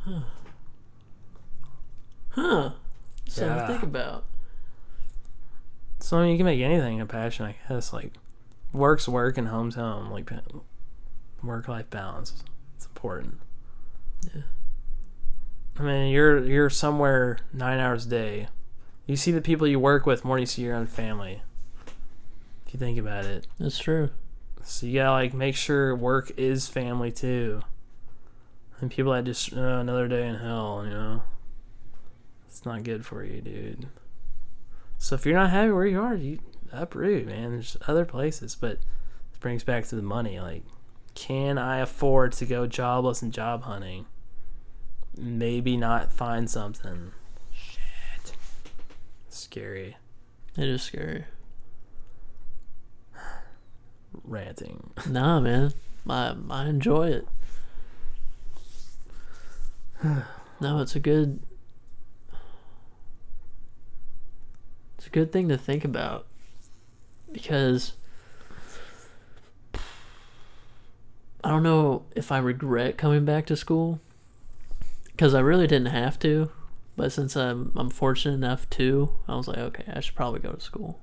[0.02, 0.20] Huh.
[2.32, 2.72] Huh.
[3.30, 3.62] Something Yeah.
[3.62, 4.26] to think about.
[6.02, 7.94] So I mean, you can make anything a passion, I guess.
[7.94, 8.12] Like
[8.74, 10.12] work's work and home's home.
[10.12, 10.30] Like
[11.42, 12.44] work life balance,
[12.76, 13.40] it's important.
[14.36, 14.42] Yeah.
[15.78, 18.48] I mean, you're you're somewhere nine hours a day.
[19.06, 21.42] You see the people you work with more than you see your own family.
[22.70, 23.48] If you think about it.
[23.60, 24.12] That's true.
[24.62, 27.64] So you gotta like make sure work is family too.
[28.80, 31.24] And people that just uh, another day in hell, you know,
[32.48, 33.88] it's not good for you, dude.
[35.00, 36.42] So if you're not happy where you are, you
[36.72, 37.54] uproot, man.
[37.54, 40.40] There's other places, but it brings back to the money.
[40.40, 40.62] Like,
[41.16, 44.06] can I afford to go jobless and job hunting?
[45.18, 47.14] Maybe not find something.
[47.52, 48.34] Shit,
[49.28, 49.98] scary
[50.56, 51.26] It is scary.
[54.24, 54.92] Ranting.
[55.10, 55.74] Nah, man.
[56.08, 57.28] I I enjoy it.
[60.62, 61.40] no, it's a good.
[64.98, 66.26] It's a good thing to think about,
[67.32, 67.94] because
[71.44, 74.02] I don't know if I regret coming back to school,
[75.06, 76.52] because I really didn't have to,
[76.98, 80.52] but since I'm I'm fortunate enough to, I was like, okay, I should probably go
[80.52, 81.00] to school.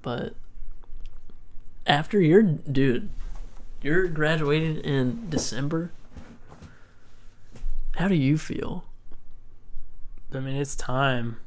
[0.00, 0.34] But
[1.88, 3.08] after you're dude
[3.82, 5.90] you're graduating in december
[7.96, 8.84] how do you feel
[10.34, 11.38] I mean, it's time.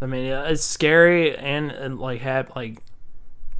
[0.00, 2.78] I mean, it's scary and, and like have like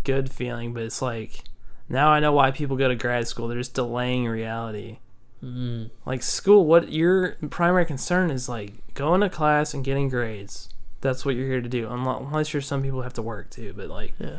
[0.04, 1.42] good feeling, but it's like
[1.88, 3.48] now I know why people go to grad school.
[3.48, 4.98] They're just delaying reality.
[5.42, 10.68] mm, Like school, what your primary concern is like going to class and getting grades.
[11.00, 11.88] That's what you're here to do.
[11.88, 14.38] Unless, you're some people who have to work too, but like yeah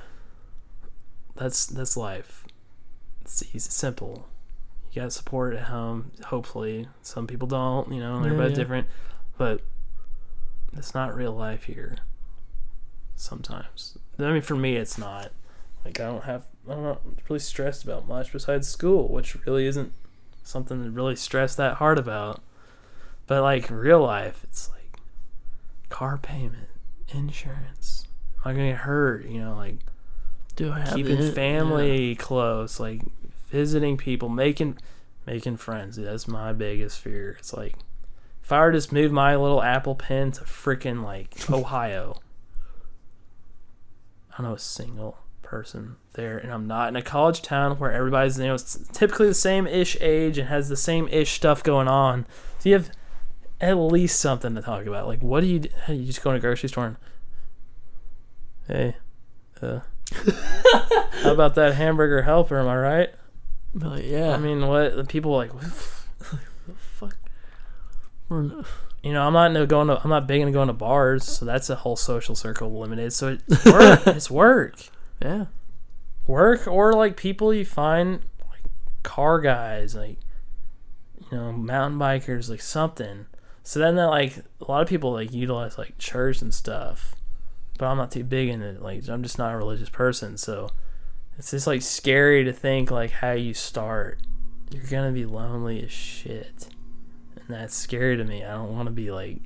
[1.38, 2.46] that's that's life.
[3.22, 4.28] It's easy, simple.
[4.92, 6.12] You got support at home.
[6.26, 7.92] Hopefully, some people don't.
[7.92, 8.64] You know, Yeah, everybody's yeah.
[8.64, 8.88] different,
[9.38, 9.62] but
[10.74, 11.98] it's not real life here.
[13.16, 15.32] Sometimes, I mean, for me, it's not.
[15.84, 19.94] Like I don't have, I'm not really stressed about much besides school, which really isn't
[20.44, 22.42] something to really stress that hard about.
[23.26, 25.00] But like real life, it's like
[25.90, 26.70] car payment,
[27.10, 28.08] insurance.
[28.46, 29.26] Am I gonna get hurt?
[29.26, 29.78] You know, like
[30.58, 31.34] do i have keeping it?
[31.34, 33.02] family close, like
[33.50, 34.78] visiting people, making
[35.26, 35.96] making friends.
[35.96, 37.38] That's my biggest fear.
[37.40, 37.76] It's like
[38.44, 42.20] if I were to just move my little Apple Pen to freaking like Ohio,
[44.32, 47.92] I don't know a single person there, and I'm not in a college town where
[47.92, 48.58] everybody's you know
[48.92, 52.26] typically the same ish age and has the same ish stuff going on.
[52.60, 52.92] So you have
[53.62, 55.08] at least something to talk about.
[55.08, 55.60] Like, what do you?
[55.60, 55.70] do?
[55.88, 56.98] You just go to a grocery store and
[58.68, 58.96] hey,
[59.62, 59.80] uh,
[61.24, 62.60] how about that hamburger helper?
[62.60, 63.10] Am I right?
[63.10, 63.18] yeah.
[63.74, 65.52] But yeah I mean, what the people like?
[65.60, 67.16] The fuck
[68.30, 68.44] We're
[69.04, 70.02] You know, I'm not into going to.
[70.04, 73.14] I'm not big into going to bars, so that's a whole social circle limited.
[73.14, 74.08] So it's work.
[74.08, 74.76] it's work,
[75.22, 75.46] yeah
[76.28, 78.62] work, or like people you find like
[79.04, 80.20] car guys, like
[81.32, 83.26] you know, mountain bikers, like something.
[83.64, 87.16] So then that like a lot of people like utilize like church and stuff,
[87.78, 88.82] but I'm not too big into it.
[88.82, 90.70] Like I'm just not a religious person, so
[91.38, 94.20] it's just like scary to think like how you start.
[94.72, 96.68] You're gonna be lonely as shit,
[97.36, 98.44] and that's scary to me.
[98.44, 99.38] I don't want to be like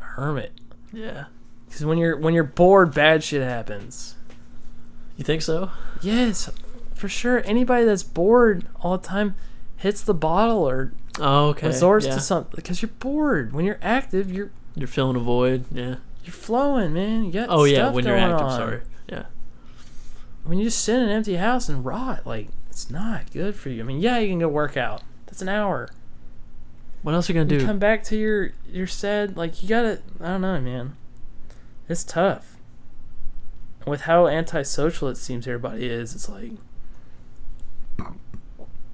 [0.00, 0.52] a hermit.
[0.92, 1.24] yeah
[1.66, 4.14] Because when you're when you're bored, bad shit happens.
[5.16, 5.70] you think so
[6.00, 6.50] Yes,
[6.94, 7.42] for sure.
[7.44, 9.34] Anybody that's bored all the time
[9.76, 12.14] hits the bottle or oh okay resorts yeah.
[12.14, 13.52] to something because you're bored.
[13.52, 17.24] When you're active, you're you're feeling a void yeah you're flowing, man.
[17.24, 18.58] You got oh yeah when you're active on.
[18.58, 19.24] sorry yeah
[20.44, 23.68] When you just sit in an empty house and rot, like it's not good for
[23.68, 23.82] you.
[23.82, 25.02] I mean, yeah, you can go work out.
[25.26, 25.88] That's an hour.
[27.02, 29.36] what else are you gonna You do come back to your your sad.
[29.36, 30.00] Like you gotta.
[30.20, 30.96] I don't know, man.
[31.88, 32.56] It's tough.
[33.86, 36.52] with how antisocial it seems everybody is, it's like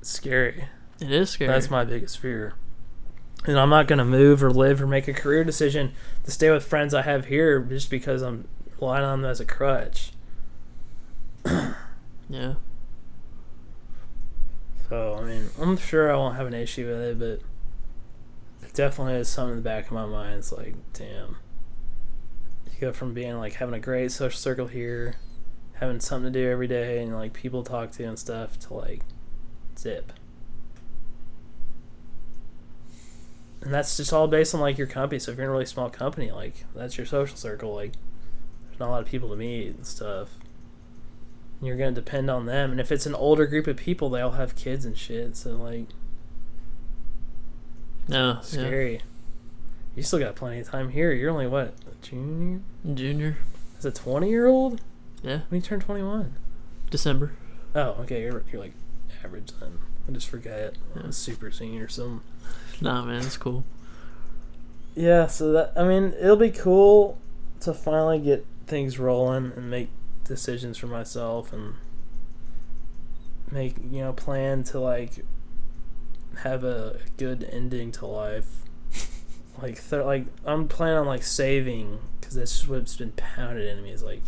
[0.02, 0.64] scary.
[1.00, 1.48] It is scary.
[1.50, 2.54] That's my biggest fear.
[3.48, 5.92] And I'm not gonna move or live or make a career decision
[6.24, 8.46] to stay with friends I have here just because I'm
[8.78, 10.12] relying on them as a crutch.
[11.46, 12.54] yeah.
[14.90, 19.14] So I mean, I'm sure I won't have an issue with it, but it definitely
[19.14, 20.40] is something in the back of my mind.
[20.40, 21.36] It's like, damn,
[22.66, 25.14] you go from being like having a great social circle here,
[25.76, 28.74] having something to do every day, and like people to talk to and stuff, to
[28.74, 29.04] like
[29.78, 30.12] zip.
[33.62, 35.18] And that's just all based on like your company.
[35.18, 37.74] So if you're in a really small company, like that's your social circle.
[37.74, 37.92] Like
[38.68, 40.28] there's not a lot of people to meet and stuff.
[41.58, 42.70] And you're gonna depend on them.
[42.70, 45.36] And if it's an older group of people, they all have kids and shit.
[45.36, 45.86] So like
[48.10, 48.38] oh, No.
[48.42, 49.00] scary.
[49.96, 51.12] You still got plenty of time here.
[51.12, 52.60] You're only what a junior?
[52.94, 53.36] Junior.
[53.78, 54.80] As a 20 year old?
[55.22, 55.40] Yeah.
[55.48, 56.34] When you turn 21?
[56.90, 57.32] December.
[57.74, 58.22] Oh, okay.
[58.22, 58.72] You're you're like
[59.24, 59.78] average then.
[60.08, 60.74] I just forget.
[60.94, 61.10] I'm Yeah.
[61.10, 62.20] super senior or something.
[62.80, 63.64] Nah, man, it's cool.
[64.94, 67.18] Yeah, so that I mean, it'll be cool
[67.60, 69.88] to finally get things rolling and make
[70.24, 71.74] decisions for myself and
[73.50, 75.24] make you know plan to like
[76.42, 78.62] have a good ending to life.
[79.62, 83.82] like th- like I'm planning on like saving because that's just what's been pounded into
[83.82, 83.90] me.
[83.90, 84.22] Is like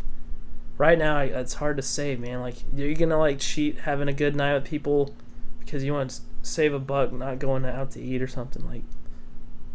[0.79, 2.41] right now I, it's hard to save, man.
[2.41, 5.15] Like you're gonna like cheat having a good night with people
[5.61, 8.83] because you want to save a buck, not going out to eat or something like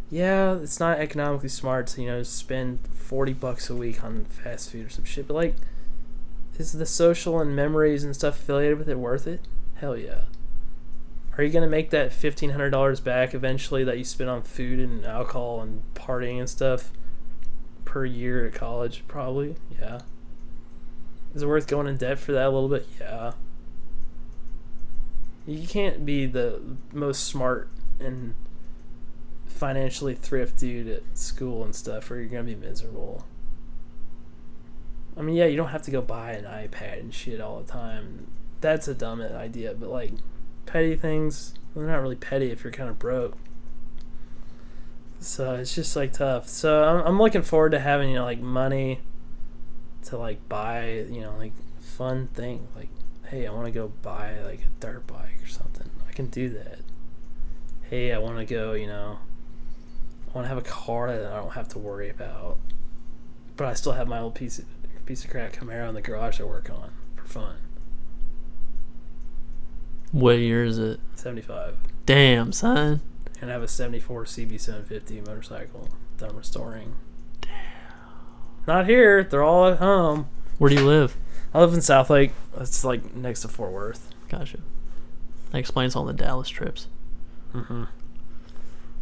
[0.09, 4.71] yeah, it's not economically smart to you know spend forty bucks a week on fast
[4.71, 5.27] food or some shit.
[5.27, 5.55] But like,
[6.57, 9.41] is the social and memories and stuff affiliated with it worth it?
[9.75, 10.21] Hell yeah.
[11.37, 14.79] Are you gonna make that fifteen hundred dollars back eventually that you spent on food
[14.79, 16.91] and alcohol and partying and stuff
[17.83, 19.03] per year at college?
[19.07, 20.01] Probably, yeah.
[21.33, 22.87] Is it worth going in debt for that a little bit?
[22.99, 23.33] Yeah.
[25.45, 26.61] You can't be the
[26.91, 28.36] most smart and
[29.47, 33.26] financially thrift dude at school and stuff or you're gonna be miserable.
[35.18, 37.71] I mean, yeah, you don't have to go buy an iPad and shit all the
[37.71, 38.28] time.
[38.60, 40.13] That's a dumb idea, but like
[40.65, 43.37] petty things, they're not really petty if you're kind of broke.
[45.20, 46.49] So it's just like tough.
[46.49, 49.02] So I'm, I'm looking forward to having you know like money
[50.03, 52.89] to like buy you know like fun thing like
[53.29, 55.89] hey I want to go buy like a dirt bike or something.
[56.07, 56.79] I can do that.
[57.89, 59.20] Hey, I want to go you know
[60.29, 62.57] I want to have a car that I don't have to worry about,
[63.57, 64.65] but I still have my old piece of
[65.05, 67.57] piece of crap Camaro in the garage I work on for fun.
[70.12, 70.99] What year is it?
[71.15, 73.02] Seventy five, Damn, son.
[73.41, 76.95] and I have a seventy four CB seven fifty motorcycle that I'm restoring.
[77.41, 77.52] Damn.
[78.68, 79.23] Not here.
[79.23, 80.29] They're all at home.
[80.57, 81.18] Where do you live?
[81.55, 82.31] I live in Southlake.
[82.59, 84.09] It's like next to Fort Worth.
[84.27, 84.57] Gotcha.
[85.51, 86.87] That explains all the Dallas trips.
[87.53, 87.85] Mm-hmm.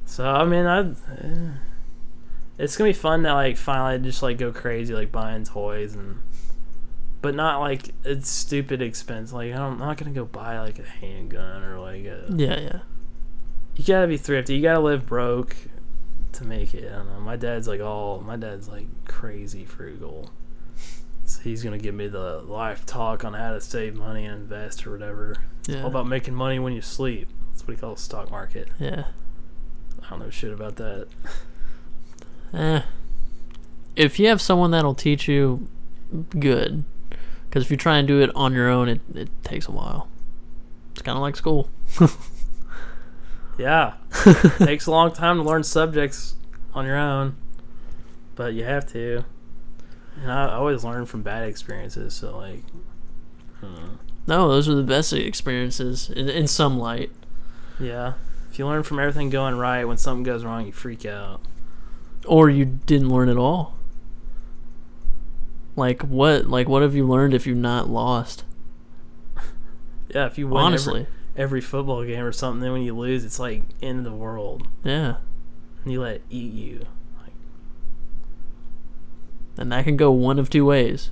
[0.06, 0.82] So I mean, I.
[0.82, 1.58] eh.
[2.60, 6.20] It's gonna be fun to like finally just like go crazy, like buying toys and,
[7.24, 9.34] but not like it's stupid expense.
[9.34, 12.26] Like I don't, I'm not gonna go buy like a handgun or like a.
[12.30, 12.80] Yeah, yeah.
[13.76, 14.58] You gotta be thrifty.
[14.58, 15.56] You gotta live broke
[16.34, 16.86] to make it.
[16.94, 17.20] I don't know.
[17.20, 18.22] My dad's like all.
[18.22, 20.30] My dad's like crazy frugal.
[21.44, 24.92] He's gonna give me the life talk on how to save money and invest or
[24.92, 25.36] whatever.
[25.68, 25.82] Yeah.
[25.82, 27.28] All about making money when you sleep.
[27.52, 28.70] That's what he calls stock market.
[28.80, 29.06] yeah.
[30.06, 31.08] I don't know shit about that.
[32.54, 32.82] Eh.
[33.96, 35.68] If you have someone that'll teach you,
[36.38, 36.84] good.
[37.48, 40.08] Because if you try and do it on your own, it, it takes a while.
[40.92, 41.70] It's kind of like school.
[43.58, 43.94] Yeah.
[44.58, 46.36] Takes a long time to learn subjects
[46.74, 47.36] on your own,
[48.36, 49.26] but you have to.
[50.24, 52.64] And I, I always learn from bad experiences, so like,
[53.60, 53.96] hmm.
[54.26, 57.12] No, those are the best experiences in, in some light.
[57.80, 58.14] yeah.
[58.50, 61.42] If you learn from everything going right, when something goes wrong, you freak out.
[62.26, 63.76] Or you didn't learn at all.
[65.76, 66.46] Like what?
[66.48, 68.44] Like what have you learned if you're not lost?
[70.14, 73.26] Yeah, if you win Honestly, every, every football game or something, then when you lose,
[73.26, 74.68] it's like end of the world.
[74.84, 75.16] yeah.
[75.84, 76.86] And you let it eat you.
[79.56, 81.10] Like, And that can go one of two ways.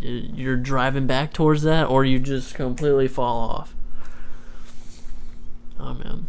[0.00, 3.74] You're driving back towards that, or you just completely fall off.
[5.78, 6.26] Oh man,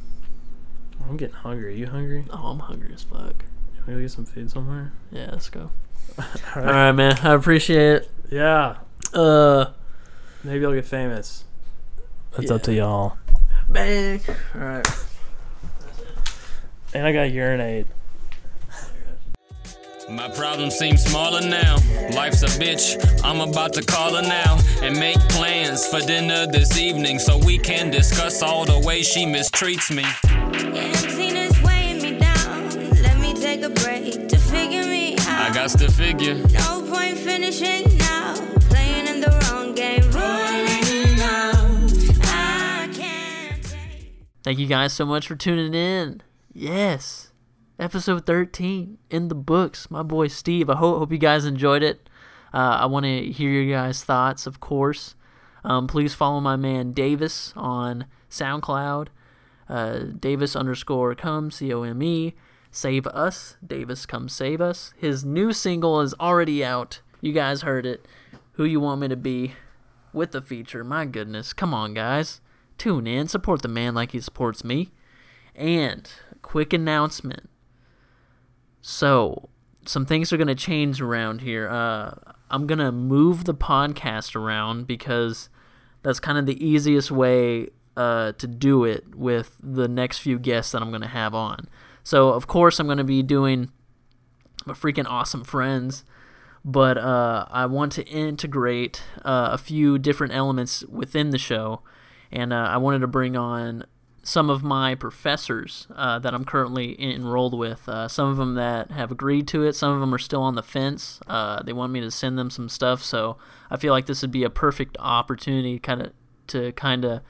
[1.07, 1.73] I'm getting hungry.
[1.73, 2.25] Are you hungry?
[2.31, 3.45] oh I'm hungry as fuck.
[3.75, 4.91] Can we go get some food somewhere?
[5.11, 5.71] Yeah, let's go.
[6.19, 7.17] All All right, man.
[7.23, 8.11] I appreciate it.
[8.29, 8.77] Yeah.
[9.13, 9.67] Uh,
[10.43, 11.45] Maybe I'll get famous.
[12.31, 12.55] That's Yeah.
[12.55, 13.17] up to y'all.
[13.69, 14.21] bang.
[14.55, 14.87] All right.
[16.93, 17.87] And I got urinate.
[20.09, 21.75] My problem seems smaller now.
[22.13, 22.97] Life's a bitch.
[23.25, 27.57] I'm about to call her now and make plans for dinner this evening so we
[27.57, 30.05] can discuss all the ways she mistreats me.
[30.79, 32.69] Emptiness weighing me down.
[33.01, 35.51] Let me take a break to figure me out.
[35.51, 36.35] I got to figure.
[36.35, 38.33] No point finishing now.
[38.69, 40.09] Playing in the wrong game.
[40.11, 41.91] Rolling out.
[42.23, 44.13] I can't take.
[44.43, 46.21] Thank you guys so much for tuning in.
[46.53, 47.26] Yes,
[47.80, 49.89] episode 13 in the books.
[49.91, 50.69] My boy Steve.
[50.69, 52.09] I hope, hope you guys enjoyed it.
[52.53, 55.15] Uh, I want to hear your guys' thoughts, of course.
[55.64, 59.07] Um, please follow my man Davis on SoundCloud.
[59.67, 62.33] Uh, Davis underscore come C O M E.
[62.72, 63.57] Save us.
[63.65, 64.93] Davis come save us.
[64.97, 67.01] His new single is already out.
[67.22, 68.06] You guys heard it.
[68.53, 69.53] Who you want me to be
[70.14, 70.83] with the feature?
[70.83, 72.41] My goodness, come on, guys.
[72.77, 74.91] Tune in, support the man like he supports me.
[75.56, 76.09] And
[76.41, 77.49] quick announcement.
[78.90, 79.49] So,
[79.85, 81.67] some things are going to change around here.
[81.67, 82.14] Uh,
[82.49, 85.49] I'm going to move the podcast around because
[86.03, 87.67] that's kind of the easiest way
[87.98, 91.67] uh, to do it with the next few guests that I'm going to have on.
[92.06, 93.74] So, of course, I'm going to be doing
[94.66, 96.06] my freaking awesome friends,
[96.64, 101.82] but uh, I want to integrate uh, a few different elements within the show,
[102.32, 103.83] and uh, I wanted to bring on
[104.27, 107.88] some of my professors uh, that I'm currently enrolled with.
[107.88, 109.73] Uh, some of them that have agreed to it.
[109.73, 111.22] Some of them are still on the fence.
[111.27, 113.38] Uh, they want me to send them some stuff, so
[113.72, 116.11] I feel like this would be a perfect opportunity, kind of
[116.47, 117.22] to kind of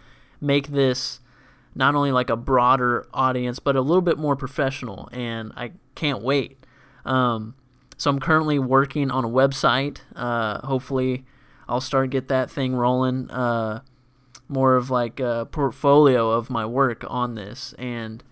[0.41, 1.19] make this
[1.75, 5.07] not only like a broader audience, but a little bit more professional.
[5.11, 6.65] And I can't wait.
[7.05, 7.53] Um,
[7.95, 9.99] so I'm currently working on a website.
[10.15, 11.25] Uh, hopefully,
[11.69, 13.29] I'll start get that thing rolling.
[14.49, 17.73] More of like a portfolio of my work on this.
[17.77, 18.23] And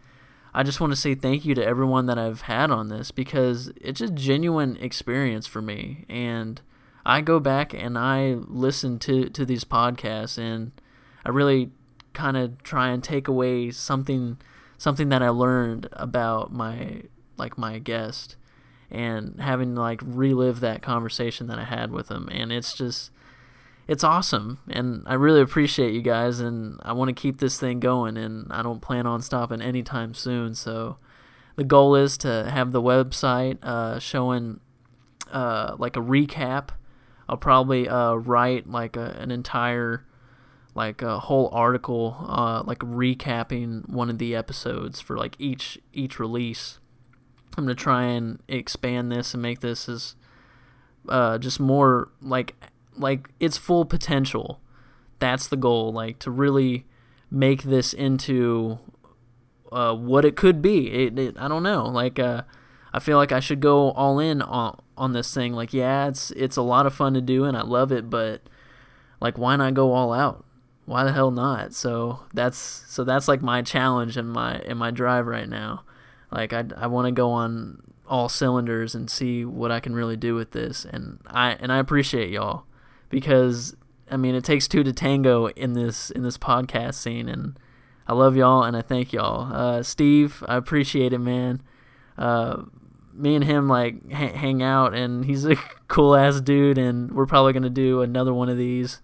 [0.53, 3.71] I just want to say thank you to everyone that I've had on this because
[3.81, 6.05] it's a genuine experience for me.
[6.07, 6.61] And
[7.05, 10.71] I go back and I listen to to these podcasts and
[11.25, 11.71] I really
[12.13, 14.37] kind of try and take away something
[14.77, 17.03] something that I learned about my
[17.37, 18.37] like my guest
[18.89, 22.29] and having to like relive that conversation that I had with him.
[22.31, 23.11] And it's just
[23.87, 27.79] it's awesome and I really appreciate you guys and I want to keep this thing
[27.79, 30.97] going and I don't plan on stopping anytime soon so
[31.55, 34.59] the goal is to have the website uh, showing
[35.31, 36.69] uh, like a recap.
[37.27, 40.05] I'll probably uh, write like a, an entire
[40.75, 46.19] like a whole article uh, like recapping one of the episodes for like each each
[46.19, 46.79] release.
[47.57, 50.15] I'm gonna try and expand this and make this as
[51.07, 52.55] uh, just more like
[52.97, 54.59] like its full potential.
[55.19, 56.85] That's the goal, like to really
[57.31, 58.79] make this into
[59.71, 60.91] uh, what it could be.
[60.91, 61.85] It, it, I don't know.
[61.85, 62.43] Like uh,
[62.93, 65.53] I feel like I should go all in on on this thing.
[65.53, 68.41] Like yeah, it's it's a lot of fun to do and I love it, but
[69.19, 70.45] like why not go all out?
[70.85, 71.73] Why the hell not?
[71.73, 75.83] So that's so that's like my challenge and my and my drive right now.
[76.31, 80.15] Like I I want to go on all cylinders and see what I can really
[80.15, 82.65] do with this and I and I appreciate y'all
[83.15, 83.77] because
[84.11, 87.57] I mean it takes two to tango in this in this podcast scene and
[88.05, 89.53] I love y'all and I thank y'all.
[89.53, 91.61] Uh, Steve, I appreciate it, man.
[92.17, 92.63] Uh,
[93.13, 95.55] me and him like ha- hang out and he's a
[95.87, 98.99] cool ass dude and we're probably gonna do another one of these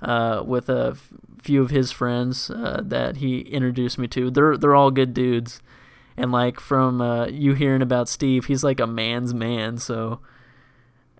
[0.00, 4.30] uh, with a f- few of his friends uh, that he introduced me to.
[4.30, 5.60] They're they're all good dudes,
[6.16, 9.76] and like from uh, you hearing about Steve, he's like a man's man.
[9.76, 10.20] So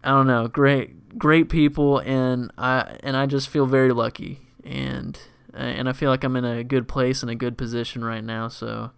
[0.05, 5.19] I don't know, great great people, and I and I just feel very lucky, and
[5.55, 8.49] and I feel like I'm in a good place and a good position right now.
[8.49, 8.91] So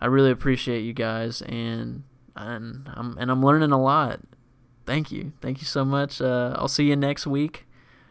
[0.00, 4.20] I really appreciate you guys, and and I'm and I'm learning a lot.
[4.84, 6.20] Thank you, thank you so much.
[6.20, 7.66] Uh, I'll see you next week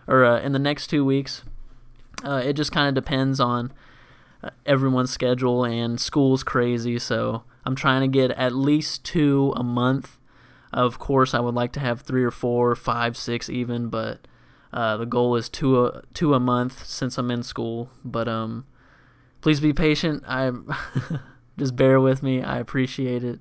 [0.07, 1.43] or uh, in the next two weeks.
[2.23, 3.71] Uh, it just kind of depends on
[4.43, 9.63] uh, everyone's schedule, and school's crazy, so I'm trying to get at least two a
[9.63, 10.17] month.
[10.75, 14.27] Of course, I would like to have three or four, five, six, even, but
[14.73, 17.89] uh, the goal is two a two a month since I'm in school.
[18.03, 18.65] But um,
[19.39, 20.25] please be patient.
[20.27, 20.51] I
[21.57, 22.43] just bear with me.
[22.43, 23.39] I appreciate it.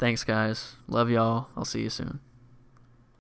[0.00, 0.74] Thanks, guys.
[0.88, 1.46] Love y'all.
[1.56, 2.18] I'll see you soon.